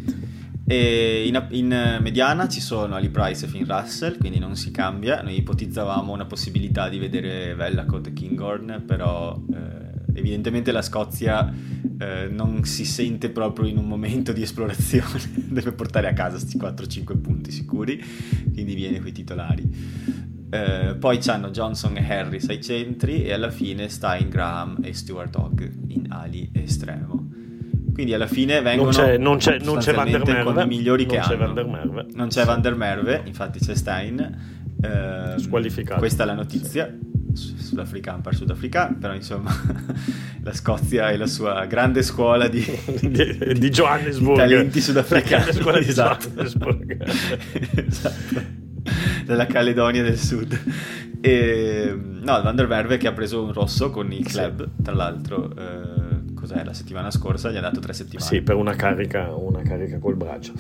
E 0.65 1.27
in, 1.27 1.47
in, 1.51 1.99
mediana 2.01 2.49
ci 2.49 2.61
sono 2.61 2.95
Ali 2.95 3.11
Price 3.11 3.45
e 3.45 3.49
Finn 3.49 3.65
Russell, 3.67 4.17
quindi 4.19 4.39
non 4.39 4.55
si 4.55 4.71
cambia. 4.71 5.23
Noi 5.23 5.37
ipotizzavamo 5.39 6.13
una 6.13 6.25
possibilità 6.25 6.89
di 6.89 6.99
vedere 6.99 7.55
Vellacott 7.55 8.07
e 8.07 8.13
Kinghorn, 8.13 8.85
però 8.87 9.41
eh, 9.53 9.92
evidentemente 10.15 10.73
la 10.73 10.83
Scozia 10.83 11.53
eh, 11.99 12.29
non 12.31 12.65
si 12.65 12.85
sente 12.85 13.31
proprio 13.31 13.69
in 13.69 13.77
un 13.77 13.87
momento 13.87 14.33
di 14.33 14.43
esplorazione, 14.43 15.21
deve 15.49 15.73
portare 15.73 16.09
a 16.09 16.13
casa 16.13 16.37
questi 16.39 16.59
4-5 16.59 17.21
punti 17.21 17.51
sicuri, 17.51 18.03
quindi 18.53 18.75
viene 18.75 18.99
con 18.99 19.09
i 19.09 19.13
titolari. 19.13 20.31
Eh, 20.51 20.97
poi 20.99 21.19
c'hanno 21.19 21.51
Johnson 21.51 21.97
e 21.97 22.13
Harris 22.13 22.49
ai 22.49 22.63
centri 22.63 23.25
e 23.25 23.33
alla 23.33 23.51
fine 23.51 23.89
Stein, 23.89 24.29
Graham 24.29 24.79
e 24.83 24.93
Stuart 24.93 25.35
Hogg 25.37 25.63
in 25.89 26.07
ali 26.11 26.51
estremo. 26.53 27.31
Quindi 27.93 28.15
alla 28.15 28.27
fine 28.27 28.61
vengono 28.61 28.91
non 28.91 29.01
c'è, 29.01 29.19
non 29.19 29.37
c'è, 29.37 29.59
non 29.61 29.79
c'è 29.79 29.93
Van 29.93 30.11
der 30.11 30.25
Merve, 30.25 30.43
con 30.43 30.63
i 30.63 30.67
migliori 30.67 31.05
non 31.05 31.15
che 31.15 31.21
c'è 31.21 31.35
hanno. 31.35 31.45
Van 31.45 31.55
der 31.55 31.67
Merve. 31.67 32.07
Non 32.15 32.29
c'è 32.29 32.45
Van 32.45 32.61
der 32.61 32.75
Merve, 32.75 33.23
infatti 33.27 33.59
c'è 33.59 33.75
Stein. 33.75 34.21
Eh, 34.83 35.39
Squalificato. 35.39 35.99
Questa 35.99 36.23
è 36.23 36.27
la 36.27 36.35
notizia. 36.35 36.87
Sì 36.87 37.12
sudafricano 37.35 38.21
per 38.21 38.35
sudafricano, 38.35 38.97
però 38.99 39.15
insomma 39.15 39.55
la 40.43 40.53
Scozia 40.53 41.11
è 41.11 41.17
la 41.17 41.27
sua 41.27 41.65
grande 41.67 42.03
scuola 42.03 42.49
di, 42.49 42.65
di, 43.01 43.59
di 43.59 43.71
Johannesburg. 43.71 44.37
talenti 44.37 44.81
sudafricani. 44.81 45.47
La 45.47 45.53
scuola 45.53 45.79
esatto. 45.79 46.29
di 46.29 46.35
Johannesburg. 46.35 47.05
esatto. 47.87 48.61
Della 49.25 49.47
Caledonia 49.47 50.03
del 50.03 50.19
Sud. 50.19 50.59
E, 51.21 51.95
no, 51.97 52.43
Van 52.43 52.57
der 52.57 52.67
Verve 52.67 52.97
che 52.97 53.07
ha 53.07 53.13
preso 53.13 53.45
un 53.45 53.53
rosso 53.53 53.91
con 53.91 54.11
il 54.13 54.27
club, 54.27 54.65
sì. 54.65 54.83
tra 54.83 54.95
l'altro. 54.95 55.55
Eh, 55.57 56.12
cos'è, 56.43 56.65
la 56.65 56.73
settimana 56.73 57.13
scorsa 57.13 57.53
gli 57.53 57.57
ha 57.57 57.61
dato 57.61 57.79
tre 57.79 57.93
settimane. 57.93 58.27
Sì, 58.27 58.43
per 58.43 58.57
una 58.57 58.75
carica, 58.75 59.33
una 59.33 59.63
carica 59.63 60.01
col 60.01 60.17
braccio. 60.17 60.53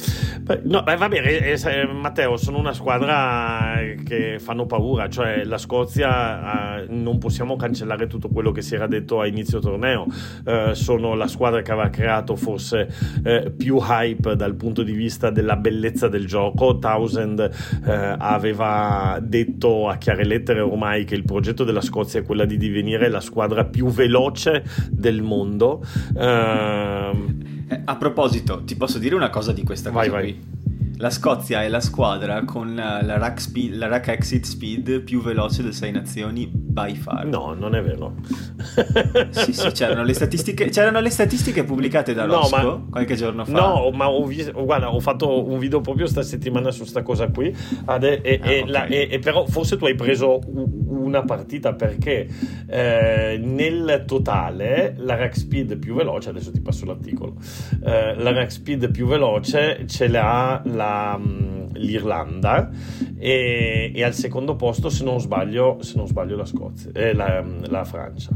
No, 0.62 0.84
beh, 0.84 0.96
va 0.96 1.08
bene, 1.08 1.38
eh, 1.38 1.60
eh, 1.60 1.86
Matteo, 1.86 2.36
sono 2.36 2.58
una 2.58 2.72
squadra 2.72 3.80
che 4.04 4.38
fanno 4.38 4.64
paura, 4.66 5.08
cioè 5.08 5.42
la 5.42 5.58
Scozia 5.58 6.82
eh, 6.82 6.86
non 6.88 7.18
possiamo 7.18 7.56
cancellare 7.56 8.06
tutto 8.06 8.28
quello 8.28 8.52
che 8.52 8.62
si 8.62 8.76
era 8.76 8.86
detto 8.86 9.20
a 9.20 9.26
inizio 9.26 9.58
torneo, 9.58 10.06
eh, 10.44 10.76
sono 10.76 11.14
la 11.14 11.26
squadra 11.26 11.62
che 11.62 11.72
aveva 11.72 11.88
creato 11.88 12.36
forse 12.36 12.88
eh, 13.24 13.50
più 13.50 13.78
hype 13.78 14.36
dal 14.36 14.54
punto 14.54 14.84
di 14.84 14.92
vista 14.92 15.30
della 15.30 15.56
bellezza 15.56 16.06
del 16.06 16.26
gioco, 16.26 16.78
Townsend 16.78 17.40
eh, 17.84 18.14
aveva 18.18 19.18
detto 19.20 19.88
a 19.88 19.96
chiare 19.96 20.24
lettere 20.24 20.60
ormai 20.60 21.02
che 21.02 21.16
il 21.16 21.24
progetto 21.24 21.64
della 21.64 21.80
Scozia 21.80 22.20
è 22.20 22.22
quella 22.22 22.44
di 22.44 22.56
divenire 22.56 23.08
la 23.08 23.20
squadra 23.20 23.64
più 23.64 23.88
veloce 23.88 24.62
del 24.88 25.22
mondo 25.22 25.70
Uh, 25.80 27.50
a 27.84 27.96
proposito, 27.96 28.62
ti 28.64 28.76
posso 28.76 28.98
dire 28.98 29.14
una 29.14 29.30
cosa 29.30 29.52
di 29.52 29.62
questa 29.62 29.90
vai, 29.90 30.08
cosa 30.08 30.20
vai. 30.20 30.32
qui? 30.32 30.62
La 31.02 31.10
Scozia 31.10 31.64
è 31.64 31.68
la 31.68 31.80
squadra 31.80 32.44
con 32.44 32.76
la 32.76 33.18
rack, 33.18 33.40
speed, 33.40 33.74
la 33.74 33.88
rack 33.88 34.06
exit 34.06 34.44
speed 34.44 35.00
più 35.00 35.20
veloce 35.20 35.62
delle 35.62 35.74
sei 35.74 35.90
nazioni 35.90 36.48
by 36.48 36.94
far. 36.94 37.26
No, 37.26 37.54
non 37.54 37.74
è 37.74 37.82
vero. 37.82 38.14
sì, 39.30 39.52
sì, 39.52 39.68
c'erano 39.72 40.04
le 40.04 40.14
statistiche, 40.14 40.68
c'erano 40.68 41.00
le 41.00 41.10
statistiche 41.10 41.64
pubblicate 41.64 42.14
da 42.14 42.24
Rosco 42.24 42.56
no, 42.56 42.62
ma, 42.62 42.86
qualche 42.88 43.16
giorno 43.16 43.44
fa. 43.44 43.50
No, 43.50 43.90
ma 43.90 44.08
ho, 44.08 44.24
visto, 44.24 44.52
guarda, 44.62 44.94
ho 44.94 45.00
fatto 45.00 45.44
un 45.44 45.58
video 45.58 45.80
proprio 45.80 46.06
sta 46.06 46.22
settimana 46.22 46.70
su 46.70 46.84
sta 46.84 47.02
cosa 47.02 47.26
qui. 47.26 47.52
Ade, 47.86 48.20
e, 48.20 48.38
ah, 48.40 48.48
e, 48.48 48.60
okay. 48.60 48.70
la, 48.70 48.84
e, 48.86 49.18
però 49.18 49.44
forse 49.46 49.76
tu 49.76 49.86
hai 49.86 49.96
preso 49.96 50.38
una 50.46 51.24
partita 51.24 51.72
perché 51.72 52.28
eh, 52.68 53.40
nel 53.42 54.04
totale 54.06 54.94
la 54.98 55.16
rack 55.16 55.36
speed 55.36 55.78
più 55.78 55.96
veloce, 55.96 56.28
adesso 56.28 56.52
ti 56.52 56.60
passo 56.60 56.84
l'articolo, 56.84 57.34
eh, 57.84 58.14
la 58.14 58.32
rack 58.32 58.52
speed 58.52 58.92
più 58.92 59.08
veloce 59.08 59.84
ce 59.88 60.06
l'ha 60.06 60.62
la 60.66 60.90
L'Irlanda 61.74 62.70
e, 63.16 63.92
e, 63.94 64.04
al 64.04 64.14
secondo 64.14 64.56
posto, 64.56 64.88
se 64.88 65.04
non 65.04 65.20
sbaglio, 65.20 65.78
se 65.80 65.96
non 65.96 66.06
sbaglio 66.06 66.36
la, 66.36 66.44
Scozia, 66.44 66.90
eh, 66.92 67.14
la, 67.14 67.44
la 67.68 67.84
Francia. 67.84 68.30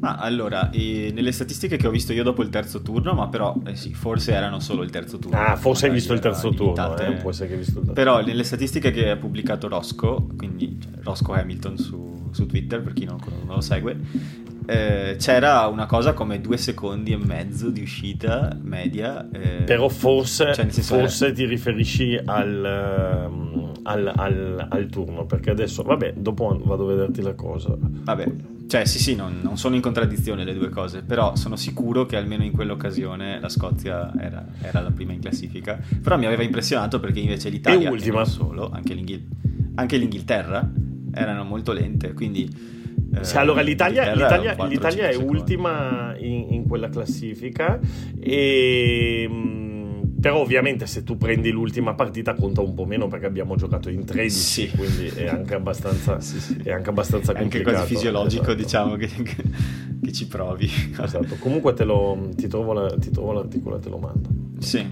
Ma 0.00 0.14
allora, 0.14 0.70
eh, 0.70 1.10
nelle 1.12 1.32
statistiche 1.32 1.76
che 1.76 1.86
ho 1.86 1.90
visto 1.90 2.12
io 2.12 2.22
dopo 2.22 2.42
il 2.42 2.50
terzo 2.50 2.82
turno, 2.82 3.14
ma 3.14 3.28
però 3.28 3.56
eh 3.66 3.74
sì, 3.74 3.94
forse 3.94 4.32
erano 4.32 4.60
solo 4.60 4.84
il 4.84 4.90
terzo 4.90 5.18
turno. 5.18 5.36
Ah, 5.36 5.56
forse 5.56 5.86
hai 5.86 5.92
visto 5.92 6.12
il 6.12 6.20
terzo 6.20 6.50
turno, 6.50 6.96
eh, 6.98 7.14
può 7.14 7.30
essere 7.30 7.48
che 7.48 7.54
hai 7.54 7.58
visto 7.58 7.80
il 7.80 7.86
terzo 7.86 7.92
Però 7.94 8.22
nelle 8.22 8.44
statistiche 8.44 8.92
che 8.92 9.10
ha 9.10 9.16
pubblicato 9.16 9.66
Rosco, 9.66 10.28
quindi 10.36 10.78
cioè, 10.80 11.02
Rosco 11.02 11.32
Hamilton 11.32 11.78
su, 11.78 12.28
su, 12.30 12.46
Twitter, 12.46 12.80
per 12.80 12.92
chi 12.92 13.06
non, 13.06 13.18
non 13.44 13.56
lo 13.56 13.60
segue, 13.60 13.96
eh, 14.70 15.16
c'era 15.18 15.66
una 15.66 15.86
cosa 15.86 16.12
come 16.12 16.42
due 16.42 16.58
secondi 16.58 17.12
e 17.12 17.16
mezzo 17.16 17.70
di 17.70 17.80
uscita 17.80 18.54
media. 18.60 19.26
Eh, 19.32 19.62
Però 19.64 19.88
forse, 19.88 20.52
cioè 20.52 20.66
forse 20.66 21.24
era... 21.26 21.34
ti 21.34 21.46
riferisci 21.46 22.20
al, 22.22 22.64
ehm, 22.66 23.72
al, 23.84 24.12
al, 24.14 24.66
al, 24.68 24.86
turno, 24.88 25.24
perché 25.24 25.48
adesso, 25.48 25.82
vabbè, 25.82 26.12
dopo 26.18 26.60
vado 26.62 26.84
a 26.84 26.86
vederti 26.86 27.22
la 27.22 27.32
cosa. 27.32 27.74
Vabbè, 27.78 28.30
cioè 28.66 28.84
sì 28.84 28.98
sì, 28.98 29.14
non, 29.14 29.38
non, 29.40 29.56
sono 29.56 29.74
in 29.74 29.80
contraddizione 29.80 30.44
le 30.44 30.52
due 30.52 30.68
cose, 30.68 31.00
però 31.00 31.34
sono 31.34 31.56
sicuro 31.56 32.04
che 32.04 32.16
almeno 32.16 32.44
in 32.44 32.52
quell'occasione 32.52 33.40
la 33.40 33.48
Scozia 33.48 34.12
era, 34.20 34.44
era 34.60 34.80
la 34.82 34.90
prima 34.90 35.14
in 35.14 35.20
classifica. 35.20 35.80
Però 36.02 36.18
mi 36.18 36.26
aveva 36.26 36.42
impressionato 36.42 37.00
perché 37.00 37.20
invece 37.20 37.48
l'Italia, 37.48 37.88
e 37.88 37.90
ultima. 37.90 38.26
solo, 38.26 38.68
anche, 38.70 38.92
l'Inghil- 38.92 39.28
anche 39.76 39.96
l'Inghilterra 39.96 40.70
erano 41.14 41.44
molto 41.44 41.72
lente, 41.72 42.12
quindi 42.12 42.76
Sì, 43.22 43.36
allora 43.36 43.62
l'Italia, 43.62 44.12
l'Italia, 44.12 44.66
l'Italia 44.66 45.08
è 45.08 45.16
ultima 45.16 46.14
in, 46.18 46.46
in, 46.50 46.68
quella 46.68 46.88
classifica 46.88 47.80
e 48.20 49.28
però 50.20 50.40
ovviamente 50.40 50.86
se 50.86 51.04
tu 51.04 51.16
prendi 51.16 51.50
l'ultima 51.50 51.94
partita 51.94 52.34
conta 52.34 52.60
un 52.60 52.74
po' 52.74 52.84
meno 52.84 53.06
perché 53.06 53.26
abbiamo 53.26 53.54
giocato 53.54 53.88
in 53.88 54.04
13, 54.04 54.30
sì. 54.30 54.70
quindi 54.70 55.06
è 55.06 55.28
anche 55.28 55.54
abbastanza, 55.54 56.18
sì, 56.20 56.40
sì. 56.40 56.56
È 56.62 56.72
anche 56.72 56.90
abbastanza 56.90 57.32
complicato. 57.32 57.70
È 57.70 57.72
anche 57.72 57.86
quasi 57.86 57.94
fisiologico 57.94 58.52
esatto. 58.52 58.62
diciamo 58.62 58.96
che, 58.96 59.08
che, 60.02 60.12
ci 60.12 60.26
provi. 60.26 60.68
Esatto, 61.00 61.36
comunque 61.38 61.72
te 61.72 61.84
lo, 61.84 62.30
ti, 62.34 62.48
trovo 62.48 62.72
la, 62.72 62.88
ti 62.98 63.10
trovo 63.10 63.32
l'articolo 63.32 63.76
e 63.76 63.78
te 63.78 63.88
lo 63.88 63.98
mando. 63.98 64.28
Sì. 64.58 64.84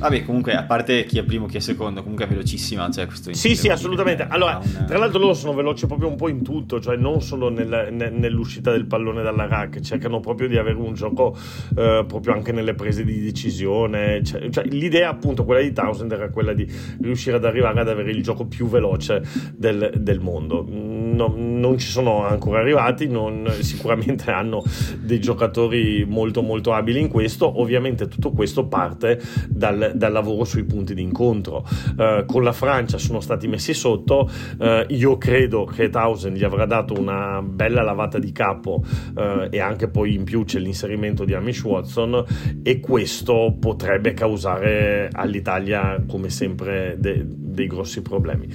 Vabbè, 0.00 0.24
comunque, 0.24 0.54
a 0.54 0.64
parte 0.64 1.04
chi 1.04 1.18
è 1.18 1.24
primo, 1.24 1.44
chi 1.44 1.58
è 1.58 1.60
secondo, 1.60 2.00
comunque 2.00 2.24
è 2.24 2.28
velocissima. 2.28 2.90
Cioè 2.90 3.04
questo 3.06 3.34
sì, 3.34 3.54
sì, 3.54 3.68
assolutamente. 3.68 4.26
Allora, 4.26 4.58
una... 4.62 4.84
tra 4.84 4.96
l'altro, 4.96 5.18
loro 5.18 5.34
sono 5.34 5.52
veloci 5.52 5.86
proprio 5.86 6.08
un 6.08 6.16
po' 6.16 6.28
in 6.28 6.42
tutto, 6.42 6.80
cioè 6.80 6.96
non 6.96 7.20
solo 7.20 7.50
nel, 7.50 7.88
nel, 7.92 8.14
nell'uscita 8.14 8.70
del 8.70 8.86
pallone 8.86 9.22
dalla 9.22 9.46
rack, 9.46 9.80
cercano 9.80 10.20
proprio 10.20 10.48
di 10.48 10.56
avere 10.56 10.76
un 10.76 10.94
gioco 10.94 11.36
eh, 11.76 12.04
proprio 12.06 12.32
anche 12.32 12.50
nelle 12.52 12.72
prese 12.72 13.04
di 13.04 13.20
decisione. 13.20 14.22
Cioè, 14.24 14.48
cioè, 14.48 14.64
l'idea, 14.64 15.10
appunto, 15.10 15.44
quella 15.44 15.60
di 15.60 15.72
Townsend 15.72 16.12
era 16.12 16.30
quella 16.30 16.54
di 16.54 16.66
riuscire 17.02 17.36
ad 17.36 17.44
arrivare 17.44 17.80
ad 17.80 17.88
avere 17.88 18.10
il 18.10 18.22
gioco 18.22 18.46
più 18.46 18.68
veloce 18.68 19.22
del, 19.54 19.92
del 19.96 20.20
mondo. 20.20 20.66
No, 20.66 21.34
non 21.36 21.76
ci 21.76 21.88
sono 21.88 22.26
ancora 22.26 22.60
arrivati, 22.60 23.06
non, 23.06 23.46
sicuramente 23.60 24.30
hanno 24.32 24.62
dei 24.98 25.20
giocatori 25.20 26.06
molto, 26.08 26.40
molto 26.40 26.72
abili 26.72 27.00
in 27.00 27.08
questo. 27.08 27.60
Ovviamente, 27.60 28.08
tutto 28.08 28.30
questo 28.30 28.66
parte 28.66 29.20
dal 29.46 29.89
dal 29.94 30.12
lavoro 30.12 30.44
sui 30.44 30.64
punti 30.64 30.94
di 30.94 31.02
incontro. 31.02 31.66
Uh, 31.96 32.24
con 32.26 32.42
la 32.42 32.52
Francia 32.52 32.98
sono 32.98 33.20
stati 33.20 33.48
messi 33.48 33.74
sotto, 33.74 34.30
uh, 34.58 34.84
io 34.88 35.18
credo 35.18 35.64
che 35.64 35.88
Townsend 35.88 36.36
gli 36.36 36.44
avrà 36.44 36.66
dato 36.66 36.94
una 36.98 37.42
bella 37.42 37.82
lavata 37.82 38.18
di 38.18 38.32
capo 38.32 38.84
uh, 39.14 39.48
e 39.50 39.60
anche 39.60 39.88
poi 39.88 40.14
in 40.14 40.24
più 40.24 40.44
c'è 40.44 40.58
l'inserimento 40.58 41.24
di 41.24 41.34
Amish 41.34 41.62
Watson 41.64 42.24
e 42.62 42.80
questo 42.80 43.56
potrebbe 43.58 44.12
causare 44.14 45.08
all'Italia 45.12 46.02
come 46.06 46.30
sempre 46.30 46.96
de- 46.98 47.24
dei 47.26 47.66
grossi 47.66 48.02
problemi. 48.02 48.48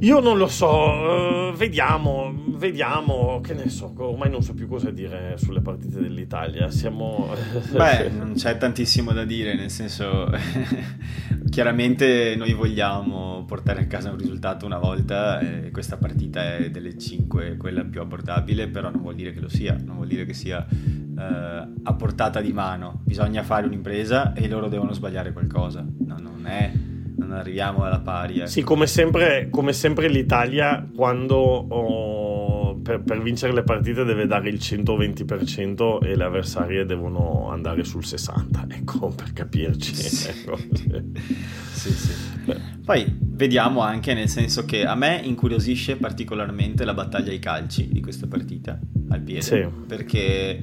Io 0.00 0.20
non 0.20 0.38
lo 0.38 0.46
so, 0.46 0.68
uh, 0.68 1.52
vediamo, 1.56 2.32
vediamo, 2.50 3.40
che 3.40 3.52
ne 3.52 3.68
so, 3.68 3.92
ormai 3.96 4.30
non 4.30 4.42
so 4.42 4.54
più 4.54 4.68
cosa 4.68 4.92
dire 4.92 5.36
sulle 5.38 5.60
partite 5.60 5.98
dell'Italia, 5.98 6.70
siamo... 6.70 7.34
Beh, 7.74 8.08
non 8.10 8.34
c'è 8.34 8.56
tantissimo 8.58 9.10
da 9.10 9.24
dire, 9.24 9.56
nel 9.56 9.70
senso, 9.70 10.30
chiaramente 11.50 12.36
noi 12.36 12.52
vogliamo 12.52 13.42
portare 13.44 13.80
a 13.80 13.86
casa 13.86 14.12
un 14.12 14.18
risultato 14.18 14.66
una 14.66 14.78
volta, 14.78 15.40
e 15.40 15.72
questa 15.72 15.96
partita 15.96 16.54
è 16.54 16.70
delle 16.70 16.96
5 16.96 17.56
quella 17.56 17.84
più 17.84 18.00
abbordabile, 18.00 18.68
però 18.68 18.90
non 18.90 19.00
vuol 19.00 19.16
dire 19.16 19.32
che 19.32 19.40
lo 19.40 19.48
sia, 19.48 19.76
non 19.84 19.96
vuol 19.96 20.06
dire 20.06 20.24
che 20.24 20.32
sia 20.32 20.64
uh, 20.64 21.20
a 21.82 21.94
portata 21.94 22.40
di 22.40 22.52
mano, 22.52 23.00
bisogna 23.02 23.42
fare 23.42 23.66
un'impresa 23.66 24.32
e 24.32 24.46
loro 24.46 24.68
devono 24.68 24.92
sbagliare 24.92 25.32
qualcosa, 25.32 25.84
no, 25.84 26.18
non 26.20 26.46
è 26.46 26.70
non 27.18 27.32
arriviamo 27.32 27.84
alla 27.84 28.00
pari. 28.00 28.38
Ecco. 28.38 28.46
Sì, 28.46 28.62
come 28.62 28.86
sempre, 28.86 29.48
come 29.50 29.72
sempre 29.72 30.08
l'Italia 30.08 30.86
quando 30.94 31.36
oh, 31.36 32.76
per, 32.76 33.02
per, 33.02 33.20
vincere 33.20 33.52
le 33.52 33.62
partite 33.62 34.04
deve 34.04 34.26
dare 34.26 34.48
il 34.48 34.56
120% 34.56 35.98
e 36.02 36.16
le 36.16 36.24
avversarie 36.24 36.84
devono 36.84 37.50
andare 37.50 37.84
sul 37.84 38.02
60%, 38.04 38.70
ecco, 38.72 39.08
per 39.08 39.32
capirci. 39.32 39.94
Sì, 39.94 40.28
ecco. 40.28 40.56
sì, 41.72 41.90
sì. 41.90 42.12
Poi 42.84 43.04
vediamo 43.20 43.80
anche 43.80 44.14
nel 44.14 44.28
senso 44.28 44.64
che 44.64 44.86
a 44.86 44.94
me 44.94 45.20
incuriosisce 45.22 45.96
particolarmente 45.96 46.84
la 46.84 46.94
battaglia 46.94 47.30
ai 47.30 47.38
calci 47.38 47.88
di 47.88 48.00
questa 48.00 48.26
partita 48.26 48.78
al 49.10 49.20
piede, 49.20 49.42
sì. 49.42 49.66
perché 49.86 50.62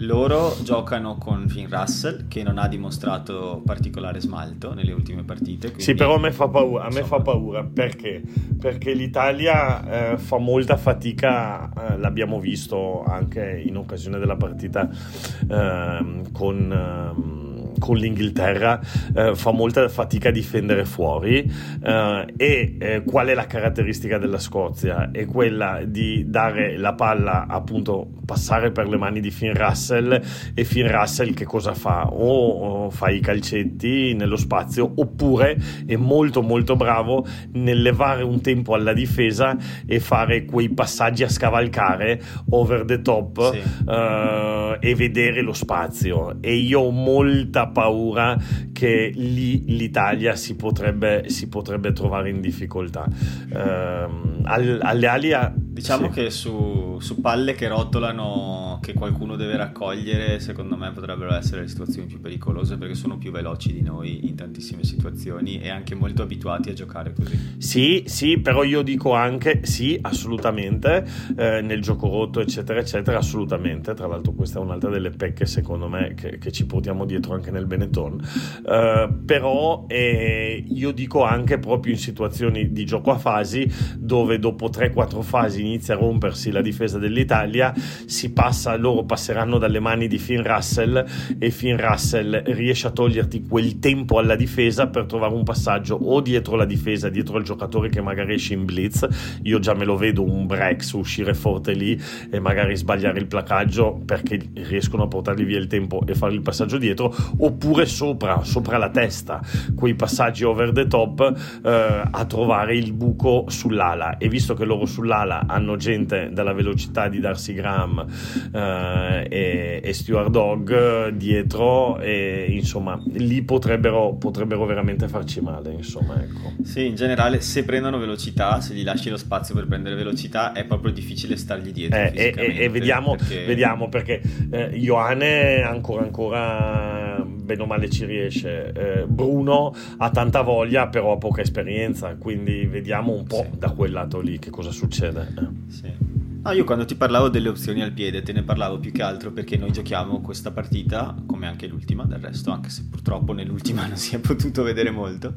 loro 0.00 0.56
giocano 0.62 1.16
con 1.16 1.48
Finn 1.48 1.68
Russell 1.68 2.28
che 2.28 2.42
non 2.42 2.58
ha 2.58 2.68
dimostrato 2.68 3.62
particolare 3.64 4.20
smalto 4.20 4.72
nelle 4.72 4.92
ultime 4.92 5.24
partite. 5.24 5.66
Quindi, 5.66 5.82
sì, 5.82 5.94
però 5.94 6.14
a 6.14 6.18
me 6.18 6.32
fa 6.32 6.48
paura, 6.48 6.88
me 6.90 7.02
fa 7.02 7.20
paura 7.20 7.64
perché? 7.64 8.22
Perché 8.58 8.92
l'Italia 8.92 10.12
eh, 10.12 10.18
fa 10.18 10.38
molta 10.38 10.76
fatica, 10.76 11.70
eh, 11.72 11.98
l'abbiamo 11.98 12.40
visto 12.40 13.02
anche 13.04 13.62
in 13.64 13.76
occasione 13.76 14.18
della 14.18 14.36
partita 14.36 14.88
eh, 14.88 16.22
con 16.32 16.72
ehm, 16.72 17.39
con 17.80 17.96
l'Inghilterra 17.96 18.78
eh, 19.12 19.34
fa 19.34 19.50
molta 19.50 19.88
fatica 19.88 20.28
a 20.28 20.32
difendere 20.32 20.84
fuori 20.84 21.50
eh, 21.82 22.26
e 22.36 22.76
eh, 22.78 23.02
qual 23.04 23.26
è 23.26 23.34
la 23.34 23.46
caratteristica 23.46 24.18
della 24.18 24.38
Scozia? 24.38 25.10
È 25.10 25.26
quella 25.26 25.80
di 25.84 26.24
dare 26.28 26.76
la 26.76 26.94
palla 26.94 27.46
appunto 27.48 28.08
passare 28.24 28.70
per 28.70 28.86
le 28.86 28.96
mani 28.96 29.20
di 29.20 29.32
Finn 29.32 29.54
Russell 29.54 30.22
e 30.54 30.64
Finn 30.64 30.86
Russell 30.86 31.34
che 31.34 31.44
cosa 31.44 31.74
fa? 31.74 32.06
O, 32.06 32.84
o 32.84 32.90
fa 32.90 33.08
i 33.08 33.18
calcetti 33.18 34.14
nello 34.14 34.36
spazio 34.36 34.92
oppure 34.94 35.56
è 35.86 35.96
molto 35.96 36.42
molto 36.42 36.76
bravo 36.76 37.26
nel 37.52 37.82
levare 37.82 38.22
un 38.22 38.40
tempo 38.40 38.74
alla 38.74 38.92
difesa 38.92 39.56
e 39.86 39.98
fare 39.98 40.44
quei 40.44 40.68
passaggi 40.68 41.24
a 41.24 41.28
scavalcare 41.28 42.20
over 42.50 42.84
the 42.84 43.00
top 43.00 43.52
sì. 43.52 43.58
uh, 43.86 44.76
e 44.78 44.94
vedere 44.94 45.40
lo 45.40 45.52
spazio 45.52 46.36
e 46.40 46.54
io 46.54 46.80
ho 46.80 46.90
molta 46.90 47.68
paura 47.70 48.36
che 48.72 49.10
lì 49.14 49.64
l'Italia 49.76 50.36
si 50.36 50.56
potrebbe, 50.56 51.24
si 51.28 51.48
potrebbe 51.48 51.92
trovare 51.92 52.30
in 52.30 52.40
difficoltà. 52.40 53.06
Uh, 53.50 54.40
alle 54.42 55.06
ali 55.06 55.32
Diciamo 55.80 56.08
sì. 56.08 56.12
che 56.12 56.30
su, 56.30 56.98
su, 57.00 57.20
palle 57.20 57.54
che 57.54 57.68
rotolano, 57.68 58.80
che 58.82 58.92
qualcuno 58.92 59.36
deve 59.36 59.56
raccogliere, 59.56 60.40
secondo 60.40 60.76
me 60.76 60.90
potrebbero 60.90 61.32
essere 61.32 61.62
le 61.62 61.68
situazioni 61.68 62.06
più 62.06 62.20
pericolose 62.20 62.76
perché 62.76 62.94
sono 62.94 63.16
più 63.16 63.30
veloci 63.30 63.72
di 63.72 63.80
noi 63.80 64.28
in 64.28 64.34
tantissime 64.34 64.84
situazioni 64.84 65.60
e 65.60 65.70
anche 65.70 65.94
molto 65.94 66.22
abituati 66.22 66.70
a 66.70 66.72
giocare 66.74 67.14
così. 67.14 67.54
Sì, 67.58 68.02
sì, 68.06 68.38
però 68.40 68.62
io 68.64 68.82
dico 68.82 69.14
anche 69.14 69.60
sì, 69.64 69.96
assolutamente, 70.02 71.06
eh, 71.36 71.60
nel 71.62 71.80
gioco 71.80 72.08
rotto, 72.08 72.40
eccetera, 72.40 72.80
eccetera, 72.80 73.18
assolutamente. 73.18 73.94
Tra 73.94 74.06
l'altro, 74.06 74.32
questa 74.32 74.58
è 74.58 74.62
un'altra 74.62 74.90
delle 74.90 75.10
pecche, 75.10 75.46
secondo 75.46 75.88
me, 75.88 76.14
che, 76.14 76.38
che 76.38 76.50
ci 76.52 76.66
portiamo 76.66 77.04
dietro 77.04 77.32
anche 77.32 77.50
nel 77.50 77.59
Benetton. 77.66 78.20
Eh, 78.66 79.08
però 79.24 79.84
eh, 79.88 80.64
io 80.66 80.90
dico 80.92 81.22
anche 81.24 81.58
proprio 81.58 81.92
in 81.92 81.98
situazioni 81.98 82.72
di 82.72 82.84
gioco 82.84 83.10
a 83.10 83.18
fasi 83.18 83.70
dove 83.98 84.38
dopo 84.38 84.68
3-4 84.68 85.22
fasi 85.22 85.60
inizia 85.60 85.94
a 85.94 85.98
rompersi 85.98 86.50
la 86.50 86.62
difesa 86.62 86.98
dell'Italia, 86.98 87.72
si 88.06 88.32
passa, 88.32 88.76
loro 88.76 89.04
passeranno 89.04 89.58
dalle 89.58 89.80
mani 89.80 90.08
di 90.08 90.18
Finn 90.18 90.42
Russell 90.42 91.04
e 91.38 91.50
Finn 91.50 91.76
Russell 91.76 92.42
riesce 92.44 92.86
a 92.86 92.90
toglierti 92.90 93.42
quel 93.48 93.78
tempo 93.78 94.18
alla 94.18 94.36
difesa 94.36 94.88
per 94.88 95.06
trovare 95.06 95.34
un 95.34 95.44
passaggio 95.44 95.96
o 95.96 96.20
dietro 96.20 96.56
la 96.56 96.64
difesa, 96.64 97.08
dietro 97.08 97.36
al 97.36 97.42
giocatore 97.42 97.88
che 97.88 98.00
magari 98.00 98.34
esce 98.34 98.54
in 98.54 98.64
blitz, 98.64 99.06
io 99.42 99.58
già 99.58 99.74
me 99.74 99.84
lo 99.84 99.96
vedo 99.96 100.22
un 100.22 100.46
Brex 100.46 100.92
uscire 100.92 101.34
forte 101.34 101.72
lì 101.72 102.00
e 102.30 102.38
magari 102.40 102.76
sbagliare 102.76 103.18
il 103.18 103.26
placaggio 103.26 104.00
perché 104.04 104.40
riescono 104.54 105.04
a 105.04 105.08
portargli 105.08 105.44
via 105.44 105.58
il 105.58 105.66
tempo 105.66 106.02
e 106.06 106.14
fare 106.14 106.34
il 106.34 106.42
passaggio 106.42 106.78
dietro, 106.78 107.14
oppure 107.50 107.84
sopra, 107.86 108.42
sopra 108.44 108.78
la 108.78 108.90
testa, 108.90 109.40
quei 109.74 109.94
passaggi 109.94 110.44
over 110.44 110.72
the 110.72 110.86
top 110.86 111.60
eh, 111.64 112.02
a 112.10 112.24
trovare 112.24 112.76
il 112.76 112.92
buco 112.92 113.44
sull'ala 113.48 114.18
e 114.18 114.28
visto 114.28 114.54
che 114.54 114.64
loro 114.64 114.86
sull'ala 114.86 115.44
hanno 115.46 115.76
gente 115.76 116.30
dalla 116.32 116.52
velocità 116.52 117.08
di 117.08 117.18
Darcy 117.18 117.52
Graham 117.54 118.06
eh, 118.52 119.26
e, 119.28 119.80
e 119.82 119.92
Stuart 119.92 120.30
Dog 120.30 120.70
eh, 120.72 121.16
dietro 121.16 121.98
e 121.98 122.46
insomma 122.50 123.00
lì 123.12 123.42
potrebbero, 123.42 124.14
potrebbero 124.14 124.64
veramente 124.64 125.08
farci 125.08 125.40
male 125.40 125.72
insomma 125.72 126.22
ecco. 126.22 126.52
sì 126.62 126.86
in 126.86 126.94
generale 126.94 127.40
se 127.40 127.64
prendono 127.64 127.98
velocità 127.98 128.60
se 128.60 128.74
gli 128.74 128.84
lasci 128.84 129.10
lo 129.10 129.16
spazio 129.16 129.54
per 129.54 129.66
prendere 129.66 129.96
velocità 129.96 130.52
è 130.52 130.64
proprio 130.64 130.92
difficile 130.92 131.36
stargli 131.36 131.72
dietro 131.72 131.98
eh, 131.98 132.12
e, 132.14 132.56
e, 132.58 132.68
vediamo 132.68 133.16
perché, 133.16 133.44
vediamo 133.44 133.88
perché 133.88 134.22
eh, 134.50 134.70
Ioane 134.74 135.62
ancora 135.62 136.02
ancora 136.02 137.26
bene 137.50 137.62
o 137.62 137.66
male 137.66 137.90
ci 137.90 138.04
riesce 138.04 138.72
eh, 138.72 139.06
Bruno 139.06 139.74
ha 139.98 140.10
tanta 140.10 140.42
voglia 140.42 140.86
però 140.86 141.12
ha 141.12 141.18
poca 141.18 141.40
esperienza 141.40 142.14
quindi 142.14 142.64
vediamo 142.66 143.12
un 143.12 143.24
po' 143.24 143.46
sì. 143.50 143.58
da 143.58 143.70
quel 143.70 143.90
lato 143.90 144.20
lì 144.20 144.38
che 144.38 144.50
cosa 144.50 144.70
succede 144.70 145.26
sì. 145.68 146.09
No, 146.42 146.52
io 146.52 146.64
quando 146.64 146.84
ti 146.84 146.94
parlavo 146.94 147.28
delle 147.28 147.48
opzioni 147.48 147.82
al 147.82 147.92
piede 147.92 148.22
te 148.22 148.32
ne 148.32 148.42
parlavo 148.42 148.78
più 148.78 148.92
che 148.92 149.02
altro 149.02 149.30
perché 149.30 149.56
noi 149.56 149.72
giochiamo 149.72 150.20
questa 150.20 150.50
partita, 150.50 151.14
come 151.26 151.46
anche 151.46 151.66
l'ultima 151.66 152.04
del 152.04 152.18
resto, 152.18 152.50
anche 152.50 152.70
se 152.70 152.86
purtroppo 152.90 153.32
nell'ultima 153.32 153.84
non 153.88 153.96
si 153.96 154.14
è 154.14 154.18
potuto 154.18 154.62
vedere 154.62 154.90
molto, 154.90 155.32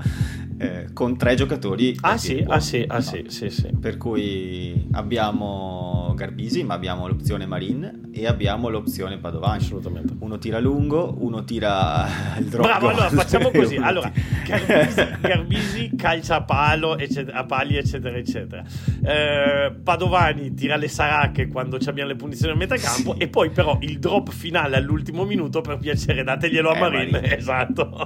eh, 0.57 0.87
con 0.93 1.17
tre 1.17 1.35
giocatori. 1.35 1.97
Ah 2.01 2.17
sì, 2.17 2.43
ah 2.47 2.59
sì, 2.59 2.85
ah 2.87 2.95
no? 2.95 3.01
sì, 3.01 3.25
sì, 3.27 3.49
sì. 3.49 3.69
Per 3.79 3.97
cui 3.97 4.87
abbiamo 4.91 5.83
abbiamo 6.03 6.13
Garbisi, 6.15 6.63
ma 6.63 6.73
abbiamo 6.75 7.07
l'opzione 7.07 7.45
Marin 7.45 8.09
e 8.13 8.27
abbiamo 8.27 8.69
l'opzione 8.69 9.17
Padovani. 9.17 9.57
Assolutamente. 9.57 10.13
Uno 10.19 10.37
tira 10.37 10.59
lungo, 10.59 11.15
uno 11.19 11.43
tira 11.43 12.07
il 12.39 12.45
drop. 12.45 12.65
Bravo, 12.65 12.89
allora 12.89 13.09
facciamo 13.09 13.51
così. 13.51 13.75
Allora, 13.75 14.11
Garbisi, 14.45 15.07
Garbisi 15.19 15.91
calcia 15.95 16.37
a 16.37 16.43
palo, 16.43 16.97
eccetera, 16.97 17.39
a 17.39 17.45
pali, 17.45 17.75
eccetera, 17.75 18.17
eccetera. 18.17 18.63
Eh, 19.03 19.73
Padovani 19.83 20.53
tira 20.53 20.75
le 20.75 20.87
saracche 20.93 21.47
quando 21.47 21.77
abbiamo 21.85 22.09
le 22.09 22.15
punizioni 22.15 22.53
a 22.53 22.55
metà 22.55 22.75
campo 22.75 23.13
sì. 23.13 23.23
e 23.23 23.27
poi 23.27 23.49
però 23.49 23.77
il 23.81 23.97
drop 23.99 24.31
finale 24.31 24.77
all'ultimo 24.77 25.25
minuto 25.25 25.61
per 25.61 25.77
piacere 25.77 26.23
dateglielo 26.23 26.71
a 26.71 26.77
Marin. 26.77 27.09
Marin. 27.09 27.31
Esatto. 27.43 28.05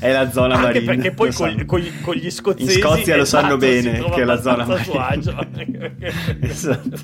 È 0.00 0.12
la 0.12 0.30
zona 0.30 0.56
Anche 0.56 0.80
Marin. 0.80 0.84
perché 0.84 1.12
poi 1.12 1.32
con, 1.32 1.64
con, 1.64 1.82
con, 2.02 2.14
gli 2.14 2.30
scozzesi... 2.30 2.78
In 2.78 2.82
Scozia 2.82 3.16
lo 3.16 3.24
sanno 3.24 3.56
esatto, 3.56 3.58
bene 3.58 4.10
che 4.10 4.22
è 4.22 4.24
la 4.24 4.40
zona 4.40 4.66
Marin. 4.66 5.96
esatto. 6.40 6.98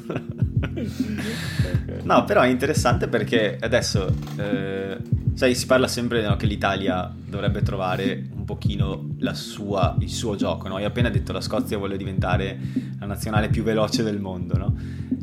No, 2.03 2.25
però 2.25 2.43
è 2.43 2.49
interessante 2.49 3.09
perché 3.09 3.57
adesso, 3.61 4.13
eh, 4.37 4.97
sai, 5.35 5.55
si 5.55 5.67
parla 5.67 5.87
sempre 5.87 6.27
no, 6.27 6.37
che 6.37 6.47
l'Italia 6.47 7.13
dovrebbe 7.15 7.63
trovare 7.63 8.25
un 8.35 8.45
pochino 8.45 9.15
sua, 9.33 9.97
il 10.01 10.11
suo 10.11 10.35
gioco, 10.37 10.69
no? 10.69 10.77
Hai 10.77 10.85
appena 10.85 11.09
detto 11.09 11.33
la 11.33 11.41
Scozia 11.41 11.79
vuole 11.79 11.97
diventare 11.97 12.59
la 12.99 13.07
nazionale 13.07 13.49
più 13.49 13.63
veloce 13.63 14.03
del 14.03 14.21
mondo, 14.21 14.57
no? 14.57 14.72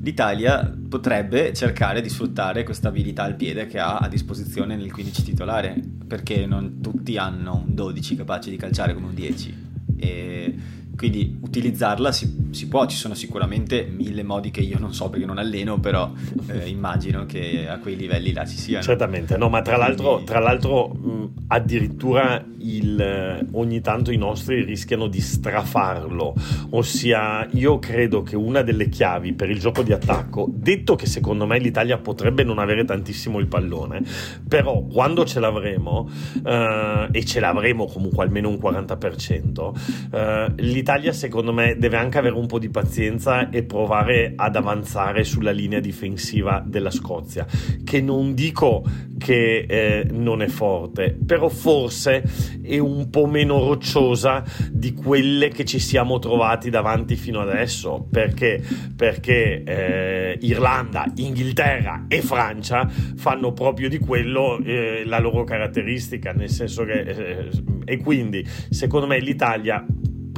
L'Italia 0.01 0.75
potrebbe 0.89 1.53
cercare 1.53 2.01
di 2.01 2.09
sfruttare 2.09 2.63
questa 2.63 2.87
abilità 2.87 3.23
al 3.23 3.35
piede 3.35 3.65
che 3.67 3.79
ha 3.79 3.97
a 3.97 4.07
disposizione 4.07 4.75
nel 4.75 4.91
15 4.91 5.23
titolare, 5.23 5.75
perché 6.07 6.45
non 6.45 6.79
tutti 6.81 7.17
hanno 7.17 7.63
un 7.65 7.75
12 7.75 8.15
capace 8.15 8.49
di 8.49 8.57
calciare 8.57 8.93
come 8.93 9.07
un 9.07 9.13
10. 9.13 9.67
E 9.97 10.55
quindi 10.99 11.39
utilizzarla 11.39 12.11
si, 12.11 12.49
si, 12.51 12.67
può, 12.67 12.85
ci 12.85 12.97
sono 12.97 13.13
sicuramente 13.13 13.85
mille 13.85 14.21
modi 14.21 14.51
che 14.51 14.59
io 14.59 14.77
non 14.79 14.93
so 14.93 15.09
perché 15.09 15.25
non 15.25 15.37
alleno, 15.37 15.79
però 15.79 16.11
eh, 16.47 16.67
immagino 16.67 17.25
che 17.25 17.69
a 17.69 17.79
quei 17.79 17.95
livelli 17.95 18.33
là 18.33 18.45
ci 18.45 18.57
siano. 18.57 18.83
Certamente, 18.83 19.37
no, 19.37 19.47
ma 19.47 19.61
tra 19.61 19.77
l'altro, 19.77 20.23
tra 20.25 20.39
l'altro 20.39 20.89
mh, 20.89 21.45
addirittura 21.47 22.43
il, 22.57 23.47
ogni 23.53 23.79
tanto 23.79 24.11
i 24.11 24.17
nostri 24.17 24.61
rischiano 24.65 25.07
di 25.07 25.21
strafarlo, 25.21 26.33
ossia 26.71 27.47
io 27.51 27.79
credo 27.79 28.21
che 28.21 28.35
una 28.35 28.61
delle 28.61 28.89
chiavi 28.89 29.31
per 29.31 29.49
il 29.49 29.59
gioco 29.59 29.83
di 29.83 29.93
attacco, 29.93 30.49
detto 30.51 30.95
che 30.95 31.05
secondo 31.05 31.45
me 31.45 31.59
l'Italia 31.59 31.97
potrebbe 31.97 32.43
non 32.43 32.59
avere 32.59 32.83
tantissimo 32.83 33.39
il 33.39 33.47
pallone, 33.47 34.03
però 34.45 34.81
quando 34.81 35.23
ce 35.23 35.39
l'avremo, 35.39 36.09
eh, 36.45 37.07
e 37.09 37.23
ce 37.23 37.39
l'avremo 37.39 37.85
comunque 37.85 38.25
almeno 38.25 38.49
un 38.49 38.55
40%, 38.55 39.73
eh, 40.11 40.51
l'Italia 40.57 40.87
l'Italia 40.89 41.13
secondo 41.13 41.53
me 41.53 41.77
deve 41.77 41.97
anche 41.97 42.17
avere 42.17 42.33
un 42.33 42.47
po' 42.47 42.57
di 42.57 42.69
pazienza 42.69 43.51
e 43.51 43.61
provare 43.61 44.33
ad 44.35 44.55
avanzare 44.55 45.23
sulla 45.23 45.51
linea 45.51 45.79
difensiva 45.79 46.63
della 46.65 46.89
Scozia, 46.89 47.45
che 47.83 48.01
non 48.01 48.33
dico 48.33 48.83
che 49.19 49.65
eh, 49.69 50.07
non 50.09 50.41
è 50.41 50.47
forte, 50.47 51.15
però 51.23 51.47
forse 51.47 52.23
è 52.63 52.79
un 52.79 53.11
po' 53.11 53.27
meno 53.27 53.59
rocciosa 53.59 54.43
di 54.71 54.95
quelle 54.95 55.49
che 55.49 55.63
ci 55.63 55.77
siamo 55.77 56.17
trovati 56.17 56.71
davanti 56.71 57.15
fino 57.15 57.39
adesso, 57.39 58.07
perché, 58.09 58.59
perché 58.95 59.61
eh, 59.63 60.37
Irlanda, 60.41 61.05
Inghilterra 61.17 62.05
e 62.07 62.19
Francia 62.23 62.89
fanno 63.15 63.53
proprio 63.53 63.89
di 63.89 63.99
quello 63.99 64.57
eh, 64.63 65.03
la 65.05 65.19
loro 65.19 65.43
caratteristica, 65.43 66.31
nel 66.31 66.49
senso 66.49 66.83
che 66.83 66.99
eh, 67.01 67.49
e 67.85 67.97
quindi 67.97 68.47
secondo 68.69 69.07
me 69.07 69.19
l'Italia 69.19 69.83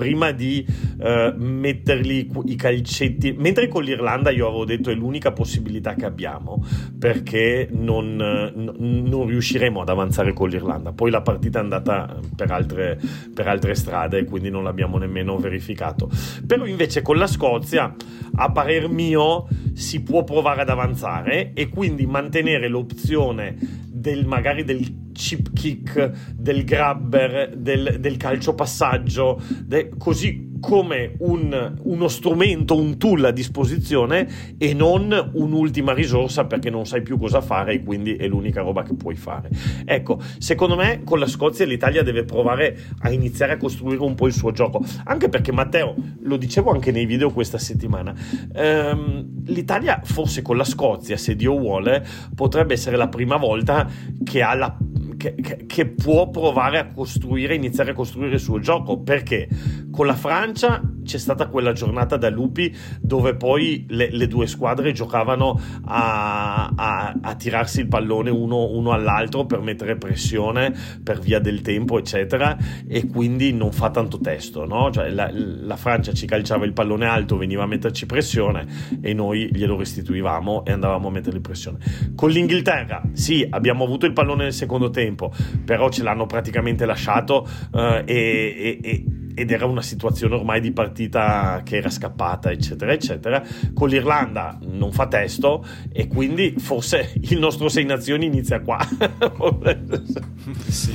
prima 0.01 0.31
di 0.31 0.65
uh, 0.67 1.35
metterli 1.37 2.31
i 2.45 2.55
calcetti, 2.55 3.33
mentre 3.33 3.67
con 3.67 3.83
l'Irlanda 3.83 4.31
io 4.31 4.47
avevo 4.47 4.65
detto 4.65 4.89
è 4.89 4.95
l'unica 4.95 5.31
possibilità 5.31 5.93
che 5.93 6.05
abbiamo 6.05 6.65
perché 6.97 7.69
non, 7.71 8.15
non 8.15 9.27
riusciremo 9.27 9.79
ad 9.79 9.89
avanzare 9.89 10.33
con 10.33 10.49
l'Irlanda. 10.49 10.91
Poi 10.91 11.11
la 11.11 11.21
partita 11.21 11.59
è 11.59 11.61
andata 11.61 12.17
per 12.35 12.49
altre, 12.49 12.99
per 13.31 13.47
altre 13.47 13.75
strade 13.75 14.17
e 14.17 14.25
quindi 14.25 14.49
non 14.49 14.63
l'abbiamo 14.63 14.97
nemmeno 14.97 15.37
verificato. 15.37 16.09
Però 16.47 16.65
invece 16.65 17.03
con 17.03 17.17
la 17.17 17.27
Scozia, 17.27 17.95
a 18.37 18.51
parer 18.51 18.89
mio, 18.89 19.47
si 19.73 20.01
può 20.01 20.23
provare 20.23 20.61
ad 20.61 20.69
avanzare 20.69 21.51
e 21.53 21.69
quindi 21.69 22.07
mantenere 22.07 22.67
l'opzione 22.67 23.81
del 24.01 24.25
magari 24.25 24.63
del 24.63 25.11
chip 25.13 25.53
kick, 25.53 26.33
del 26.35 26.65
grabber, 26.65 27.55
del, 27.55 27.99
del 27.99 28.17
calcio 28.17 28.55
passaggio, 28.55 29.39
de, 29.63 29.89
così 29.97 30.50
come 30.61 31.15
un, 31.19 31.73
uno 31.81 32.07
strumento, 32.07 32.77
un 32.77 32.97
tool 32.97 33.25
a 33.25 33.31
disposizione 33.31 34.55
e 34.57 34.73
non 34.73 35.31
un'ultima 35.33 35.91
risorsa 35.91 36.45
perché 36.45 36.69
non 36.69 36.85
sai 36.85 37.01
più 37.01 37.17
cosa 37.17 37.41
fare 37.41 37.73
e 37.73 37.83
quindi 37.83 38.15
è 38.15 38.27
l'unica 38.27 38.61
roba 38.61 38.83
che 38.83 38.93
puoi 38.93 39.15
fare. 39.15 39.49
Ecco, 39.83 40.21
secondo 40.37 40.77
me 40.77 41.01
con 41.03 41.19
la 41.19 41.27
Scozia 41.27 41.65
l'Italia 41.65 42.03
deve 42.03 42.23
provare 42.23 42.77
a 42.99 43.11
iniziare 43.11 43.53
a 43.53 43.57
costruire 43.57 44.01
un 44.01 44.15
po' 44.15 44.27
il 44.27 44.33
suo 44.33 44.51
gioco, 44.51 44.81
anche 45.05 45.27
perché 45.27 45.51
Matteo, 45.51 45.95
lo 46.21 46.37
dicevo 46.37 46.71
anche 46.71 46.91
nei 46.91 47.05
video 47.05 47.31
questa 47.31 47.57
settimana, 47.57 48.13
ehm, 48.53 49.43
l'Italia 49.47 49.99
forse 50.03 50.41
con 50.41 50.55
la 50.57 50.63
Scozia, 50.63 51.17
se 51.17 51.35
Dio 51.35 51.57
vuole, 51.57 52.05
potrebbe 52.35 52.73
essere 52.73 52.97
la 52.97 53.07
prima 53.07 53.37
volta 53.37 53.89
che 54.23 54.41
ha 54.43 54.53
la 54.53 54.77
che, 55.21 55.35
che, 55.35 55.65
che, 55.67 55.85
può 55.85 56.31
provare 56.31 56.79
a 56.79 56.87
costruire, 56.87 57.53
iniziare 57.53 57.91
a 57.91 57.93
costruire 57.93 58.33
il 58.33 58.39
suo 58.39 58.59
gioco. 58.59 58.99
Perché 59.01 59.47
con 59.91 60.07
la 60.07 60.15
Francia 60.15 60.81
c'è 61.03 61.19
stata 61.19 61.47
quella 61.47 61.73
giornata 61.73 62.17
da 62.17 62.29
lupi 62.29 62.75
dove 62.99 63.35
poi 63.35 63.85
le, 63.89 64.09
le 64.11 64.27
due 64.27 64.47
squadre 64.47 64.91
giocavano 64.93 65.59
a, 65.85 66.71
a, 66.75 67.15
a 67.21 67.35
tirarsi 67.35 67.81
il 67.81 67.87
pallone 67.87 68.31
uno, 68.31 68.69
uno, 68.71 68.91
all'altro 68.91 69.45
per 69.45 69.61
mettere 69.61 69.95
pressione 69.97 70.73
per 71.03 71.19
via 71.19 71.39
del 71.39 71.61
tempo, 71.61 71.99
eccetera, 71.99 72.57
e 72.87 73.05
quindi 73.05 73.53
non 73.53 73.71
fa 73.71 73.91
tanto 73.91 74.19
testo. 74.19 74.65
No? 74.65 74.89
Cioè, 74.91 75.09
la, 75.09 75.29
la 75.31 75.75
Francia 75.75 76.13
ci 76.13 76.25
calciava 76.25 76.65
il 76.65 76.73
pallone 76.73 77.05
alto, 77.05 77.37
veniva 77.37 77.63
a 77.63 77.67
metterci 77.67 78.07
pressione 78.07 78.65
e 79.01 79.13
noi 79.13 79.49
glielo 79.53 79.77
restituivamo 79.77 80.65
e 80.65 80.71
andavamo 80.71 81.09
a 81.09 81.11
mettergli 81.11 81.41
pressione. 81.41 81.77
Con 82.15 82.31
l'Inghilterra, 82.31 83.03
sì, 83.13 83.45
abbiamo 83.47 83.83
avuto 83.83 84.07
il 84.07 84.13
pallone 84.13 84.43
nel 84.43 84.53
secondo 84.53 84.89
tempo, 84.89 85.09
però 85.15 85.89
ce 85.89 86.03
l'hanno 86.03 86.25
praticamente 86.25 86.85
lasciato 86.85 87.47
eh, 87.73 88.03
e, 88.05 88.79
e 88.81 89.05
ed 89.33 89.51
era 89.51 89.65
una 89.65 89.81
situazione 89.81 90.35
ormai 90.35 90.59
di 90.59 90.71
partita 90.71 91.61
che 91.63 91.77
era 91.77 91.89
scappata, 91.89 92.51
eccetera, 92.51 92.91
eccetera. 92.91 93.43
Con 93.73 93.89
l'Irlanda 93.89 94.57
non 94.61 94.91
fa 94.91 95.07
testo 95.07 95.65
e 95.91 96.07
quindi 96.07 96.55
forse 96.57 97.13
il 97.21 97.39
nostro 97.39 97.69
Sei 97.69 97.85
Nazioni 97.85 98.25
inizia 98.25 98.61
qua. 98.61 98.79
sì. 100.67 100.93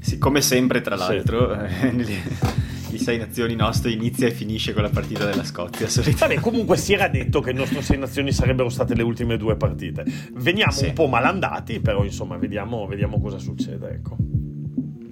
sì. 0.00 0.18
come 0.18 0.40
sempre, 0.40 0.80
tra 0.80 0.96
l'altro. 0.96 1.56
Sì. 2.02 2.70
I 2.96 2.98
Sei 2.98 3.18
Nazioni 3.18 3.54
nostro 3.54 3.90
inizia 3.90 4.26
e 4.26 4.30
finisce 4.30 4.72
con 4.72 4.82
la 4.82 4.90
partita 4.90 5.24
della 5.24 5.44
Scozia. 5.44 5.88
Vabbè, 6.18 6.40
comunque 6.40 6.76
si 6.76 6.92
era 6.92 7.08
detto 7.08 7.40
che 7.40 7.50
il 7.50 7.56
nostro 7.56 7.80
Sei 7.80 7.98
Nazioni 7.98 8.32
sarebbero 8.32 8.68
state 8.68 8.94
le 8.94 9.02
ultime 9.02 9.36
due 9.36 9.56
partite. 9.56 10.04
Veniamo 10.34 10.72
sì. 10.72 10.86
un 10.86 10.92
po' 10.92 11.06
malandati, 11.06 11.80
però 11.80 12.04
insomma, 12.04 12.36
vediamo, 12.36 12.86
vediamo 12.86 13.20
cosa 13.20 13.38
succede. 13.38 13.90
Ecco. 13.90 14.16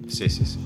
Sì, 0.07 0.27
sì, 0.29 0.45
sì. 0.45 0.59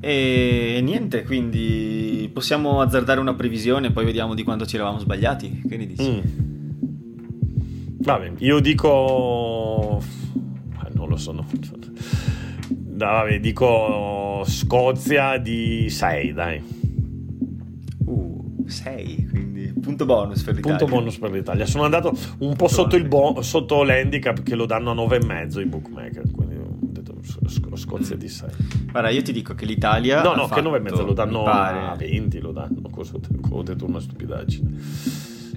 E 0.00 0.80
niente, 0.82 1.24
quindi 1.24 2.30
possiamo 2.32 2.80
azzardare 2.80 3.18
una 3.18 3.34
previsione, 3.34 3.90
poi 3.90 4.04
vediamo 4.04 4.34
di 4.34 4.42
quando 4.42 4.66
ci 4.66 4.76
eravamo 4.76 4.98
sbagliati. 4.98 5.62
Che 5.68 5.76
ne 5.76 5.86
dici? 5.86 6.10
Mm. 6.10 6.20
Vabbè, 7.98 8.32
io 8.38 8.60
dico. 8.60 10.00
Eh, 10.84 10.90
non 10.94 11.08
lo 11.08 11.16
so. 11.16 11.32
No. 11.32 11.44
Vabbè, 12.96 13.40
dico 13.40 14.42
Scozia 14.46 15.36
di 15.36 15.90
6, 15.90 16.32
dai. 16.32 16.62
Uh, 18.06 18.64
6, 18.66 19.28
quindi 19.30 19.72
punto 19.80 20.06
bonus 20.06 20.42
per 20.42 20.54
l'Italia. 20.54 20.78
Punto 20.78 20.94
bonus 20.94 21.18
per 21.18 21.30
l'Italia. 21.30 21.66
Sono 21.66 21.84
andato 21.84 22.16
un 22.38 22.56
po' 22.56 22.68
sotto, 22.68 22.96
il 22.96 23.06
bo- 23.06 23.42
sotto 23.42 23.82
l'handicap 23.82 24.42
che 24.42 24.54
lo 24.54 24.64
danno 24.64 24.92
a 24.92 24.94
9,5 24.94 25.60
i 25.60 25.66
bookmaker, 25.66 26.30
quindi 26.30 26.54
Scozia 27.76 28.16
di 28.16 28.28
6. 28.28 28.48
Guarda, 28.90 29.10
io 29.10 29.22
ti 29.22 29.32
dico 29.32 29.54
che 29.54 29.66
l'Italia. 29.66 30.22
No, 30.22 30.34
no, 30.34 30.48
che 30.48 30.60
9 30.60 30.78
e 30.78 30.80
mezzo 30.80 31.04
lo 31.04 31.12
danno 31.12 31.44
a 31.44 31.94
20, 31.96 32.40
lo 32.40 32.52
danno. 32.52 32.88
Cosa 32.90 33.16
ho 33.50 33.62
detto 33.62 33.86
una 33.86 34.00
stupidaggine. 34.00 34.70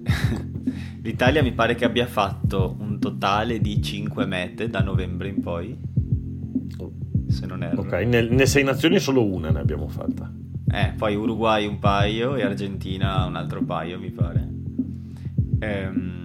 L'Italia 1.02 1.42
mi 1.42 1.54
pare 1.54 1.76
che 1.76 1.86
abbia 1.86 2.06
fatto 2.06 2.76
un 2.80 3.00
totale 3.00 3.60
di 3.60 3.82
5 3.82 4.26
mete 4.26 4.70
da 4.70 4.82
novembre 4.82 5.30
in 5.30 5.42
poi. 5.42 5.78
Se 7.30 7.46
non 7.46 7.64
erro. 7.64 7.82
Ok, 7.82 7.94
nelle 7.94 8.46
6 8.46 8.64
nazioni 8.64 9.00
solo 9.00 9.24
una 9.24 9.50
ne 9.52 9.60
abbiamo 9.60 9.88
fatta. 9.88 10.30
Eh, 10.72 10.94
poi 10.98 11.16
Uruguay 11.16 11.66
un 11.66 11.80
paio 11.80 12.36
e 12.36 12.44
Argentina 12.44 13.26
un 13.26 13.36
altro 13.36 13.64
paio, 13.64 14.00
mi 14.00 14.12
pare. 14.12 14.50
Ehm 15.60 16.20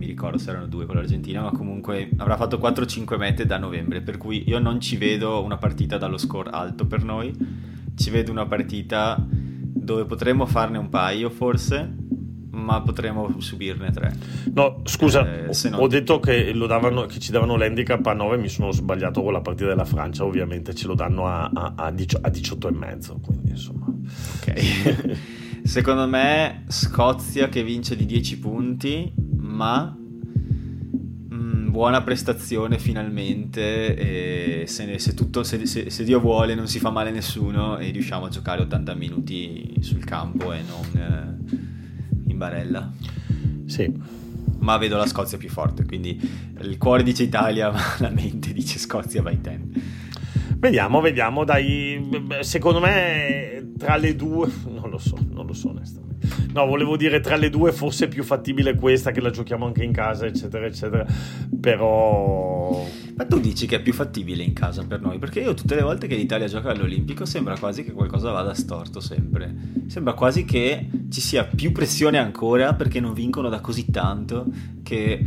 mi 0.00 0.06
ricordo 0.06 0.38
se 0.38 0.48
erano 0.48 0.66
due 0.66 0.86
con 0.86 0.96
l'Argentina, 0.96 1.42
ma 1.42 1.50
comunque 1.50 2.08
avrà 2.16 2.38
fatto 2.38 2.56
4-5 2.56 3.18
mete 3.18 3.44
da 3.44 3.58
novembre, 3.58 4.00
per 4.00 4.16
cui 4.16 4.48
io 4.48 4.58
non 4.58 4.80
ci 4.80 4.96
vedo 4.96 5.44
una 5.44 5.58
partita 5.58 5.98
dallo 5.98 6.16
score 6.16 6.48
alto 6.50 6.86
per 6.86 7.04
noi, 7.04 7.36
ci 7.94 8.08
vedo 8.08 8.30
una 8.30 8.46
partita 8.46 9.22
dove 9.28 10.06
potremmo 10.06 10.46
farne 10.46 10.78
un 10.78 10.88
paio 10.88 11.28
forse, 11.28 11.96
ma 12.62 12.80
potremmo 12.82 13.40
subirne 13.40 13.90
tre. 13.90 14.16
No, 14.52 14.80
scusa, 14.84 15.46
eh, 15.46 15.48
ho, 15.48 15.76
ho 15.76 15.86
detto 15.86 16.20
che, 16.20 16.52
davano, 16.52 17.06
che, 17.06 17.18
ci 17.18 17.30
davano 17.30 17.56
l'handicap 17.56 18.04
a 18.06 18.12
9, 18.12 18.36
mi 18.36 18.48
sono 18.48 18.70
sbagliato 18.70 19.22
con 19.22 19.32
la 19.32 19.40
partita 19.40 19.68
della 19.68 19.84
Francia, 19.84 20.24
ovviamente 20.24 20.74
ce 20.74 20.86
lo 20.86 20.94
danno 20.94 21.26
a, 21.26 21.50
a, 21.52 21.72
a, 21.76 21.90
18 21.90 22.68
e 22.68 22.72
mezzo, 22.72 23.20
quindi 23.24 23.50
insomma... 23.50 23.86
Ok. 23.86 25.18
Secondo 25.62 26.08
me 26.08 26.64
Scozia 26.68 27.48
che 27.48 27.62
vince 27.62 27.94
di 27.94 28.06
10 28.06 28.38
punti, 28.38 29.12
ma 29.36 29.94
buona 31.70 32.02
prestazione 32.02 32.78
finalmente 32.78 34.66
se, 34.66 34.98
se, 34.98 35.14
tutto, 35.14 35.42
se, 35.42 35.64
se, 35.66 36.04
Dio 36.04 36.20
vuole 36.20 36.54
non 36.54 36.66
si 36.66 36.78
fa 36.78 36.90
male 36.90 37.10
nessuno 37.10 37.78
e 37.78 37.90
riusciamo 37.90 38.26
a 38.26 38.28
giocare 38.28 38.62
80 38.62 38.94
minuti 38.94 39.76
sul 39.80 40.04
campo 40.04 40.52
e 40.52 40.60
non 40.62 41.00
eh, 41.00 41.69
barella. 42.40 42.90
Sì. 43.66 43.92
Ma 44.60 44.78
vedo 44.78 44.96
la 44.96 45.06
Scozia 45.06 45.36
più 45.36 45.50
forte, 45.50 45.84
quindi 45.84 46.18
il 46.60 46.78
cuore 46.78 47.02
dice 47.02 47.22
Italia, 47.22 47.70
ma 47.70 47.82
la 47.98 48.08
mente 48.10 48.54
dice 48.54 48.78
Scozia 48.78 49.20
vai 49.20 49.40
ten. 49.40 49.70
Vediamo, 50.56 51.00
vediamo, 51.00 51.44
dai, 51.44 52.08
secondo 52.40 52.80
me 52.80 53.72
tra 53.78 53.96
le 53.96 54.14
due, 54.16 54.50
non 54.68 54.90
lo 54.90 54.98
so, 54.98 55.16
non 55.30 55.46
lo 55.46 55.52
so 55.52 55.70
onestamente. 55.70 56.10
No, 56.52 56.66
volevo 56.66 56.96
dire 56.96 57.20
tra 57.20 57.36
le 57.36 57.48
due 57.48 57.72
forse 57.72 58.06
è 58.06 58.08
più 58.08 58.22
fattibile 58.22 58.74
questa 58.74 59.10
che 59.10 59.20
la 59.20 59.30
giochiamo 59.30 59.64
anche 59.64 59.84
in 59.84 59.92
casa, 59.92 60.26
eccetera, 60.26 60.66
eccetera. 60.66 61.06
Però... 61.58 62.86
Ma 63.16 63.24
tu 63.24 63.40
dici 63.40 63.66
che 63.66 63.76
è 63.76 63.82
più 63.82 63.92
fattibile 63.92 64.42
in 64.42 64.52
casa 64.52 64.84
per 64.84 65.00
noi? 65.00 65.18
Perché 65.18 65.40
io 65.40 65.54
tutte 65.54 65.74
le 65.74 65.82
volte 65.82 66.06
che 66.06 66.16
l'Italia 66.16 66.46
gioca 66.46 66.70
all'Olimpico 66.70 67.24
sembra 67.24 67.56
quasi 67.58 67.84
che 67.84 67.92
qualcosa 67.92 68.30
vada 68.30 68.52
storto 68.52 69.00
sempre. 69.00 69.54
Sembra 69.86 70.12
quasi 70.12 70.44
che 70.44 70.88
ci 71.10 71.20
sia 71.20 71.44
più 71.44 71.72
pressione 71.72 72.18
ancora 72.18 72.74
perché 72.74 73.00
non 73.00 73.12
vincono 73.12 73.48
da 73.48 73.60
così 73.60 73.90
tanto 73.90 74.46
che 74.82 75.24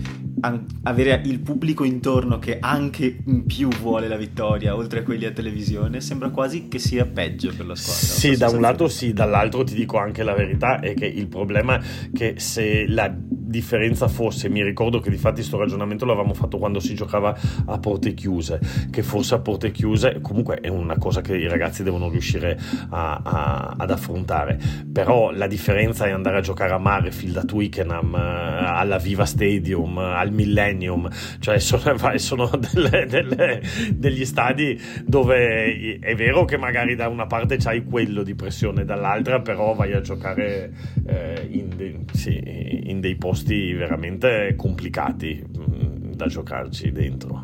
avere 0.83 1.21
il 1.25 1.39
pubblico 1.39 1.83
intorno 1.83 2.37
che 2.37 2.57
anche 2.59 3.19
in 3.25 3.45
più 3.45 3.69
vuole 3.69 4.07
la 4.07 4.17
vittoria, 4.17 4.75
oltre 4.75 4.99
a 4.99 5.03
quelli 5.03 5.25
a 5.25 5.31
televisione, 5.31 6.01
sembra 6.01 6.29
quasi 6.29 6.67
che 6.67 6.79
sia 6.79 7.05
peggio 7.05 7.53
per 7.55 7.65
la 7.65 7.75
squadra. 7.75 8.05
Sì, 8.05 8.35
da 8.35 8.49
un 8.49 8.59
lato 8.59 8.87
sì, 8.89 9.13
dall'altro 9.13 9.63
ti 9.63 9.73
dico 9.73 9.97
anche 9.97 10.23
la 10.23 10.33
verità, 10.33 10.79
è 10.79 10.93
che 10.93 11.05
il 11.05 11.27
problema 11.27 11.79
è 11.79 12.11
che 12.11 12.35
se 12.37 12.85
la 12.87 13.13
differenza 13.43 14.07
fosse, 14.07 14.49
mi 14.49 14.63
ricordo 14.63 14.99
che 14.99 15.09
di 15.09 15.17
fatti 15.17 15.35
questo 15.35 15.57
ragionamento 15.57 16.05
l'avevamo 16.05 16.33
fatto 16.33 16.57
quando 16.57 16.79
si 16.79 16.95
giocava 16.95 17.37
a 17.65 17.77
porte 17.77 18.13
chiuse, 18.13 18.59
che 18.89 19.03
forse 19.03 19.35
a 19.35 19.39
porte 19.39 19.71
chiuse 19.71 20.19
comunque 20.21 20.59
è 20.59 20.69
una 20.69 20.97
cosa 20.97 21.21
che 21.21 21.35
i 21.35 21.47
ragazzi 21.47 21.83
devono 21.83 22.09
riuscire 22.09 22.57
a, 22.89 23.21
a, 23.23 23.75
ad 23.77 23.91
affrontare, 23.91 24.57
però 24.91 25.31
la 25.31 25.47
differenza 25.47 26.05
è 26.05 26.11
andare 26.11 26.37
a 26.37 26.41
giocare 26.41 26.71
a 26.71 26.77
Marefield, 26.77 27.37
a 27.37 27.43
Twickenham, 27.43 28.15
eh, 28.15 28.65
alla 28.65 28.97
Viva 28.97 29.25
Stadium, 29.25 29.97
al 29.97 30.31
Millennium, 30.31 31.09
cioè 31.39 31.59
sono, 31.59 31.95
sono 32.15 32.49
delle, 32.73 33.05
delle, 33.05 33.61
degli 33.93 34.25
stadi 34.25 34.79
dove 35.05 35.99
è 35.99 36.15
vero 36.15 36.45
che 36.45 36.57
magari 36.57 36.95
da 36.95 37.09
una 37.09 37.25
parte 37.25 37.57
c'hai 37.57 37.83
quello 37.83 38.23
di 38.23 38.35
pressione, 38.35 38.85
dall'altra 38.85 39.41
però 39.41 39.73
vai 39.73 39.93
a 39.93 40.01
giocare 40.01 40.71
eh, 41.05 41.47
in, 41.51 41.69
de, 41.75 41.99
sì, 42.13 42.41
in 42.85 42.99
dei 43.01 43.15
posti 43.15 43.32
posti 43.33 43.73
veramente 43.73 44.53
complicati 44.55 45.43
mm, 45.43 46.11
da 46.13 46.27
giocarci 46.27 46.91
dentro. 46.91 47.41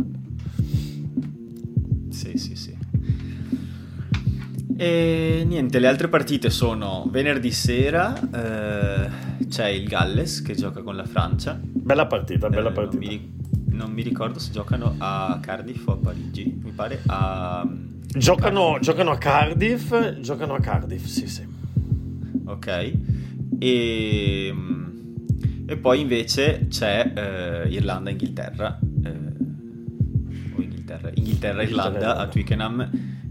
Sì, 2.10 2.38
sì, 2.38 2.56
sì. 2.56 2.78
E 4.78 5.44
niente, 5.48 5.80
le 5.80 5.88
altre 5.88 6.08
partite 6.08 6.52
sono 6.52 7.08
venerdì 7.10 7.50
sera, 7.50 8.14
eh, 8.14 9.10
c'è 9.48 9.68
il 9.70 9.88
Galles 9.88 10.44
che 10.44 10.54
gioca 10.54 10.84
con 10.84 10.96
la 10.96 11.06
Francia. 11.06 11.60
Bella 11.60 12.06
partita, 12.06 12.50
bella 12.50 12.70
eh, 12.70 12.74
partita. 12.74 13.04
Non 13.04 13.12
mi, 13.12 13.34
non 13.72 13.92
mi, 13.92 14.04
ricordo 14.04 14.38
se 14.38 14.52
giocano 14.52 14.94
a 15.00 15.40
Cardiff 15.42 15.88
o 15.88 15.94
a 15.94 15.98
Parigi, 15.98 16.56
mi 16.64 16.72
pare 16.72 17.02
a... 17.08 17.68
Giocano, 18.16 18.78
giocano 18.80 19.10
a 19.10 19.18
Cardiff, 19.18 20.20
giocano 20.20 20.54
a 20.54 20.60
Cardiff, 20.60 21.06
sì 21.06 21.28
sì. 21.28 21.48
Ok, 22.46 22.94
e 23.60 24.52
mm, 24.54 24.89
e 25.70 25.78
poi 25.78 26.02
invece 26.02 26.66
c'è 26.68 27.14
eh, 27.16 27.70
Irlanda-Inghilterra, 27.70 28.80
eh, 29.04 29.12
o 30.56 30.62
Inghilterra, 30.64 31.12
Inghilterra-Irlanda 31.14 32.18
a 32.18 32.28
Twickenham, 32.28 32.90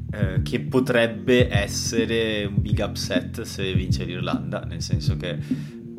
eh, 0.08 0.42
che 0.42 0.60
potrebbe 0.60 1.52
essere 1.52 2.44
un 2.44 2.62
big 2.62 2.78
upset 2.80 3.42
se 3.42 3.74
vince 3.74 4.04
l'Irlanda, 4.04 4.60
nel 4.60 4.80
senso 4.82 5.16
che 5.16 5.36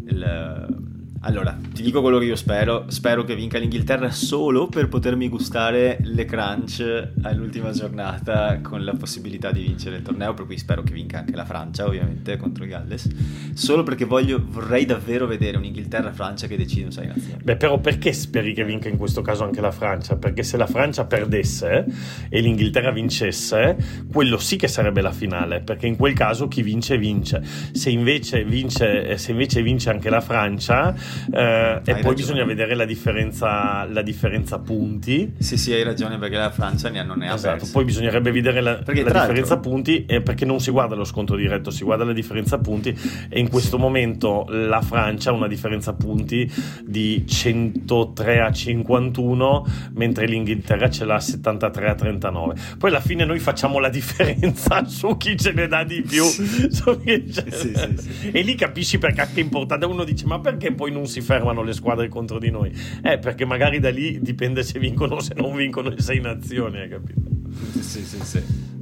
il, 0.07 0.88
allora, 1.21 1.57
ti 1.73 1.81
dico 1.81 2.01
quello 2.01 2.17
che 2.17 2.25
io 2.25 2.35
spero. 2.35 2.85
Spero 2.87 3.23
che 3.25 3.35
vinca 3.35 3.57
l'Inghilterra 3.57 4.09
solo 4.09 4.67
per 4.67 4.87
potermi 4.87 5.27
gustare 5.27 5.97
le 6.01 6.23
crunch 6.23 7.09
all'ultima 7.23 7.71
giornata 7.71 8.59
con 8.61 8.85
la 8.85 8.93
possibilità 8.93 9.51
di 9.51 9.61
vincere 9.61 9.97
il 9.97 10.01
torneo. 10.01 10.33
Per 10.33 10.45
cui 10.45 10.57
spero 10.57 10.81
che 10.81 10.93
vinca 10.93 11.19
anche 11.19 11.35
la 11.35 11.43
Francia, 11.43 11.85
ovviamente, 11.85 12.37
contro 12.37 12.63
il 12.63 12.69
Galles. 12.69 13.09
Solo 13.53 13.83
perché 13.83 14.05
voglio, 14.05 14.41
vorrei 14.47 14.85
davvero 14.85 15.27
vedere 15.27 15.57
un'Inghilterra-Francia 15.57 16.47
che 16.47 16.55
decide 16.55 16.85
un 16.85 16.91
6 16.91 17.07
nazioni. 17.07 17.43
Beh, 17.43 17.57
però 17.57 17.79
perché 17.79 18.13
speri 18.13 18.53
che 18.53 18.63
vinca 18.63 18.87
in 18.87 18.97
questo 18.97 19.21
caso 19.21 19.43
anche 19.43 19.59
la 19.59 19.71
Francia? 19.71 20.15
Perché 20.15 20.43
se 20.43 20.55
la 20.55 20.67
Francia 20.67 21.05
perdesse 21.05 21.85
e 22.29 22.39
l'Inghilterra 22.39 22.91
vincesse, 22.91 24.05
quello 24.11 24.37
sì 24.37 24.55
che 24.55 24.69
sarebbe 24.69 25.01
la 25.01 25.11
finale. 25.11 25.59
Perché 25.59 25.85
in 25.85 25.97
quel 25.97 26.13
caso 26.13 26.47
chi 26.47 26.61
vince, 26.61 26.97
vince. 26.97 27.43
Se 27.73 27.89
invece 27.89 28.45
vince, 28.45 29.17
se 29.17 29.31
invece 29.31 29.61
vince 29.61 29.89
anche 29.89 30.09
la 30.09 30.21
Francia 30.21 31.07
e 31.31 31.81
poi 31.83 31.93
ragione. 31.93 32.13
bisogna 32.13 32.45
vedere 32.45 32.75
la 32.75 32.85
differenza, 32.85 33.85
la 33.85 34.01
differenza 34.01 34.59
punti. 34.59 35.33
Sì, 35.37 35.57
sì, 35.57 35.73
hai 35.73 35.83
ragione 35.83 36.17
perché 36.17 36.37
la 36.37 36.51
Francia 36.51 36.89
non 37.03 37.19
ne 37.19 37.29
ha 37.29 37.33
esatto. 37.33 37.67
Poi 37.71 37.83
bisognerebbe 37.83 38.31
vedere 38.31 38.61
la, 38.61 38.79
la 38.83 38.93
differenza 38.93 39.57
punti 39.59 40.05
eh, 40.05 40.21
perché 40.21 40.45
non 40.45 40.59
si 40.59 40.71
guarda 40.71 40.95
lo 40.95 41.03
scontro 41.03 41.35
diretto, 41.35 41.71
si 41.71 41.83
guarda 41.83 42.03
la 42.03 42.13
differenza 42.13 42.57
punti 42.57 42.97
e 43.29 43.39
in 43.39 43.49
questo 43.49 43.77
sì. 43.77 43.81
momento 43.81 44.45
la 44.49 44.81
Francia 44.81 45.29
ha 45.29 45.33
una 45.33 45.47
differenza 45.47 45.93
punti 45.93 46.51
di 46.83 47.25
103 47.27 48.39
a 48.41 48.51
51 48.51 49.65
mentre 49.93 50.25
l'Inghilterra 50.25 50.89
ce 50.89 51.05
l'ha 51.05 51.15
a 51.15 51.19
73 51.19 51.89
a 51.89 51.95
39. 51.95 52.55
Poi 52.77 52.89
alla 52.89 52.99
fine 52.99 53.25
noi 53.25 53.39
facciamo 53.39 53.79
la 53.79 53.89
differenza 53.89 54.85
su 54.87 55.17
chi 55.17 55.37
ce 55.37 55.51
ne 55.51 55.67
dà 55.67 55.83
di 55.83 56.01
più. 56.01 56.23
Sì. 56.23 56.67
Sì, 56.69 58.29
e 58.31 58.41
lì 58.41 58.55
capisci 58.55 58.97
perché 58.97 59.27
è 59.33 59.39
importante. 59.39 59.85
Uno 59.85 60.03
dice 60.03 60.25
ma 60.25 60.39
perché 60.39 60.73
poi 60.73 60.91
non 60.91 60.98
si 61.05 61.21
fermano 61.21 61.61
le 61.61 61.73
squadre 61.73 62.07
contro 62.07 62.39
di 62.39 62.49
noi. 62.49 62.71
Eh, 63.03 63.19
perché 63.19 63.45
magari 63.45 63.79
da 63.79 63.89
lì 63.89 64.19
dipende 64.21 64.63
se 64.63 64.79
vincono 64.79 65.15
o 65.15 65.19
se 65.19 65.33
non 65.35 65.55
vincono 65.55 65.89
le 65.89 66.01
sei 66.01 66.19
nazioni, 66.19 66.79
hai 66.79 66.89
capito? 66.89 67.21
Sì, 67.79 68.03
sì, 68.03 68.19
sì. 68.23 68.78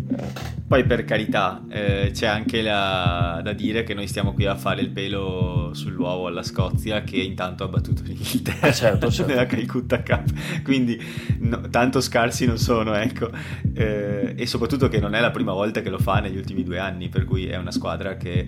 Poi 0.68 0.86
per 0.86 1.06
carità, 1.06 1.64
eh, 1.70 2.12
c'è 2.14 2.28
anche 2.28 2.62
la, 2.62 3.40
da 3.42 3.54
dire 3.54 3.84
che 3.84 3.94
noi 3.94 4.08
stiamo 4.08 4.34
qui 4.34 4.46
a 4.46 4.56
fare 4.56 4.82
il 4.82 4.90
pelo 4.90 5.72
sull'uovo 5.74 6.28
alla 6.28 6.44
Scozia 6.44 7.04
che 7.04 7.18
intanto 7.18 7.64
ha 7.64 7.68
battuto 7.68 8.04
l'Inghilterra 8.04 8.68
eh, 8.68 8.74
certo, 8.74 9.10
certo. 9.10 9.32
nella 9.32 9.46
Calcutta 9.46 10.04
Cup, 10.04 10.62
quindi 10.64 11.02
no, 11.40 11.70
tanto 11.70 12.02
scarsi 12.02 12.46
non 12.46 12.58
sono, 12.58 12.96
ecco. 12.96 13.30
Eh, 13.74 14.34
e 14.36 14.46
soprattutto 14.46 14.90
che 14.90 15.00
non 15.00 15.16
è 15.16 15.22
la 15.22 15.32
prima 15.32 15.54
volta 15.54 15.82
che 15.82 15.90
lo 15.90 16.00
fa 16.00 16.20
negli 16.20 16.38
ultimi 16.38 16.64
due 16.64 16.80
anni, 16.80 17.08
per 17.08 17.24
cui 17.24 17.48
è 17.48 17.56
una 17.56 17.72
squadra 17.72 18.18
che 18.18 18.48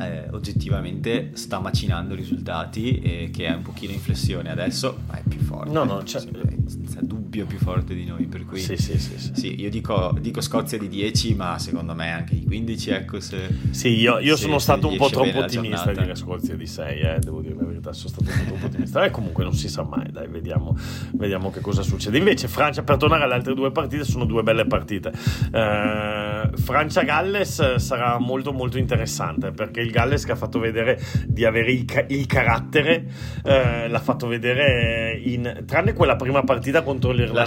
eh, 0.00 0.28
oggettivamente 0.30 1.30
sta 1.34 1.60
macinando 1.60 2.14
risultati 2.14 3.00
e 3.00 3.30
che 3.32 3.46
è 3.46 3.54
un 3.54 3.62
pochino 3.62 3.92
in 3.92 4.00
flessione 4.00 4.50
adesso, 4.50 5.00
ma 5.06 5.18
è 5.18 5.22
più 5.26 5.38
forte. 5.40 5.70
No, 5.70 5.84
no, 5.84 6.02
cioè, 6.04 6.22
senza 6.66 7.00
dubbio 7.02 7.46
più 7.46 7.58
forte 7.58 7.94
di 7.94 8.04
noi, 8.04 8.26
per 8.26 8.44
cui 8.44 8.60
sì, 8.60 8.76
sì, 8.76 8.98
sì, 8.98 9.18
sì. 9.18 9.30
sì 9.34 9.60
io 9.60 9.70
dico, 9.70 10.16
dico, 10.20 10.40
Scozia 10.40 10.78
di 10.78 10.88
10, 10.88 11.09
ma 11.34 11.58
secondo 11.58 11.94
me 11.94 12.10
anche 12.10 12.34
di 12.34 12.44
15, 12.44 12.90
ecco 12.90 13.20
se 13.20 13.48
Sì, 13.70 13.88
io, 13.98 14.18
io 14.18 14.36
se, 14.36 14.42
sono 14.42 14.58
stato 14.58 14.88
un 14.88 14.96
po' 14.96 15.10
troppo 15.10 15.40
ottimista 15.40 15.92
di 15.92 16.00
dire 16.00 16.14
Scozia 16.14 16.54
di 16.54 16.66
6, 16.66 17.00
eh, 17.00 17.18
devo 17.18 17.42
dire 17.42 17.54
la 17.54 17.64
verità, 17.64 17.92
sono 17.92 18.08
stato 18.08 18.30
un 18.30 18.36
po' 18.36 18.44
troppo 18.46 18.66
ottimista. 18.66 19.04
E 19.04 19.10
comunque 19.10 19.44
non 19.44 19.52
si 19.52 19.68
sa 19.68 19.82
mai, 19.82 20.10
dai, 20.10 20.28
vediamo, 20.28 20.76
vediamo 21.12 21.50
che 21.50 21.60
cosa 21.60 21.82
succede. 21.82 22.16
Invece 22.16 22.48
Francia 22.48 22.82
per 22.82 22.96
tornare 22.96 23.24
alle 23.24 23.34
altre 23.34 23.54
due 23.54 23.70
partite 23.70 24.04
sono 24.04 24.24
due 24.24 24.42
belle 24.42 24.64
partite. 24.64 25.12
Eh, 25.52 26.50
Francia-Galles 26.54 27.74
sarà 27.76 28.18
molto 28.18 28.52
molto 28.52 28.78
interessante 28.78 29.50
perché 29.50 29.80
il 29.80 29.90
il 29.90 29.92
Galles 29.92 30.24
che 30.24 30.32
ha 30.32 30.36
fatto 30.36 30.58
vedere 30.58 30.98
di 31.26 31.44
avere 31.44 31.72
il, 31.72 31.84
ca- 31.84 32.04
il 32.08 32.26
carattere, 32.26 33.04
eh, 33.44 33.88
l'ha 33.88 33.98
fatto 33.98 34.26
vedere 34.26 35.20
in, 35.22 35.64
tranne 35.66 35.92
quella 35.92 36.16
prima 36.16 36.42
partita 36.42 36.82
contro 36.82 37.10
l'Irlanda. 37.10 37.42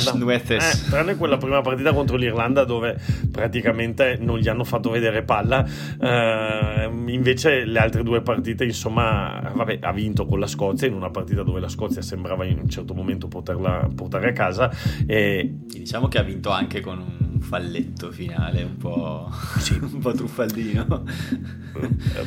Eh, 0.72 0.89
tranne 0.89 1.16
quella 1.16 1.38
prima 1.38 1.61
partita 1.61 1.93
contro 1.93 2.18
l'Irlanda 2.18 2.66
dove 2.66 2.97
praticamente 3.44 4.16
non 4.22 4.38
gli 4.38 4.48
hanno 4.48 4.64
fatto 4.64 4.89
vedere 4.89 5.24
palla. 5.24 5.66
Eh, 6.00 6.89
invece 7.08 7.66
le 7.66 7.80
altre 7.80 8.02
due 8.02 8.22
partite, 8.22 8.64
insomma, 8.64 9.52
vabbè, 9.54 9.80
ha 9.82 9.91
vinto 9.91 10.26
con 10.26 10.39
la 10.39 10.48
Scozia 10.48 10.88
in 10.88 10.94
una 10.94 11.10
partita 11.10 11.44
dove 11.44 11.60
la 11.60 11.68
Scozia 11.68 12.02
sembrava 12.02 12.46
in 12.46 12.60
un 12.60 12.70
certo 12.70 12.94
momento 12.94 13.28
poterla 13.28 13.89
portare 13.94 14.30
a 14.30 14.32
casa. 14.32 14.72
E... 15.06 15.58
Diciamo 15.74 16.08
che 16.08 16.20
ha 16.20 16.24
vinto 16.24 16.50
anche 16.52 16.80
con 16.80 17.00
un 17.00 17.22
falletto 17.44 18.12
finale 18.12 18.64
un 18.64 18.78
po', 18.78 19.30
sì. 19.60 19.78
un 19.80 20.00
po 20.00 20.14
truffaldino. 20.14 21.04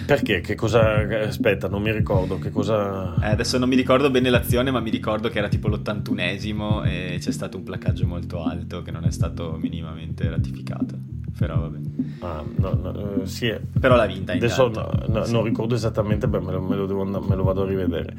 Perché? 0.07 0.41
Che 0.41 0.55
cosa... 0.55 0.99
Aspetta, 1.27 1.69
non 1.69 1.83
mi 1.83 1.91
ricordo 1.91 2.39
che 2.39 2.51
cosa... 2.51 3.15
Eh, 3.21 3.31
adesso 3.31 3.59
non 3.59 3.69
mi 3.69 3.77
ricordo 3.77 4.11
bene 4.11 4.31
l'azione, 4.31 4.71
ma 4.71 4.81
mi 4.81 4.91
ricordo 4.91 5.29
che 5.29 5.39
era 5.39 5.49
tipo 5.49 5.69
l'81esimo 5.69 6.85
e 6.87 7.17
c'è 7.19 7.33
stato 7.33 7.57
un 7.57 7.65
placcaggio 7.65 8.07
molto 8.07 8.45
alto 8.45 8.83
che 8.83 8.91
non 8.91 9.05
è 9.05 9.11
stato 9.11 9.59
minimamente 9.61 10.29
ratificato. 10.29 11.16
Però 11.39 11.61
vabbè. 11.61 11.79
Ah, 12.21 12.43
no, 12.57 12.73
no, 12.73 13.23
eh, 13.23 13.27
sì. 13.27 13.55
Però 13.79 13.95
l'ha 13.95 14.07
vinta. 14.07 14.33
Adesso 14.33 14.69
no, 14.69 15.25
sì. 15.25 15.33
non 15.33 15.45
ricordo 15.45 15.75
esattamente, 15.75 16.29
beh, 16.29 16.41
me, 16.41 16.53
lo, 16.53 16.61
me, 16.63 16.77
lo 16.77 16.87
devo, 16.87 17.05
me, 17.05 17.35
lo, 17.35 17.43
vado 17.43 17.63
a 17.63 17.67
rivedere. 17.67 18.17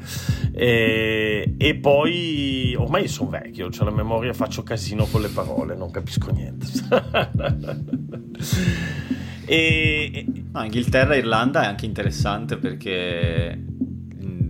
E, 0.52 1.54
e 1.56 1.74
poi 1.76 2.76
ormai 2.78 3.08
sono 3.08 3.30
vecchio, 3.30 3.66
ho 3.66 3.70
cioè 3.70 3.86
la 3.86 3.94
memoria, 3.94 4.32
faccio 4.32 4.62
casino 4.62 5.06
con 5.06 5.20
le 5.20 5.28
parole, 5.28 5.74
non 5.74 5.90
capisco 5.90 6.30
niente. 6.30 6.66
e, 9.46 10.26
no, 10.52 10.62
Inghilterra 10.62 11.14
e 11.14 11.18
Irlanda 11.18 11.62
è 11.62 11.66
anche 11.66 11.86
interessante 11.86 12.56
perché 12.56 13.66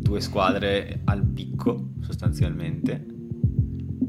due 0.09 0.21
squadre 0.21 1.01
al 1.05 1.25
picco 1.25 1.91
sostanzialmente 2.01 3.05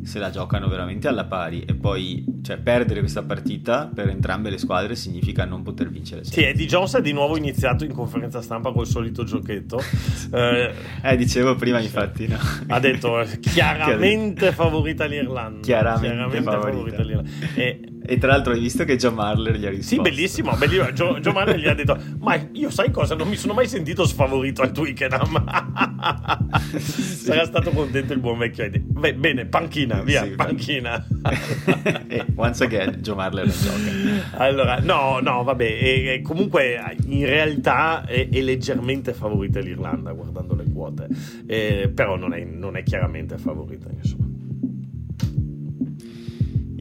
se 0.04 0.20
la 0.20 0.30
giocano 0.30 0.68
veramente 0.68 1.08
alla 1.08 1.26
pari 1.26 1.64
e 1.66 1.74
poi 1.76 2.24
cioè, 2.42 2.58
perdere 2.58 3.00
questa 3.00 3.24
partita 3.24 3.90
per 3.94 4.10
entrambe 4.10 4.50
le 4.50 4.58
squadre 4.58 4.96
significa 4.96 5.46
non 5.46 5.64
poter 5.64 5.90
vincere. 5.90 6.24
Sì, 6.24 6.44
Eddie 6.44 6.66
Jones 6.66 6.96
ha 6.96 7.00
di 7.00 7.12
nuovo 7.12 7.38
iniziato 7.38 7.84
in 7.84 7.94
conferenza 7.94 8.42
stampa 8.42 8.72
col 8.72 8.88
solito 8.88 9.24
giochetto. 9.24 9.80
eh, 10.32 10.74
eh, 11.04 11.16
dicevo 11.18 11.56
prima 11.56 11.80
infatti. 11.80 12.28
No. 12.28 12.38
Ha 12.68 12.80
detto 12.80 13.26
chiaramente 13.40 14.52
favorita 14.52 15.06
l'Irlanda. 15.06 15.62
Chiaramente, 15.62 16.08
chiaramente 16.16 16.44
favorita. 16.44 16.70
favorita 16.70 17.04
l'Irlanda. 17.04 17.32
E, 17.56 17.80
e 18.10 18.18
tra 18.18 18.32
l'altro 18.32 18.54
hai 18.54 18.60
visto 18.60 18.86
che 18.86 18.98
Joe 18.98 19.12
Marler 19.12 19.56
gli 19.56 19.68
ha 19.68 19.70
risposto? 19.70 19.96
Sì, 19.96 20.02
bellissimo. 20.02 20.56
bellissimo. 20.56 20.90
Joe, 20.94 21.20
Joe 21.20 21.32
Marler 21.32 21.60
gli 21.60 21.68
ha 21.68 21.76
detto, 21.76 21.96
ma 22.18 22.44
io 22.54 22.72
sai 22.72 22.90
cosa? 22.90 23.14
Non 23.14 23.28
mi 23.28 23.36
sono 23.36 23.54
mai 23.54 23.68
sentito 23.68 24.04
sfavorito 24.04 24.64
al 24.64 24.72
Twickenham. 24.72 25.44
Sarà 26.80 27.46
stato 27.46 27.70
contento 27.70 28.14
il 28.14 28.20
buon 28.20 28.40
vecchio 28.40 28.64
Eddie. 28.64 28.80
Beh, 28.80 29.14
bene, 29.14 29.46
panchina, 29.46 30.02
via, 30.02 30.24
sì, 30.24 30.30
panchina. 30.32 31.06
e 32.08 32.26
once 32.34 32.64
again, 32.64 32.96
Joe 33.02 33.16
Marler 33.16 33.46
non 33.46 33.56
gioca. 33.56 34.38
Allora, 34.38 34.80
no, 34.80 35.20
no, 35.22 35.44
vabbè. 35.44 35.66
E 35.66 36.22
comunque, 36.24 36.82
in 37.06 37.28
realtà 37.28 38.06
è, 38.06 38.28
è, 38.28 38.42
leggermente 38.42 39.14
favorita 39.14 39.60
l'Irlanda, 39.60 40.14
guardando 40.14 40.56
le 40.56 40.66
quote. 40.74 41.08
Eh, 41.46 41.92
però 41.94 42.18
non 42.18 42.34
è, 42.34 42.44
non 42.44 42.76
è 42.76 42.82
chiaramente 42.82 43.38
favorita, 43.38 43.88
insomma. 43.96 44.39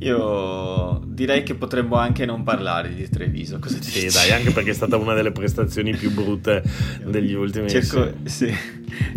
Io 0.01 1.03
direi 1.07 1.43
che 1.43 1.55
potremmo 1.55 1.97
anche 1.97 2.25
non 2.25 2.43
parlare 2.43 2.95
di 2.95 3.09
Treviso. 3.09 3.59
Cosa 3.59 3.81
sì, 3.81 4.03
dici? 4.03 4.15
dai, 4.15 4.31
anche 4.31 4.51
perché 4.53 4.71
è 4.71 4.75
stata 4.75 4.97
una 4.97 5.15
delle 5.15 5.33
prestazioni 5.33 5.95
più 5.97 6.13
brutte 6.13 6.63
degli 7.05 7.35
ultimi 7.35 7.69
cerco, 7.69 8.13
sì, 8.25 8.55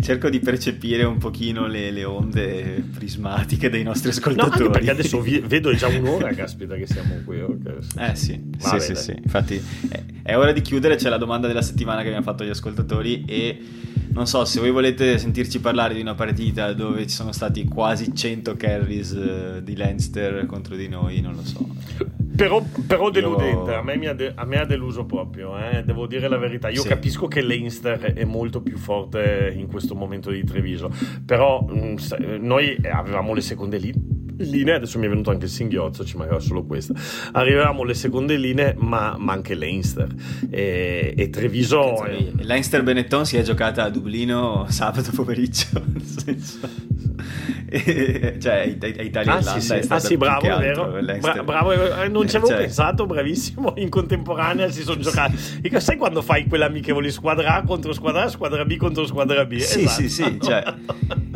cerco 0.00 0.28
di 0.28 0.40
percepire 0.40 1.04
un 1.04 1.18
pochino 1.18 1.66
le, 1.66 1.90
le, 1.90 2.04
onde 2.04 2.84
prismatiche 2.92 3.70
dei 3.70 3.82
nostri 3.82 4.10
ascoltatori. 4.10 4.64
No, 4.64 4.70
perché 4.70 4.90
adesso 4.90 5.20
vi, 5.20 5.42
vedo 5.46 5.70
è 5.70 5.74
già 5.76 5.88
un'ora, 5.88 6.32
caspita, 6.34 6.74
che 6.74 6.86
siamo 6.86 7.14
qui. 7.24 7.40
Okay. 7.40 7.76
Eh 7.98 8.16
sì, 8.16 8.40
sì, 8.58 8.80
sì, 8.80 8.94
sì, 8.94 9.12
Infatti 9.22 9.62
è, 9.88 10.02
è 10.22 10.36
ora 10.36 10.52
di 10.52 10.60
chiudere. 10.60 10.96
C'è 10.96 11.08
la 11.08 11.18
domanda 11.18 11.46
della 11.46 11.62
settimana 11.62 12.00
che 12.00 12.06
abbiamo 12.08 12.24
fatto 12.24 12.42
agli 12.42 12.50
ascoltatori 12.50 13.24
e 13.26 13.58
non 14.12 14.26
so, 14.26 14.44
se 14.44 14.60
voi 14.60 14.70
volete 14.70 15.16
sentirci 15.16 15.58
parlare 15.60 15.94
di 15.94 16.00
una 16.00 16.14
partita 16.14 16.74
dove 16.74 17.06
ci 17.06 17.14
sono 17.14 17.32
stati 17.32 17.64
quasi 17.64 18.14
100 18.14 18.56
carries 18.56 19.10
uh, 19.12 19.62
di 19.62 19.74
Leinster 19.74 20.44
contro 20.44 20.71
di 20.76 20.88
noi, 20.88 21.20
non 21.20 21.34
lo 21.34 21.42
so. 21.44 21.66
Però, 22.34 22.62
però 22.86 23.10
deludente, 23.10 23.70
Io... 23.70 23.78
a, 23.78 23.82
me 23.82 24.08
ha 24.08 24.14
de- 24.14 24.32
a, 24.34 24.44
me 24.44 24.58
ha 24.58 24.64
deluso 24.64 25.04
proprio, 25.04 25.56
eh? 25.58 25.82
devo 25.84 26.06
dire 26.06 26.28
la 26.28 26.38
verità. 26.38 26.70
Io 26.70 26.80
sì. 26.80 26.88
capisco 26.88 27.28
che 27.28 27.42
Leinster 27.42 28.00
è 28.14 28.24
molto 28.24 28.62
più 28.62 28.78
forte 28.78 29.52
in 29.54 29.66
questo 29.66 29.94
momento 29.94 30.30
di 30.30 30.42
Treviso, 30.42 30.90
però 31.26 31.60
mh, 31.60 31.78
mm, 31.78 32.44
noi 32.44 32.76
avevamo 32.90 33.34
le 33.34 33.42
seconde 33.42 33.76
lì 33.78 33.92
linee, 34.38 34.74
adesso 34.74 34.98
mi 34.98 35.06
è 35.06 35.08
venuto 35.08 35.30
anche 35.30 35.44
il 35.46 35.50
singhiozzo, 35.50 36.04
ci 36.04 36.16
mancava 36.16 36.40
solo 36.40 36.64
questa. 36.64 36.94
Arrivavamo 37.32 37.82
alle 37.82 37.94
seconde 37.94 38.36
linee, 38.36 38.74
ma, 38.78 39.16
ma 39.18 39.32
anche 39.32 39.54
Leinster 39.54 40.08
e, 40.50 41.14
e 41.16 41.30
Treviso. 41.30 41.94
Cazzo, 41.96 42.04
è... 42.04 42.32
Leinster 42.40 42.82
Benetton 42.82 43.26
si 43.26 43.36
è 43.36 43.42
giocata 43.42 43.84
a 43.84 43.90
Dublino 43.90 44.66
sabato 44.68 45.10
pomeriggio. 45.14 45.66
cioè, 48.38 48.76
Italia 49.00 49.34
ah, 49.34 49.42
sì, 49.42 49.60
sì. 49.60 49.80
ah, 49.88 49.98
sì, 49.98 50.16
bravo, 50.16 50.58
vero? 50.58 50.98
Bra- 51.20 51.42
bravo, 51.42 51.72
eh, 51.72 52.08
non 52.08 52.28
ci 52.28 52.36
avevo 52.36 52.52
cioè... 52.52 52.60
pensato, 52.62 53.06
bravissimo. 53.06 53.74
In 53.76 53.88
contemporanea 53.88 54.70
si 54.70 54.82
sono 54.82 55.00
giocati. 55.00 55.36
sai 55.78 55.96
quando 55.96 56.20
fai 56.22 56.46
quell'amichevole 56.46 57.10
squadra 57.10 57.54
A 57.54 57.62
contro 57.62 57.92
squadra 57.92 58.24
A, 58.24 58.28
squadra 58.28 58.64
B 58.64 58.76
contro 58.76 59.06
squadra 59.06 59.44
B? 59.46 59.56
Sì, 59.56 59.84
esatto. 59.84 60.02
sì, 60.02 60.08
sì. 60.08 60.38
Cioè, 60.40 60.62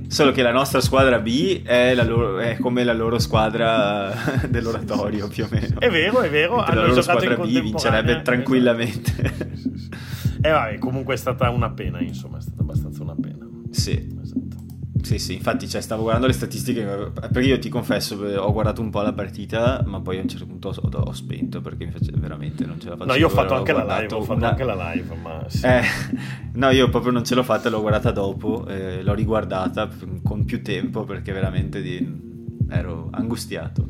solo 0.08 0.32
che 0.32 0.42
la 0.42 0.52
nostra 0.52 0.80
squadra 0.80 1.18
B 1.18 1.62
è, 1.62 1.94
loro, 1.94 2.38
è 2.38 2.56
come 2.58 2.84
la 2.84 2.92
loro 2.92 3.18
squadra 3.18 4.12
dell'oratorio, 4.48 5.28
più 5.28 5.44
o 5.44 5.48
meno. 5.50 5.80
È 5.80 5.90
vero, 5.90 6.20
è 6.20 6.30
vero. 6.30 6.56
Hanno 6.62 6.80
la 6.80 6.86
loro 6.86 7.02
squadra 7.02 7.36
B 7.36 7.60
vincerebbe 7.60 8.22
tranquillamente. 8.22 9.34
E 10.42 10.48
eh, 10.48 10.50
vabbè, 10.50 10.78
comunque 10.78 11.14
è 11.14 11.16
stata 11.16 11.50
una 11.50 11.70
pena, 11.70 12.00
insomma, 12.00 12.38
è 12.38 12.40
stata 12.40 12.62
abbastanza 12.62 13.02
una 13.02 13.16
pena. 13.20 13.46
Sì. 13.70 14.14
Sì, 15.06 15.20
sì, 15.20 15.34
infatti 15.34 15.68
cioè, 15.68 15.80
stavo 15.82 16.02
guardando 16.02 16.26
le 16.26 16.32
statistiche, 16.32 16.82
perché 17.12 17.42
io 17.42 17.60
ti 17.60 17.68
confesso, 17.68 18.16
ho 18.16 18.52
guardato 18.52 18.80
un 18.80 18.90
po' 18.90 19.02
la 19.02 19.12
partita, 19.12 19.84
ma 19.86 20.00
poi 20.00 20.18
a 20.18 20.22
un 20.22 20.28
certo 20.28 20.46
punto 20.46 20.70
ho, 20.70 20.98
ho 20.98 21.12
spento 21.12 21.60
perché 21.60 21.88
veramente 22.14 22.66
non 22.66 22.80
ce 22.80 22.88
la 22.88 22.96
faccio. 22.96 23.12
No, 23.12 23.14
io 23.16 23.26
ho 23.26 23.30
fatto 23.30 23.54
anche 23.54 23.72
la 23.72 23.84
live, 23.84 24.12
ho 24.12 24.22
fatto 24.22 24.38
una... 24.40 24.48
anche 24.48 24.64
la 24.64 24.92
live, 24.92 25.14
ma 25.22 25.44
sì. 25.46 25.64
eh, 25.64 25.82
no, 26.54 26.70
io 26.70 26.88
proprio 26.88 27.12
non 27.12 27.24
ce 27.24 27.36
l'ho 27.36 27.44
fatta, 27.44 27.70
l'ho 27.70 27.82
guardata 27.82 28.10
dopo, 28.10 28.66
eh, 28.66 29.00
l'ho 29.04 29.14
riguardata 29.14 29.88
con 30.24 30.44
più 30.44 30.60
tempo 30.60 31.04
perché 31.04 31.30
veramente 31.30 31.80
di... 31.80 32.04
ero 32.68 33.08
angustiato. 33.12 33.86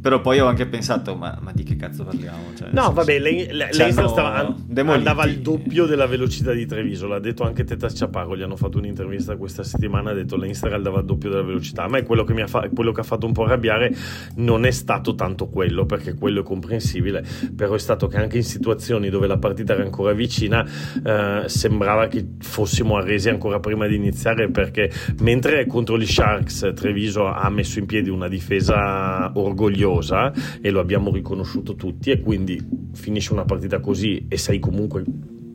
Però 0.00 0.20
poi 0.20 0.38
ho 0.38 0.46
anche 0.46 0.66
pensato, 0.66 1.16
ma, 1.16 1.36
ma 1.40 1.52
di 1.52 1.64
che 1.64 1.76
cazzo 1.76 2.04
parliamo? 2.04 2.54
Cioè, 2.56 2.68
no, 2.70 2.92
vabbè, 2.92 3.18
lei, 3.18 3.48
lei 3.50 3.92
stava, 3.92 4.54
andava 4.92 5.22
al 5.22 5.34
doppio 5.34 5.86
della 5.86 6.06
velocità 6.06 6.52
di 6.52 6.66
Treviso, 6.66 7.06
l'ha 7.08 7.18
detto 7.18 7.42
anche 7.42 7.64
Teta 7.64 7.88
Ciapago, 7.88 8.36
gli 8.36 8.42
hanno 8.42 8.56
fatto 8.56 8.78
un'intervista 8.78 9.36
questa 9.36 9.64
settimana, 9.64 10.10
ha 10.10 10.14
detto 10.14 10.36
l'Inster 10.36 10.72
andava 10.72 10.98
al 10.98 11.04
doppio 11.04 11.30
della 11.30 11.42
velocità. 11.42 11.82
A 11.84 11.88
me 11.88 12.04
quello 12.04 12.22
che, 12.24 12.46
fa- 12.46 12.68
quello 12.72 12.92
che 12.92 13.00
ha 13.00 13.04
fatto 13.04 13.26
un 13.26 13.32
po' 13.32 13.44
arrabbiare 13.44 13.92
non 14.36 14.64
è 14.64 14.70
stato 14.70 15.14
tanto 15.14 15.48
quello, 15.48 15.84
perché 15.84 16.14
quello 16.14 16.40
è 16.40 16.44
comprensibile, 16.44 17.24
però 17.56 17.74
è 17.74 17.78
stato 17.78 18.06
che 18.06 18.18
anche 18.18 18.36
in 18.36 18.44
situazioni 18.44 19.10
dove 19.10 19.26
la 19.26 19.38
partita 19.38 19.74
era 19.74 19.82
ancora 19.82 20.12
vicina 20.12 20.64
eh, 21.04 21.42
sembrava 21.46 22.06
che 22.06 22.24
fossimo 22.38 22.96
arresi 22.96 23.28
ancora 23.28 23.58
prima 23.58 23.86
di 23.86 23.96
iniziare, 23.96 24.48
perché 24.50 24.90
mentre 25.20 25.66
contro 25.66 25.98
gli 25.98 26.06
Sharks 26.06 26.72
Treviso 26.74 27.26
ha 27.26 27.48
messo 27.50 27.78
in 27.80 27.86
piedi 27.86 28.10
una 28.10 28.28
difesa 28.28 29.32
orgogliosa, 29.34 29.86
meravigliosa 29.88 30.32
e 30.60 30.70
lo 30.70 30.80
abbiamo 30.80 31.10
riconosciuto 31.10 31.74
tutti 31.74 32.10
e 32.10 32.20
quindi 32.20 32.62
finisce 32.92 33.32
una 33.32 33.44
partita 33.44 33.80
così 33.80 34.26
e 34.28 34.36
sei 34.36 34.58
comunque 34.58 35.04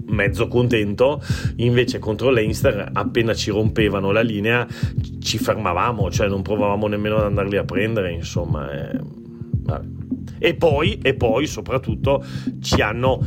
mezzo 0.05 0.47
contento 0.47 1.21
invece 1.57 1.99
contro 1.99 2.29
l'Einster 2.29 2.89
appena 2.91 3.33
ci 3.33 3.51
rompevano 3.51 4.11
la 4.11 4.21
linea 4.21 4.67
ci 5.19 5.37
fermavamo 5.37 6.11
cioè 6.11 6.27
non 6.27 6.41
provavamo 6.41 6.87
nemmeno 6.87 7.17
ad 7.17 7.23
andarli 7.23 7.57
a 7.57 7.63
prendere 7.63 8.11
insomma 8.11 8.69
eh, 8.71 8.99
e 10.39 10.55
poi, 10.55 10.99
e 11.01 11.13
poi 11.13 11.47
soprattutto 11.47 12.23
ci 12.59 12.81
hanno 12.81 13.19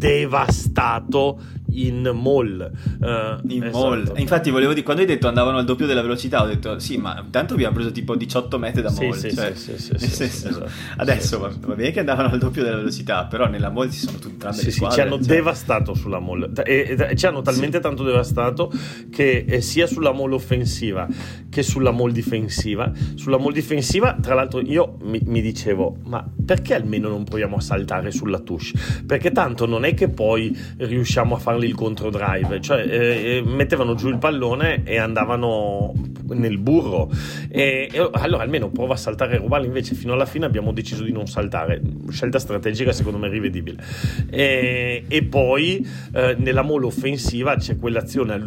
devastato 0.00 1.40
in 1.72 2.10
mall. 2.14 2.70
Uh, 3.00 3.52
in 3.52 3.64
esatto. 3.64 3.88
mall. 3.88 4.12
Infatti, 4.16 4.50
volevo 4.50 4.72
dire, 4.72 4.84
quando 4.84 5.02
hai 5.02 5.08
detto 5.08 5.28
andavano 5.28 5.58
al 5.58 5.64
doppio 5.64 5.86
della 5.86 6.02
velocità, 6.02 6.42
ho 6.42 6.46
detto 6.46 6.78
sì, 6.78 6.96
ma 6.96 7.20
intanto 7.22 7.54
abbiamo 7.54 7.74
preso 7.74 7.92
tipo 7.92 8.16
18 8.16 8.58
metri 8.58 8.82
da 8.82 8.90
mall. 8.90 9.12
Sì, 9.12 9.34
cioè, 9.34 9.54
sì, 9.54 9.78
sì, 9.78 9.94
sì, 9.96 10.08
senso, 10.08 10.48
esatto. 10.48 10.70
Adesso 10.96 11.38
va, 11.38 11.52
va, 11.60 11.74
bene 11.74 11.90
che 11.90 12.00
andavano 12.00 12.28
al 12.28 12.38
doppio 12.38 12.62
della 12.62 12.76
velocità, 12.76 13.24
però 13.26 13.48
nella 13.48 13.70
mall 13.70 13.90
ci 13.90 13.98
sono 13.98 14.18
tutte 14.18 14.40
entrambe 14.40 14.58
sì, 14.58 14.64
le 14.66 14.70
squadre. 14.72 14.96
Ci 14.96 15.00
hanno 15.02 15.16
cioè... 15.16 15.34
devastato 15.34 15.94
sulla 15.94 16.20
mall. 16.20 16.52
E, 16.64 16.96
e, 16.98 17.16
ci 17.16 17.26
hanno 17.26 17.42
talmente 17.42 17.80
tanto 17.80 18.02
devastato 18.02 18.72
che 19.10 19.44
eh, 19.46 19.60
sia 19.60 19.86
sulla 19.86 20.12
mall 20.12 20.32
offensiva 20.32 21.08
che 21.50 21.62
sulla 21.62 21.90
mall 21.90 22.12
difensiva. 22.12 22.90
Sulla 23.14 23.38
mall 23.38 23.52
difensiva, 23.52 24.16
tra 24.20 24.34
l'altro, 24.34 24.60
io 24.60 24.96
mi, 25.02 25.20
mi 25.24 25.42
dicevo, 25.42 25.96
ma 26.04 26.26
perché 26.44 26.74
almeno 26.74 27.08
non 27.08 27.24
proviamo 27.24 27.56
a 27.56 27.60
saltare 27.60 28.10
sulla 28.10 28.38
touche? 28.38 28.78
Perché 29.04 29.32
tanto 29.32 29.66
non 29.66 29.84
è 29.84 29.92
che 29.92 30.08
poi 30.08 30.56
riusciamo 30.78 31.34
a 31.34 31.38
farli 31.60 31.66
il 31.66 31.74
controdrive, 31.74 32.60
cioè 32.60 32.86
eh, 32.86 33.36
eh, 33.36 33.42
mettevano 33.44 33.94
giù 33.94 34.08
il 34.08 34.18
pallone 34.18 34.82
e 34.84 34.98
andavano 34.98 35.92
nel 36.28 36.58
burro. 36.58 37.10
E, 37.48 37.88
e, 37.92 38.10
allora 38.12 38.42
almeno 38.42 38.70
prova 38.70 38.94
a 38.94 38.96
saltare 38.96 39.36
e 39.36 39.64
invece 39.64 39.94
fino 39.94 40.14
alla 40.14 40.26
fine 40.26 40.46
abbiamo 40.46 40.72
deciso 40.72 41.04
di 41.04 41.12
non 41.12 41.26
saltare. 41.26 41.80
Scelta 42.08 42.38
strategica 42.38 42.92
secondo 42.92 43.18
me 43.18 43.28
rivedibile. 43.28 43.82
E, 44.30 45.04
e 45.06 45.22
poi 45.24 45.86
eh, 46.12 46.34
nella 46.38 46.62
mole 46.62 46.86
offensiva 46.86 47.56
c'è 47.56 47.76
quell'azione 47.76 48.38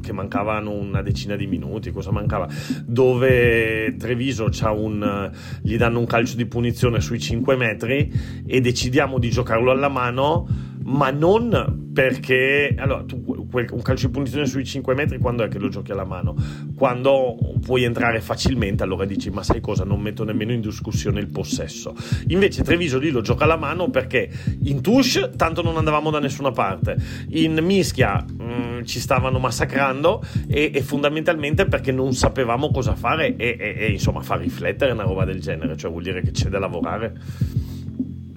che 0.00 0.12
mancavano 0.12 0.70
una 0.70 1.02
decina 1.02 1.36
di 1.36 1.46
minuti, 1.46 1.90
cosa 1.90 2.10
mancava? 2.10 2.48
Dove 2.84 3.96
Treviso 3.98 4.50
un, 4.72 5.30
gli 5.62 5.76
danno 5.76 5.98
un 5.98 6.06
calcio 6.06 6.36
di 6.36 6.46
punizione 6.46 7.00
sui 7.00 7.18
5 7.18 7.56
metri 7.56 8.12
e 8.46 8.60
decidiamo 8.60 9.18
di 9.18 9.30
giocarlo 9.30 9.70
alla 9.70 9.88
mano 9.88 10.46
ma 10.84 11.10
non 11.10 11.81
perché 11.92 12.74
allora 12.78 13.04
tu 13.04 13.22
un 13.26 13.82
calcio 13.82 14.06
di 14.06 14.12
punizione 14.12 14.46
sui 14.46 14.64
5 14.64 14.94
metri 14.94 15.18
quando 15.18 15.44
è 15.44 15.48
che 15.48 15.58
lo 15.58 15.68
giochi 15.68 15.92
alla 15.92 16.04
mano? 16.04 16.34
Quando 16.74 17.36
puoi 17.60 17.84
entrare 17.84 18.20
facilmente 18.20 18.82
allora 18.82 19.04
dici 19.04 19.30
ma 19.30 19.42
sai 19.42 19.60
cosa? 19.60 19.84
Non 19.84 20.00
metto 20.00 20.24
nemmeno 20.24 20.52
in 20.52 20.60
discussione 20.60 21.20
il 21.20 21.28
possesso. 21.28 21.94
Invece 22.28 22.62
Treviso 22.62 22.98
lì 22.98 23.10
lo 23.10 23.20
gioca 23.20 23.44
alla 23.44 23.56
mano 23.56 23.90
perché 23.90 24.30
in 24.62 24.80
touche 24.80 25.30
tanto 25.36 25.62
non 25.62 25.76
andavamo 25.76 26.10
da 26.10 26.18
nessuna 26.18 26.50
parte. 26.50 26.96
In 27.30 27.58
mischia 27.62 28.24
mh, 28.26 28.42
mm, 28.42 28.82
ci 28.84 28.98
stavano 28.98 29.38
massacrando 29.38 30.22
e, 30.48 30.70
e, 30.74 30.82
fondamentalmente 30.82 31.66
perché 31.66 31.92
non 31.92 32.14
sapevamo 32.14 32.70
cosa 32.70 32.94
fare 32.94 33.36
e, 33.36 33.56
e, 33.58 33.74
e 33.78 33.90
insomma 33.90 34.22
fa 34.22 34.36
riflettere 34.36 34.92
una 34.92 35.04
roba 35.04 35.24
del 35.24 35.40
genere 35.40 35.76
cioè 35.76 35.90
vuol 35.90 36.02
dire 36.02 36.22
che 36.22 36.30
c'è 36.30 36.48
da 36.48 36.58
lavorare. 36.58 37.14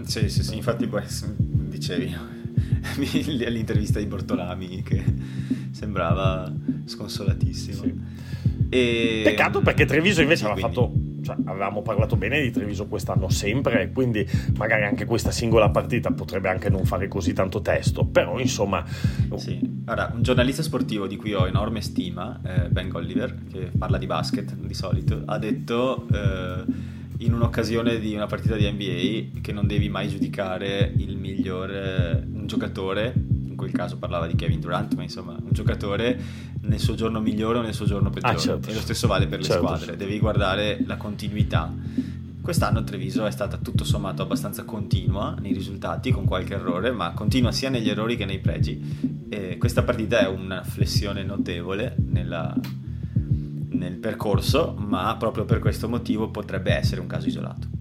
Sì 0.03 0.29
sì 0.29 0.43
sì 0.43 0.55
infatti 0.55 0.85
poi 0.87 1.03
dicevi 1.39 2.34
all'intervista 3.45 3.99
di 3.99 4.05
Bortolami 4.05 4.81
che 4.83 5.03
sembrava 5.71 6.51
sconsolatissimo. 6.85 7.81
Sì. 7.81 7.93
E... 8.69 9.21
Peccato 9.23 9.61
perché 9.61 9.85
Treviso 9.85 10.21
invece 10.21 10.45
aveva 10.45 10.59
quindi... 10.59 10.75
fatto 10.75 11.13
cioè, 11.25 11.35
avevamo 11.45 11.81
parlato 11.81 12.15
bene 12.15 12.39
di 12.39 12.51
Treviso 12.51 12.85
quest'anno 12.85 13.29
sempre, 13.29 13.91
quindi 13.91 14.25
magari 14.57 14.83
anche 14.83 15.05
questa 15.05 15.31
singola 15.31 15.69
partita 15.69 16.11
potrebbe 16.11 16.49
anche 16.49 16.69
non 16.69 16.85
fare 16.85 17.07
così 17.07 17.33
tanto 17.33 17.61
testo, 17.61 18.05
però 18.05 18.39
insomma... 18.39 18.85
Sì. 19.35 19.59
Allora, 19.85 20.11
un 20.13 20.21
giornalista 20.21 20.61
sportivo 20.61 21.07
di 21.07 21.15
cui 21.15 21.33
ho 21.33 21.47
enorme 21.47 21.81
stima, 21.81 22.39
eh, 22.45 22.69
Ben 22.69 22.89
Golliver, 22.89 23.35
che 23.51 23.71
parla 23.75 23.97
di 23.97 24.05
basket 24.05 24.53
di 24.53 24.73
solito, 24.75 25.23
ha 25.25 25.39
detto... 25.39 26.07
Eh, 26.13 26.93
in 27.19 27.33
un'occasione 27.33 27.99
di 27.99 28.13
una 28.13 28.25
partita 28.25 28.55
di 28.55 28.69
NBA 28.69 29.39
che 29.41 29.51
non 29.51 29.67
devi 29.67 29.89
mai 29.89 30.09
giudicare 30.09 30.91
il 30.97 31.17
miglior 31.17 31.69
un 31.69 32.45
giocatore, 32.45 33.13
in 33.15 33.55
quel 33.55 33.71
caso 33.71 33.97
parlava 33.97 34.27
di 34.27 34.35
Kevin 34.35 34.59
Durant, 34.59 34.93
ma 34.95 35.03
insomma 35.03 35.31
un 35.31 35.51
giocatore 35.51 36.19
nel 36.61 36.79
suo 36.79 36.95
giorno 36.95 37.21
migliore 37.21 37.59
o 37.59 37.61
nel 37.61 37.73
suo 37.73 37.85
giorno 37.85 38.09
peggiore. 38.09 38.33
Ah, 38.33 38.37
certo. 38.37 38.69
E 38.69 38.73
lo 38.73 38.81
stesso 38.81 39.07
vale 39.07 39.27
per 39.27 39.39
le 39.39 39.45
certo. 39.45 39.65
squadre, 39.65 39.95
devi 39.95 40.19
guardare 40.19 40.83
la 40.85 40.97
continuità. 40.97 41.73
Quest'anno 42.41 42.83
Treviso 42.83 43.25
è 43.25 43.31
stata 43.31 43.57
tutto 43.57 43.83
sommato 43.83 44.21
abbastanza 44.21 44.65
continua 44.65 45.35
nei 45.39 45.53
risultati, 45.53 46.11
con 46.11 46.25
qualche 46.25 46.53
errore, 46.53 46.91
ma 46.91 47.11
continua 47.13 47.51
sia 47.51 47.69
negli 47.69 47.89
errori 47.89 48.17
che 48.17 48.25
nei 48.25 48.39
pregi. 48.39 49.25
E 49.29 49.57
questa 49.57 49.81
partita 49.83 50.19
è 50.19 50.27
una 50.27 50.63
flessione 50.63 51.23
notevole 51.23 51.95
nella, 51.97 52.55
nel 53.77 53.95
percorso, 53.95 54.75
ma 54.77 55.15
proprio 55.17 55.45
per 55.45 55.59
questo 55.59 55.89
motivo 55.89 56.29
potrebbe 56.29 56.73
essere 56.73 57.01
un 57.01 57.07
caso 57.07 57.27
isolato. 57.27 57.75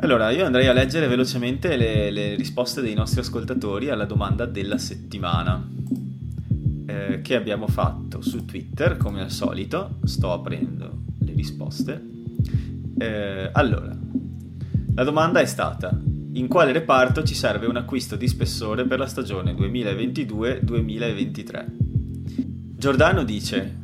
Allora, 0.00 0.30
io 0.30 0.44
andrei 0.44 0.68
a 0.68 0.72
leggere 0.72 1.08
velocemente 1.08 1.76
le, 1.76 2.12
le 2.12 2.36
risposte 2.36 2.80
dei 2.80 2.94
nostri 2.94 3.18
ascoltatori 3.20 3.90
alla 3.90 4.04
domanda 4.04 4.46
della 4.46 4.78
settimana 4.78 5.68
eh, 6.86 7.20
che 7.20 7.34
abbiamo 7.34 7.66
fatto 7.66 8.20
su 8.20 8.44
Twitter, 8.44 8.96
come 8.96 9.22
al 9.22 9.32
solito. 9.32 9.98
Sto 10.04 10.32
aprendo 10.32 10.98
le 11.18 11.32
risposte. 11.32 12.00
Eh, 12.96 13.50
allora, 13.52 13.92
la 14.94 15.04
domanda 15.04 15.40
è 15.40 15.46
stata: 15.46 16.00
in 16.32 16.46
quale 16.46 16.70
reparto 16.70 17.24
ci 17.24 17.34
serve 17.34 17.66
un 17.66 17.76
acquisto 17.76 18.14
di 18.14 18.28
spessore 18.28 18.86
per 18.86 19.00
la 19.00 19.06
stagione 19.06 19.52
2022-2023? 19.54 21.87
Giordano 22.78 23.24
dice: 23.24 23.76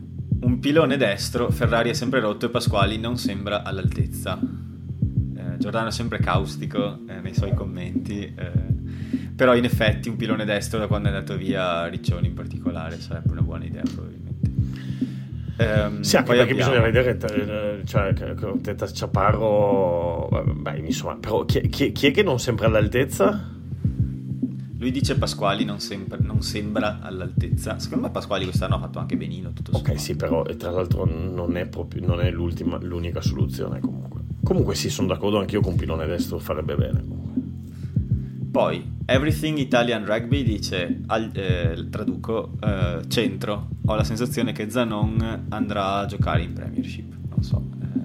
Un 0.42 0.60
pilone 0.60 0.96
destro, 0.96 1.50
Ferrari 1.50 1.90
è 1.90 1.94
sempre 1.94 2.20
rotto 2.20 2.46
e 2.46 2.48
Pasquali 2.48 2.96
non 2.96 3.18
sembra 3.18 3.64
all'altezza. 3.64 4.38
Eh, 4.38 5.56
Giordano 5.58 5.88
è 5.88 5.90
sempre 5.90 6.20
caustico 6.20 7.00
eh, 7.08 7.18
nei 7.20 7.34
suoi 7.34 7.52
commenti. 7.54 8.22
Eh, 8.22 9.32
però 9.34 9.56
in 9.56 9.64
effetti 9.64 10.08
un 10.08 10.14
pilone 10.14 10.44
destro 10.44 10.78
da 10.78 10.86
quando 10.86 11.08
è 11.08 11.12
andato 11.12 11.36
via 11.36 11.88
Riccioni 11.88 12.28
in 12.28 12.34
particolare 12.34 13.00
sarebbe 13.00 13.32
una 13.32 13.42
buona 13.42 13.64
idea 13.64 13.82
probabilmente. 13.82 14.22
Um, 15.56 16.00
sì, 16.02 16.16
anche 16.16 16.32
perché 16.34 16.52
abbiamo... 16.52 16.70
bisogna 16.70 16.86
vedere, 16.86 17.80
eh, 17.80 17.84
cioè, 17.84 18.12
Teta 18.62 18.86
Ciaparro, 18.86 20.28
beh, 20.54 20.78
insomma, 20.78 21.16
però 21.16 21.44
chi, 21.44 21.68
chi, 21.68 21.90
chi, 21.90 22.06
è 22.06 22.10
che 22.12 22.22
non 22.22 22.38
sembra 22.38 22.66
all'altezza? 22.68 23.53
Lui 24.84 24.92
dice 24.92 25.16
Pasquali 25.16 25.64
non, 25.64 25.80
sempre, 25.80 26.18
non, 26.20 26.42
sembra 26.42 26.98
all'altezza. 27.00 27.78
Secondo 27.78 28.04
me 28.04 28.10
Pasquali 28.10 28.44
quest'anno 28.44 28.74
ha 28.74 28.78
fatto 28.80 28.98
anche 28.98 29.16
benino. 29.16 29.54
Tutto 29.54 29.70
ok, 29.70 29.78
sommato. 29.78 29.98
sì, 29.98 30.14
però 30.14 30.42
tra 30.42 30.72
l'altro 30.72 31.06
non 31.06 31.56
è, 31.56 31.64
proprio, 31.64 32.04
non 32.04 32.20
è 32.20 32.30
l'unica 32.30 33.22
soluzione 33.22 33.80
comunque. 33.80 34.20
Comunque 34.42 34.74
sì, 34.74 34.90
sono 34.90 35.08
d'accordo 35.08 35.38
anch'io 35.38 35.62
con 35.62 35.74
Pilone 35.74 36.04
destro, 36.04 36.38
farebbe 36.38 36.74
bene. 36.74 37.02
Comunque. 37.02 37.42
Poi, 38.50 38.92
Everything 39.06 39.56
Italian 39.56 40.04
Rugby 40.04 40.42
dice, 40.42 41.00
al, 41.06 41.30
eh, 41.32 41.86
traduco, 41.88 42.52
eh, 42.60 43.04
centro. 43.08 43.68
Ho 43.86 43.94
la 43.94 44.04
sensazione 44.04 44.52
che 44.52 44.68
Zanon 44.68 45.46
andrà 45.48 46.00
a 46.00 46.04
giocare 46.04 46.42
in 46.42 46.52
Premiership. 46.52 47.10
Non 47.30 47.42
so, 47.42 47.68
eh, 47.80 47.98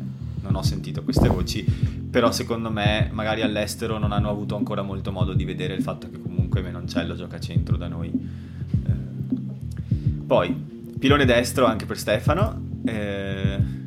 non 0.44 0.56
ho 0.56 0.62
sentito 0.62 1.04
queste 1.04 1.28
voci, 1.28 1.62
però 2.10 2.32
secondo 2.32 2.72
me 2.72 3.10
magari 3.12 3.42
all'estero 3.42 3.98
non 3.98 4.14
hanno 4.14 4.30
avuto 4.30 4.56
ancora 4.56 4.82
molto 4.82 5.12
modo 5.12 5.34
di 5.34 5.44
vedere 5.44 5.74
il 5.74 5.84
fatto 5.84 6.10
che 6.10 6.29
comunque 6.50 6.62
Menoncello 6.62 7.16
gioca 7.16 7.40
centro 7.40 7.78
da 7.78 7.88
noi. 7.88 8.12
Eh, 8.12 8.92
poi, 10.26 10.54
pilone 10.98 11.26
destro 11.26 11.66
anche 11.66 11.86
per 11.86 11.98
Stefano. 11.98 12.68
Eh, 12.84 13.78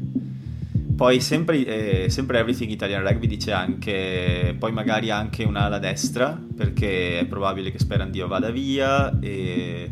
poi 0.97 1.21
sempre, 1.21 2.05
eh, 2.05 2.11
sempre, 2.11 2.39
Everything 2.39 2.71
Italian 2.71 3.03
Rugby 3.07 3.27
dice 3.27 3.51
anche, 3.51 4.55
poi 4.57 4.73
magari 4.73 5.11
anche 5.11 5.43
un'ala 5.43 5.79
destra, 5.79 6.41
perché 6.57 7.19
è 7.19 7.27
probabile 7.27 7.73
che 7.73 7.79
Sperandio 7.79 8.29
vada 8.29 8.51
via 8.51 9.19
e 9.19 9.91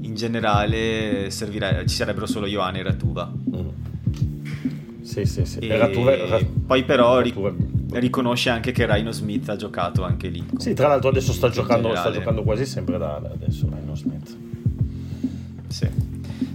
in 0.00 0.14
generale 0.14 1.30
servirà, 1.30 1.84
ci 1.84 1.96
sarebbero 1.96 2.26
solo 2.26 2.46
Ioane 2.46 2.78
e 2.78 2.82
Ratuva. 2.84 3.32
Mm. 3.56 3.68
Sì, 5.02 5.24
sì, 5.24 5.44
sì. 5.44 5.58
E 5.58 5.76
Ratuva, 5.76 6.38
poi 6.66 6.84
però... 6.84 7.20
Ratuva 7.20 7.52
riconosce 7.94 8.50
anche 8.50 8.72
che 8.72 8.86
Rhino 8.86 9.10
Smith 9.12 9.48
ha 9.48 9.56
giocato 9.56 10.02
anche 10.04 10.28
lì. 10.28 10.44
Sì, 10.56 10.74
tra 10.74 10.88
l'altro 10.88 11.08
adesso 11.08 11.32
sta 11.32 11.48
giocando, 11.48 11.94
sta 11.94 12.10
giocando, 12.10 12.42
quasi 12.42 12.66
sempre 12.66 12.98
da 12.98 13.16
adesso 13.16 13.68
Rhino 13.68 13.94
Smith. 13.94 14.36
Sì. 15.68 15.88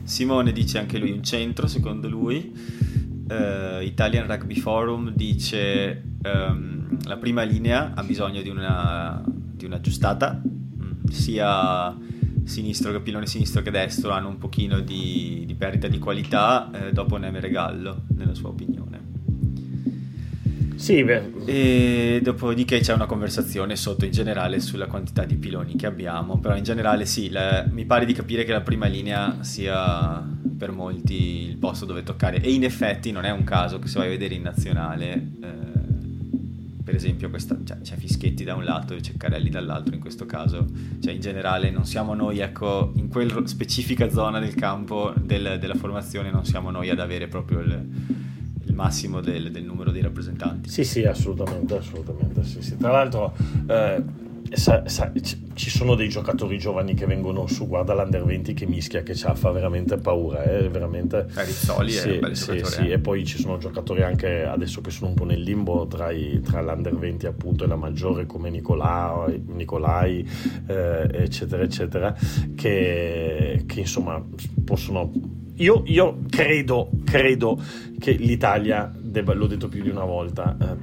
Simone 0.03 0.51
dice 0.51 0.77
anche 0.79 0.97
lui 0.97 1.11
un 1.11 1.23
centro, 1.23 1.67
secondo 1.67 2.07
lui. 2.07 2.53
Uh, 3.29 3.81
Italian 3.81 4.25
Rugby 4.25 4.55
Forum 4.55 5.11
dice 5.13 6.01
um, 6.23 6.97
la 7.03 7.17
prima 7.17 7.43
linea 7.43 7.91
ha 7.93 8.03
bisogno 8.03 8.41
di 8.41 8.47
una, 8.47 9.21
di 9.25 9.65
una 9.65 9.81
giustata, 9.81 10.41
mm, 10.41 11.07
sia 11.09 11.95
sinistro 12.47 12.93
che 12.93 13.01
pilone 13.01 13.27
sinistro 13.27 13.61
che 13.61 13.71
destro 13.71 14.11
hanno 14.11 14.29
un 14.29 14.38
pochino 14.38 14.79
di, 14.79 15.43
di 15.45 15.55
perdita 15.55 15.89
di 15.89 15.99
qualità, 15.99 16.71
eh, 16.71 16.91
dopo 16.93 17.17
Neme 17.17 17.41
Gallo, 17.49 18.03
nella 18.15 18.33
sua 18.33 18.49
opinione. 18.49 19.07
Sì, 20.78 21.03
beh. 21.03 21.32
E 21.45 22.19
dopodiché 22.21 22.80
c'è 22.80 22.93
una 22.93 23.07
conversazione 23.07 23.75
sotto 23.75 24.05
in 24.05 24.11
generale 24.11 24.59
sulla 24.59 24.86
quantità 24.86 25.25
di 25.25 25.36
piloni 25.36 25.75
che 25.75 25.88
abbiamo, 25.88 26.38
però 26.38 26.55
in 26.55 26.63
generale 26.63 27.07
sì, 27.07 27.32
la, 27.32 27.65
mi 27.67 27.86
pare 27.86 28.05
di 28.05 28.13
capire 28.13 28.43
che 28.43 28.51
la 28.51 28.61
prima 28.61 28.86
linea 28.86 29.39
sia 29.41 30.23
per 30.57 30.71
molti 30.71 31.49
il 31.49 31.57
posto 31.57 31.86
dove 31.86 32.03
toccare. 32.03 32.39
E 32.41 32.53
in 32.53 32.63
effetti 32.63 33.11
non 33.11 33.25
è 33.25 33.32
un 33.32 33.43
caso 33.43 33.80
che 33.80 33.88
se 33.88 33.97
vai 33.97 34.07
a 34.07 34.11
vedere 34.11 34.36
in 34.36 34.43
nazionale, 34.43 35.13
eh, 35.13 35.57
per 36.84 36.93
esempio 36.93 37.32
questa, 37.32 37.57
cioè, 37.65 37.82
c'è 37.82 37.95
Fischetti 37.95 38.43
da 38.43 38.53
un 38.53 38.63
lato 38.63 38.93
e 38.93 39.01
Ceccarelli 39.01 39.49
dall'altro 39.49 39.95
in 39.95 39.99
questo 39.99 40.28
caso, 40.28 40.67
cioè 41.01 41.11
in 41.11 41.19
generale 41.19 41.71
non 41.71 41.86
siamo 41.86 42.13
noi, 42.13 42.38
ecco, 42.38 42.93
in 42.97 43.09
quella 43.09 43.45
specifica 43.47 44.11
zona 44.11 44.39
del 44.39 44.53
campo 44.53 45.11
del, 45.19 45.57
della 45.59 45.75
formazione 45.75 46.30
non 46.30 46.45
siamo 46.45 46.69
noi 46.69 46.91
ad 46.91 46.99
avere 46.99 47.28
proprio 47.28 47.61
il 47.61 47.86
massimo 48.78 49.21
del, 49.21 49.51
del, 49.51 49.63
numero 49.63 49.89
dei 49.89 50.03
rappresentanti. 50.03 50.69
Sì, 50.69 50.84
sì, 50.84 51.03
assolutamente, 51.03 51.78
assolutamente. 51.78 52.43
Sì, 52.43 52.61
sì. 52.61 52.78
Tra 52.78 52.91
l'altro, 52.91 53.36
eh, 53.67 54.03
sa, 54.51 54.88
sa, 54.88 55.11
ci 55.57 55.69
sono 55.71 55.95
dei 55.95 56.07
giocatori 56.07 56.59
giovani 56.59 56.93
che 56.93 57.07
vengono 57.07 57.47
su, 57.47 57.67
guarda 57.67 57.95
l'Under 57.95 58.23
20 58.23 58.53
che 58.53 58.67
mischia, 58.67 59.01
che 59.01 59.15
fa 59.15 59.51
veramente 59.51 59.97
paura, 59.97 60.43
eh, 60.43 60.69
veramente... 60.69 61.25
Rizzoli 61.34 61.91
sì, 61.91 62.09
è 62.09 62.19
un 62.21 62.36
sì, 62.36 62.61
sì, 62.63 62.88
eh. 62.88 62.93
e 62.93 62.99
poi 62.99 63.25
ci 63.25 63.39
sono 63.39 63.57
giocatori 63.57 64.03
anche 64.03 64.43
adesso 64.43 64.82
che 64.82 64.91
sono 64.91 65.09
un 65.09 65.15
po' 65.15 65.25
nel 65.25 65.41
limbo 65.41 65.88
tra, 65.88 66.11
i, 66.11 66.39
tra 66.41 66.61
l'Under 66.61 66.95
20 66.95 67.25
appunto 67.25 67.63
e 67.63 67.67
la 67.67 67.75
maggiore 67.75 68.28
come 68.28 68.51
Nicolai, 68.51 69.43
Nicolai 69.47 70.30
eh, 70.67 71.09
eccetera 71.11 71.63
eccetera, 71.63 72.15
che, 72.55 73.63
che 73.65 73.80
insomma 73.80 74.23
possono 74.63 75.11
io, 75.58 75.84
io, 75.86 76.20
credo, 76.30 76.89
credo 77.03 77.60
che 77.99 78.12
l'Italia 78.12 78.91
debba, 78.95 79.34
l'ho 79.34 79.47
detto 79.47 79.68
più 79.68 79.82
di 79.82 79.89
una 79.89 80.05
volta, 80.05 80.55
eh, 80.60 80.76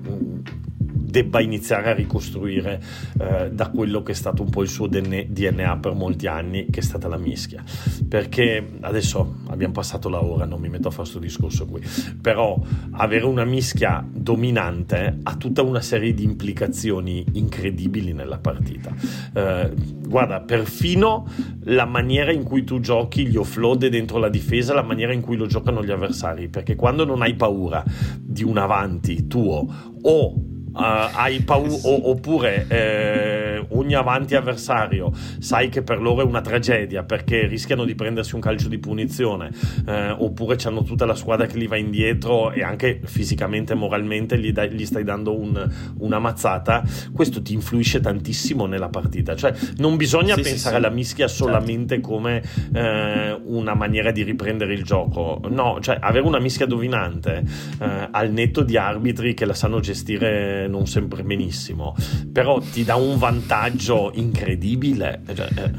debba 1.15 1.41
iniziare 1.41 1.91
a 1.91 1.95
ricostruire 1.95 2.83
eh, 3.21 3.49
da 3.53 3.69
quello 3.69 4.03
che 4.03 4.11
è 4.11 4.15
stato 4.17 4.43
un 4.43 4.51
po' 4.51 4.63
il 4.63 4.69
suo 4.69 4.89
DNA 4.89 5.77
per 5.77 5.95
molti 5.95 6.27
anni, 6.27 6.67
che 6.71 6.81
è 6.81 6.83
stata 6.83 7.07
la 7.07 7.19
mischia. 7.19 7.63
Perché 8.09 8.71
adesso 8.81 9.37
abbiamo 9.47 9.75
passato 9.75 10.09
la 10.09 10.21
ora, 10.21 10.45
non 10.45 10.61
mi 10.61 10.69
metto 10.69 10.89
a 10.89 10.91
fare 10.91 11.03
questo 11.03 11.21
discorso 11.21 11.67
qui, 11.67 11.81
però 12.21 12.61
avere 12.93 13.27
una 13.27 13.45
mischia 13.45 14.05
dominante 14.11 15.21
ha 15.23 15.37
tutta 15.37 15.63
una 15.63 15.81
serie 15.81 16.13
di 16.15 16.25
implicazioni 16.25 17.25
incredibili 17.35 18.13
nella 18.13 18.39
partita. 18.39 18.93
Eh, 19.33 19.73
guarda, 20.09 20.41
perfino 20.41 21.29
la 21.67 21.85
maniera 21.85 22.33
in 22.33 22.43
cui 22.43 22.65
tu 22.65 22.81
giochi 22.81 23.29
gli 23.29 23.37
offload 23.37 23.87
dentro 23.87 24.19
la 24.19 24.29
difesa, 24.29 24.75
la 24.75 24.83
maniera 24.83 25.13
in 25.13 25.21
cui 25.21 25.37
lo 25.37 25.47
giocano 25.47 25.85
gli 25.85 25.93
avversari, 25.93 26.49
perché 26.49 26.75
quando 26.75 27.05
non 27.05 27.23
hai 27.23 27.37
paura 27.37 27.85
di 28.19 28.43
un 28.43 28.59
avanti 28.59 29.29
tuo 29.29 29.93
o 30.03 30.53
hai 30.77 31.41
paura 31.41 31.75
oppure 31.85 32.67
eh, 32.69 33.67
ogni 33.71 33.95
avanti 33.95 34.35
avversario 34.35 35.13
sai 35.39 35.69
che 35.69 35.83
per 35.83 36.01
loro 36.01 36.23
è 36.23 36.25
una 36.25 36.41
tragedia 36.41 37.05
perché 37.05 37.47
rischiano 37.47 37.85
di 37.85 37.95
prendersi 37.95 38.35
un 38.35 38.41
calcio 38.41 38.69
di 38.69 38.79
punizione 38.79 39.51
eh, 39.87 40.11
oppure 40.11 40.57
hanno 40.65 40.83
tutta 40.83 41.05
la 41.05 41.15
squadra 41.15 41.47
che 41.47 41.57
li 41.59 41.67
va 41.67 41.77
indietro 41.77 42.53
e 42.53 42.63
anche 42.63 43.01
fisicamente 43.05 43.73
e 43.73 43.77
moralmente 43.77 44.39
gli, 44.39 44.53
dai, 44.53 44.71
gli 44.71 44.85
stai 44.85 45.05
dando 45.05 45.39
un, 45.39 45.71
una 45.99 46.19
mazzata 46.19 46.83
questo 47.13 47.43
ti 47.43 47.55
influisce 47.55 48.01
tantissimo 48.01 48.67
nella 48.67 48.89
partita 48.89 49.37
cioè 49.37 49.55
non 49.77 49.97
bisogna 49.97 50.35
sì, 50.35 50.43
pensare 50.43 50.59
sì, 50.59 50.69
sì. 50.69 50.75
alla 50.75 50.91
mischia 50.91 51.27
certo. 51.29 51.45
solamente 51.45 51.95
certo. 51.95 52.09
come 52.09 52.43
eh, 52.73 53.41
una 53.45 53.75
maniera 53.75 54.11
di 54.11 54.23
riprendere 54.23 54.75
il 54.75 54.83
gioco 54.83 55.41
no 55.49 55.79
cioè 55.81 55.99
avere 56.01 56.27
una 56.27 56.41
mischia 56.41 56.67
dominante 56.67 57.45
eh, 57.79 58.09
al 58.11 58.31
netto 58.31 58.63
di 58.63 58.77
arbitri 58.77 59.35
che 59.35 59.45
la 59.45 59.55
sanno 59.55 59.81
gestire 59.81 60.64
non 60.69 60.87
sempre 60.87 61.23
benissimo, 61.23 61.95
però 62.33 62.61
ti 62.61 62.85
dà 62.85 62.97
un 62.97 63.19
vantaggio 63.19 64.11
incredibile. 64.15 65.23
Cioè, 65.35 65.49
eh. 65.55 65.73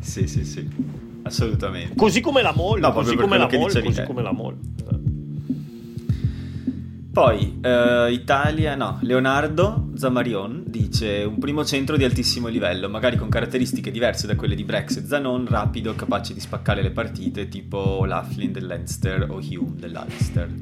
Sì, 0.00 0.26
sì, 0.26 0.44
sì, 0.44 0.68
assolutamente. 1.22 1.94
Così 1.94 2.20
come 2.20 2.42
la 2.42 2.52
MOL, 2.54 2.80
no, 2.80 2.92
così, 2.92 3.16
come 3.16 3.38
la, 3.38 3.48
MOL 3.50 3.82
così 3.82 4.02
come 4.04 4.22
la 4.22 4.32
MOL. 4.32 4.56
Poi 7.16 7.60
eh, 7.62 8.12
Italia, 8.12 8.74
no, 8.74 8.98
Leonardo 9.00 9.88
Zamarion 9.94 10.64
dice 10.66 11.24
un 11.24 11.38
primo 11.38 11.64
centro 11.64 11.96
di 11.96 12.04
altissimo 12.04 12.48
livello, 12.48 12.90
magari 12.90 13.16
con 13.16 13.30
caratteristiche 13.30 13.90
diverse 13.90 14.26
da 14.26 14.36
quelle 14.36 14.54
di 14.54 14.64
Brex 14.64 14.98
e 14.98 15.06
Zanon, 15.06 15.46
rapido, 15.46 15.94
capace 15.94 16.34
di 16.34 16.40
spaccare 16.40 16.82
le 16.82 16.90
partite, 16.90 17.48
tipo 17.48 18.04
Laughlin 18.04 18.52
del 18.52 18.66
Leinster 18.66 19.30
o 19.30 19.36
Hume 19.36 19.76
dell'Ulster. 19.76 20.54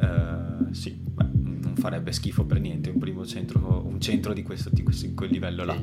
Uh, 0.00 0.70
sì, 0.74 1.00
beh, 1.72 1.80
farebbe 1.80 2.12
schifo 2.12 2.44
per 2.44 2.60
niente 2.60 2.90
un 2.90 2.98
primo 2.98 3.26
centro, 3.26 3.82
un 3.84 4.00
centro 4.00 4.32
di 4.32 4.42
questo, 4.42 4.70
di 4.70 4.82
questo 4.82 5.08
quel 5.14 5.30
livello 5.30 5.64
là. 5.64 5.76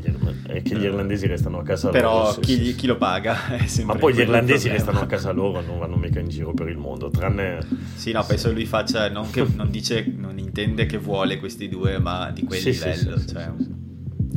È 0.44 0.62
che 0.62 0.78
gli 0.78 0.84
irlandesi 0.84 1.28
restano 1.28 1.60
a 1.60 1.64
casa 1.64 1.90
Però 1.90 2.24
loro. 2.24 2.30
Però 2.32 2.40
chi, 2.42 2.76
chi, 2.76 2.88
lo 2.88 2.98
paga 2.98 3.38
Ma 3.84 3.96
poi 3.96 4.14
gli 4.14 4.20
irlandesi 4.20 4.70
restano 4.70 5.00
a 5.00 5.06
casa 5.06 5.32
loro, 5.32 5.62
non 5.62 5.80
vanno 5.80 5.96
mica 5.98 6.20
in 6.20 6.30
giro 6.30 6.54
per 6.54 6.68
il 6.70 6.78
mondo, 6.78 7.10
tranne... 7.10 7.60
Sì, 7.96 8.12
no, 8.12 8.24
penso 8.26 8.52
lui 8.52 8.66
faccia, 8.66 9.10
non, 9.10 9.30
che, 9.30 9.46
non 9.56 9.70
dice, 9.70 10.06
non 10.06 10.38
intende 10.38 10.86
che 10.86 10.98
vuole 10.98 11.38
questi 11.38 11.68
due, 11.68 12.00
ma 12.00 12.32
di 12.32 12.44
quel 12.44 12.60
sì, 12.60 12.72
livello, 12.72 13.18
sì, 13.18 13.28
sì, 13.28 13.34
cioè 13.34 13.48
un, 13.48 13.76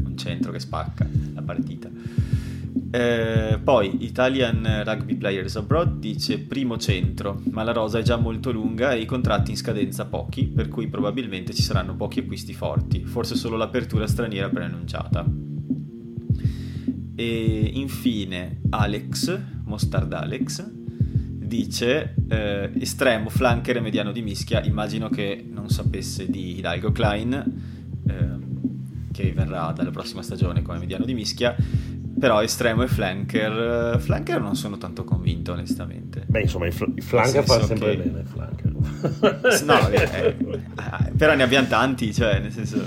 un 0.04 0.16
centro 0.16 0.52
che 0.52 0.60
spacca 0.60 1.06
la 1.34 1.42
partita. 1.42 1.79
Eh, 2.92 3.60
poi 3.62 4.04
Italian 4.04 4.82
Rugby 4.84 5.14
Players 5.14 5.54
Abroad 5.54 6.00
dice 6.00 6.40
primo 6.40 6.76
centro, 6.76 7.40
ma 7.50 7.62
la 7.62 7.70
rosa 7.70 8.00
è 8.00 8.02
già 8.02 8.16
molto 8.16 8.50
lunga 8.50 8.92
e 8.92 9.00
i 9.00 9.04
contratti 9.04 9.52
in 9.52 9.56
scadenza 9.56 10.06
pochi, 10.06 10.48
per 10.48 10.68
cui 10.68 10.88
probabilmente 10.88 11.54
ci 11.54 11.62
saranno 11.62 11.94
pochi 11.94 12.20
acquisti 12.20 12.52
forti, 12.52 13.04
forse 13.04 13.36
solo 13.36 13.56
l'apertura 13.56 14.08
straniera 14.08 14.48
preannunciata. 14.48 15.24
E 17.14 17.70
infine 17.74 18.60
Alex, 18.70 19.38
Mostard 19.66 20.12
Alex, 20.12 20.68
dice 20.70 22.14
eh, 22.28 22.70
estremo, 22.76 23.28
flanker 23.28 23.76
e 23.76 23.80
mediano 23.80 24.10
di 24.10 24.22
mischia, 24.22 24.64
immagino 24.64 25.08
che 25.08 25.44
non 25.48 25.68
sapesse 25.68 26.28
di 26.28 26.58
Hidalgo 26.58 26.90
Klein, 26.90 27.34
eh, 28.06 28.48
che 29.12 29.32
verrà 29.32 29.70
dalla 29.72 29.90
prossima 29.90 30.22
stagione 30.22 30.62
come 30.62 30.78
mediano 30.78 31.04
di 31.04 31.14
mischia 31.14 31.54
però 32.18 32.42
estremo 32.42 32.82
e 32.82 32.86
flanker, 32.88 33.98
flanker 34.00 34.40
non 34.40 34.56
sono 34.56 34.78
tanto 34.78 35.04
convinto 35.04 35.52
onestamente. 35.52 36.24
Beh 36.26 36.42
insomma 36.42 36.66
i, 36.66 36.70
fl- 36.70 36.92
i 36.94 37.00
flanker 37.00 37.44
fanno 37.44 37.66
sempre 37.66 37.96
che... 37.96 38.02
bene, 38.02 38.24
flanker. 38.24 39.62
no, 39.64 39.88
eh, 39.88 40.36
eh, 40.36 41.12
però 41.16 41.34
ne 41.34 41.42
abbiamo 41.42 41.66
tanti, 41.66 42.12
cioè 42.12 42.40
nel 42.40 42.52
senso 42.52 42.82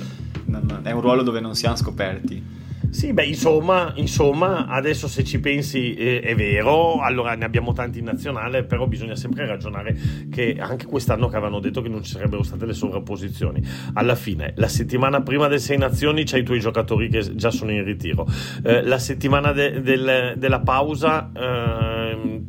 non, 0.45 0.81
è 0.83 0.91
un 0.91 1.01
ruolo 1.01 1.23
dove 1.23 1.39
non 1.39 1.55
siamo 1.55 1.75
scoperti. 1.75 2.52
Sì, 2.93 3.11
beh, 3.11 3.25
insomma, 3.25 3.91
insomma, 3.95 4.67
adesso 4.67 5.07
se 5.07 5.23
ci 5.23 5.39
pensi 5.39 5.95
eh, 5.95 6.19
è 6.21 6.35
vero, 6.35 6.99
allora 6.99 7.33
ne 7.33 7.43
abbiamo 7.43 7.73
tanti 7.73 7.97
in 7.97 8.05
nazionale, 8.05 8.65
però 8.65 8.85
bisogna 8.85 9.15
sempre 9.15 9.47
ragionare 9.47 9.97
che 10.29 10.57
anche 10.59 10.85
quest'anno 10.85 11.27
che 11.27 11.35
avevano 11.35 11.59
detto 11.59 11.81
che 11.81 11.89
non 11.89 12.03
ci 12.03 12.11
sarebbero 12.11 12.43
state 12.43 12.67
le 12.67 12.73
sovrapposizioni. 12.73 13.63
Alla 13.93 14.13
fine, 14.13 14.53
la 14.57 14.67
settimana 14.67 15.23
prima 15.23 15.47
delle 15.47 15.59
sei 15.59 15.79
nazioni 15.79 16.23
c'hai 16.23 16.41
i 16.41 16.43
tuoi 16.43 16.59
giocatori 16.59 17.09
che 17.09 17.33
già 17.35 17.49
sono 17.49 17.71
in 17.71 17.83
ritiro. 17.83 18.27
Eh, 18.63 18.83
la 18.83 18.99
settimana 18.99 19.53
de- 19.53 19.81
del, 19.81 20.35
della 20.37 20.59
pausa 20.59 21.31
eh, 21.35 22.02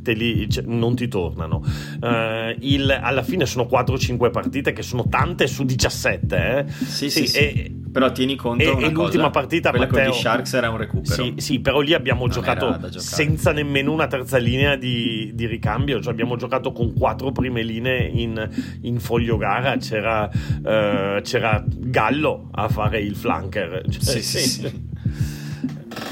li, 0.04 0.48
cioè, 0.48 0.64
non 0.66 0.94
ti 0.94 1.08
tornano. 1.08 1.62
Eh, 2.00 2.56
il, 2.60 2.90
alla 2.90 3.22
fine 3.22 3.46
sono 3.46 3.68
4-5 3.70 4.30
partite 4.30 4.72
che 4.72 4.82
sono 4.82 5.08
tante 5.08 5.46
su 5.46 5.64
17. 5.64 6.36
Eh? 6.36 6.72
Sì, 6.72 7.10
sì, 7.10 7.26
sì, 7.26 7.38
E, 7.38 7.74
però 7.94 8.10
tieni 8.10 8.34
conto 8.34 8.64
e, 8.64 8.66
e 8.66 8.90
l'ultima 8.90 9.04
cosa, 9.04 9.30
partita 9.30 9.70
quella 9.70 9.86
Matteo, 9.86 10.10
con 10.10 10.18
gli 10.18 10.20
Sharks 10.20 10.52
era 10.54 10.68
un 10.68 10.78
recupero 10.78 11.14
sì, 11.14 11.34
sì 11.36 11.60
però 11.60 11.78
lì 11.78 11.94
abbiamo 11.94 12.26
non 12.26 12.30
giocato 12.30 12.76
senza 12.96 13.52
nemmeno 13.52 13.92
una 13.92 14.08
terza 14.08 14.36
linea 14.36 14.74
di, 14.74 15.30
di 15.32 15.46
ricambio 15.46 16.02
cioè 16.02 16.12
abbiamo 16.12 16.34
giocato 16.34 16.72
con 16.72 16.92
quattro 16.92 17.30
prime 17.30 17.62
linee 17.62 18.08
in, 18.08 18.50
in 18.80 18.98
foglio 18.98 19.36
gara 19.36 19.76
c'era, 19.76 20.28
uh, 20.28 21.20
c'era 21.22 21.64
Gallo 21.68 22.48
a 22.50 22.68
fare 22.68 22.98
il 23.00 23.14
flanker 23.14 23.84
cioè, 23.88 24.02
sì, 24.02 24.22
sì, 24.22 24.38
sì. 24.40 24.92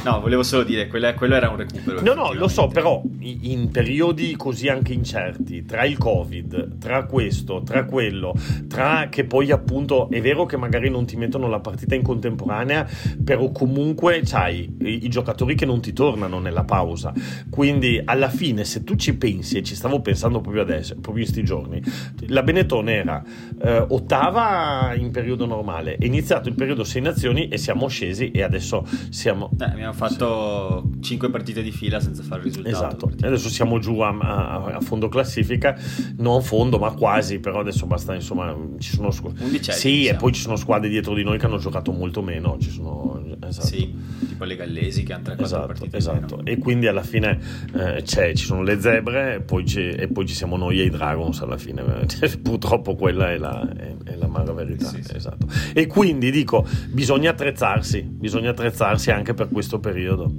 No, 0.05 0.21
volevo 0.21 0.43
solo 0.43 0.65
dire, 0.65 0.89
quello, 0.89 1.13
quello 1.15 1.37
era 1.37 1.49
un 1.49 1.57
recupero. 1.57 2.01
No, 2.03 2.15
no, 2.15 2.33
lo 2.33 2.49
so, 2.49 2.67
però 2.67 3.01
in 3.21 3.71
periodi 3.71 4.35
così 4.37 4.69
anche 4.69 4.93
incerti, 4.93 5.65
tra 5.65 5.85
il 5.85 5.97
Covid, 5.97 6.79
tra 6.79 7.05
questo, 7.05 7.63
tra 7.63 7.85
quello, 7.85 8.35
tra 8.69 9.07
che 9.09 9.25
poi 9.25 9.51
appunto 9.53 10.11
è 10.11 10.21
vero 10.21 10.45
che 10.45 10.57
magari 10.57 10.91
non 10.91 11.07
ti 11.07 11.17
mettono 11.17 11.49
la 11.49 11.61
partita 11.61 11.95
in 11.95 12.03
contemporanea, 12.03 12.89
però 13.23 13.51
comunque 13.51 14.23
c'hai 14.25 14.77
i, 14.81 15.05
i 15.05 15.09
giocatori 15.09 15.55
che 15.55 15.67
non 15.67 15.81
ti 15.81 15.93
tornano 15.93 16.41
nella 16.41 16.65
pausa. 16.65 17.13
Quindi 17.49 18.01
alla 18.05 18.29
fine, 18.29 18.65
se 18.65 18.83
tu 18.83 18.97
ci 18.97 19.17
pensi, 19.17 19.59
e 19.59 19.63
ci 19.63 19.75
stavo 19.75 20.01
pensando 20.01 20.41
proprio 20.41 20.63
adesso, 20.63 20.95
proprio 20.95 21.25
in 21.25 21.31
questi 21.31 21.45
giorni, 21.45 21.83
la 22.27 22.43
Benetton 22.43 22.89
era 22.89 23.23
eh, 23.63 23.87
ottava 23.89 24.95
in 24.97 25.11
periodo 25.11 25.47
normale, 25.47 25.97
è 25.97 26.05
iniziato 26.05 26.49
il 26.49 26.55
periodo 26.55 26.83
sei 26.83 27.03
nazioni 27.03 27.49
e 27.49 27.57
siamo 27.57 27.87
scesi 27.89 28.31
e 28.31 28.43
adesso 28.43 28.85
siamo... 29.11 29.51
Eh, 29.61 29.72
abbiamo 29.73 29.93
abbiamo 29.93 29.93
fatto 29.93 30.91
sì. 30.95 31.03
5 31.03 31.31
partite 31.31 31.63
di 31.63 31.71
fila 31.71 32.01
senza 32.01 32.23
fare 32.23 32.43
risultato. 32.43 32.77
Esatto, 32.77 33.27
adesso 33.27 33.49
siamo 33.49 33.79
giù 33.79 34.01
a, 34.01 34.17
a, 34.19 34.65
a, 34.65 34.81
fondo 34.81 35.09
classifica, 35.09 35.77
non 36.17 36.43
fondo 36.43 36.79
ma 36.79 36.93
quasi, 36.93 37.39
però 37.39 37.61
adesso 37.61 37.87
basta, 37.87 38.15
insomma, 38.15 38.57
ci 38.79 38.95
sono 38.95 39.11
squadre... 39.11 39.61
Sì, 39.61 40.07
e 40.07 40.15
poi 40.15 40.33
ci 40.33 40.41
sono 40.41 40.57
squadre 40.57 40.89
dietro 40.89 41.15
di 41.15 41.23
noi 41.23 41.39
che 41.39 41.47
hanno 41.47 41.59
giocato 41.59 41.93
molto 41.93 42.23
meno, 42.23 42.57
ci 42.59 42.71
sono... 42.71 43.21
Esatto. 43.45 43.67
Sì, 43.67 43.95
tipo 44.27 44.45
le 44.45 44.57
gallesi 44.57 45.03
che 45.03 45.13
hanno 45.13 45.25
3-4 45.25 45.43
esatto, 45.43 45.67
partite 45.67 45.97
Esatto, 45.97 46.41
e 46.45 46.59
quindi 46.59 46.87
alla 46.87 47.03
fine 47.03 47.39
eh, 47.75 48.05
ci 48.05 48.45
sono 48.45 48.63
le 48.63 48.81
zebre 48.81 49.35
e 49.35 49.41
poi, 49.41 49.65
e 49.75 50.09
poi, 50.09 50.27
ci 50.27 50.35
siamo 50.35 50.57
noi 50.57 50.81
e 50.81 50.85
i 50.85 50.91
Dragons 50.91 51.41
alla 51.41 51.59
fine, 51.59 51.83
purtroppo 52.43 52.95
quella 52.95 53.31
è 53.31 53.37
la, 53.37 53.69
è, 53.77 53.95
è 54.05 54.17
la 54.17 54.29
mala 54.29 54.53
verità. 54.53 54.87
Sì, 54.87 55.03
sì. 55.03 55.17
Esatto. 55.17 55.47
E 55.73 55.87
quindi 55.87 56.31
dico, 56.31 56.67
bisogna 56.89 57.31
attrezzarsi, 57.31 58.03
bisogna 58.03 58.51
attrezzarsi 58.51 59.11
anche 59.11 59.35
per 59.35 59.49
questo 59.49 59.62
periodo. 59.81 60.33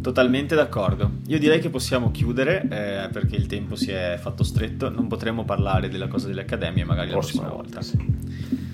Totalmente 0.00 0.54
d'accordo. 0.54 1.10
Io 1.26 1.38
direi 1.38 1.58
che 1.58 1.68
possiamo 1.68 2.12
chiudere 2.12 2.62
eh, 2.62 3.08
perché 3.10 3.34
il 3.34 3.46
tempo 3.46 3.74
si 3.74 3.90
è 3.90 4.16
fatto 4.20 4.44
stretto. 4.44 4.88
Non 4.88 5.08
potremo 5.08 5.44
parlare 5.44 5.88
della 5.88 6.06
cosa 6.06 6.28
delle 6.28 6.42
accademie, 6.42 6.84
magari 6.84 7.08
la 7.08 7.14
prossima, 7.14 7.42
prossima 7.42 7.62
volta. 7.62 7.82
Sì. 7.82 8.65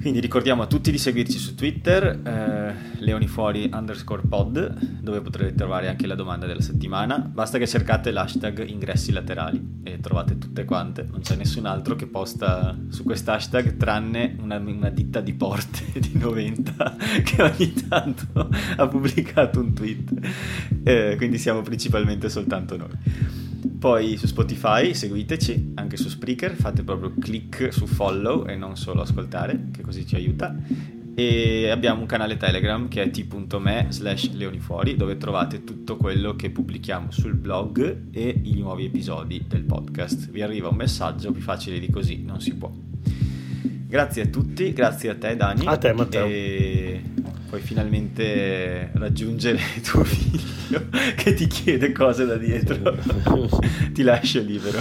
Quindi 0.00 0.20
ricordiamo 0.20 0.62
a 0.62 0.66
tutti 0.66 0.92
di 0.92 0.98
seguirci 0.98 1.38
su 1.38 1.56
Twitter, 1.56 2.04
eh, 2.04 3.00
leonifuori 3.00 3.68
underscore 3.72 4.22
pod, 4.28 4.78
dove 5.00 5.20
potrete 5.20 5.54
trovare 5.54 5.88
anche 5.88 6.06
la 6.06 6.14
domanda 6.14 6.46
della 6.46 6.60
settimana. 6.60 7.18
Basta 7.18 7.58
che 7.58 7.66
cercate 7.66 8.12
l'hashtag 8.12 8.64
ingressi 8.68 9.10
laterali 9.10 9.80
e 9.82 9.98
trovate 9.98 10.38
tutte 10.38 10.64
quante. 10.64 11.04
Non 11.10 11.20
c'è 11.20 11.34
nessun 11.34 11.66
altro 11.66 11.96
che 11.96 12.06
posta 12.06 12.78
su 12.90 13.02
quest'hashtag 13.02 13.76
tranne 13.76 14.36
una, 14.40 14.58
una 14.58 14.88
ditta 14.88 15.20
di 15.20 15.34
porte 15.34 15.82
di 15.98 16.12
90 16.14 16.96
che 17.24 17.42
ogni 17.42 17.72
tanto 17.88 18.48
ha 18.76 18.86
pubblicato 18.86 19.58
un 19.58 19.72
tweet. 19.72 20.12
Eh, 20.84 21.14
quindi 21.16 21.38
siamo 21.38 21.62
principalmente 21.62 22.28
soltanto 22.28 22.76
noi. 22.76 23.47
Poi 23.78 24.16
su 24.16 24.26
Spotify 24.26 24.94
seguiteci, 24.94 25.72
anche 25.74 25.96
su 25.96 26.08
Spreaker, 26.08 26.54
fate 26.54 26.82
proprio 26.82 27.14
click 27.18 27.72
su 27.72 27.86
follow 27.86 28.46
e 28.46 28.54
non 28.54 28.76
solo 28.76 29.02
ascoltare, 29.02 29.68
che 29.72 29.82
così 29.82 30.06
ci 30.06 30.14
aiuta. 30.14 30.56
E 31.14 31.68
abbiamo 31.68 32.00
un 32.00 32.06
canale 32.06 32.36
Telegram 32.36 32.86
che 32.86 33.02
è 33.02 33.10
t.me 33.10 33.86
slash 33.88 34.32
leonifuori 34.34 34.94
dove 34.94 35.16
trovate 35.16 35.64
tutto 35.64 35.96
quello 35.96 36.36
che 36.36 36.50
pubblichiamo 36.50 37.10
sul 37.10 37.34
blog 37.34 38.02
e 38.12 38.40
i 38.44 38.54
nuovi 38.54 38.84
episodi 38.84 39.44
del 39.48 39.64
podcast. 39.64 40.30
Vi 40.30 40.42
arriva 40.42 40.68
un 40.68 40.76
messaggio, 40.76 41.32
più 41.32 41.42
facile 41.42 41.80
di 41.80 41.90
così 41.90 42.22
non 42.22 42.40
si 42.40 42.54
può. 42.54 42.70
Grazie 43.88 44.22
a 44.22 44.26
tutti, 44.26 44.72
grazie 44.72 45.10
a 45.10 45.16
te 45.16 45.34
Dani. 45.34 45.66
A 45.66 45.76
te 45.76 45.92
Matteo. 45.92 46.26
E 46.26 47.02
puoi 47.48 47.60
finalmente 47.60 48.90
raggiungere 48.92 49.58
tuo 49.82 50.04
figlio 50.04 50.86
che 51.16 51.34
ti 51.34 51.46
chiede 51.46 51.92
cose 51.92 52.26
da 52.26 52.36
dietro. 52.36 52.96
ti 53.92 54.02
lascio 54.02 54.40
libero. 54.40 54.80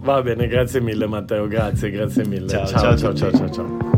Va 0.00 0.22
bene, 0.22 0.46
grazie 0.46 0.80
mille 0.80 1.06
Matteo, 1.06 1.48
grazie, 1.48 1.90
grazie 1.90 2.26
mille. 2.26 2.48
ciao, 2.48 2.66
ciao, 2.66 2.96
ciao. 2.96 3.14
ciao, 3.14 3.32
ciao. 3.32 3.50
ciao. 3.50 3.97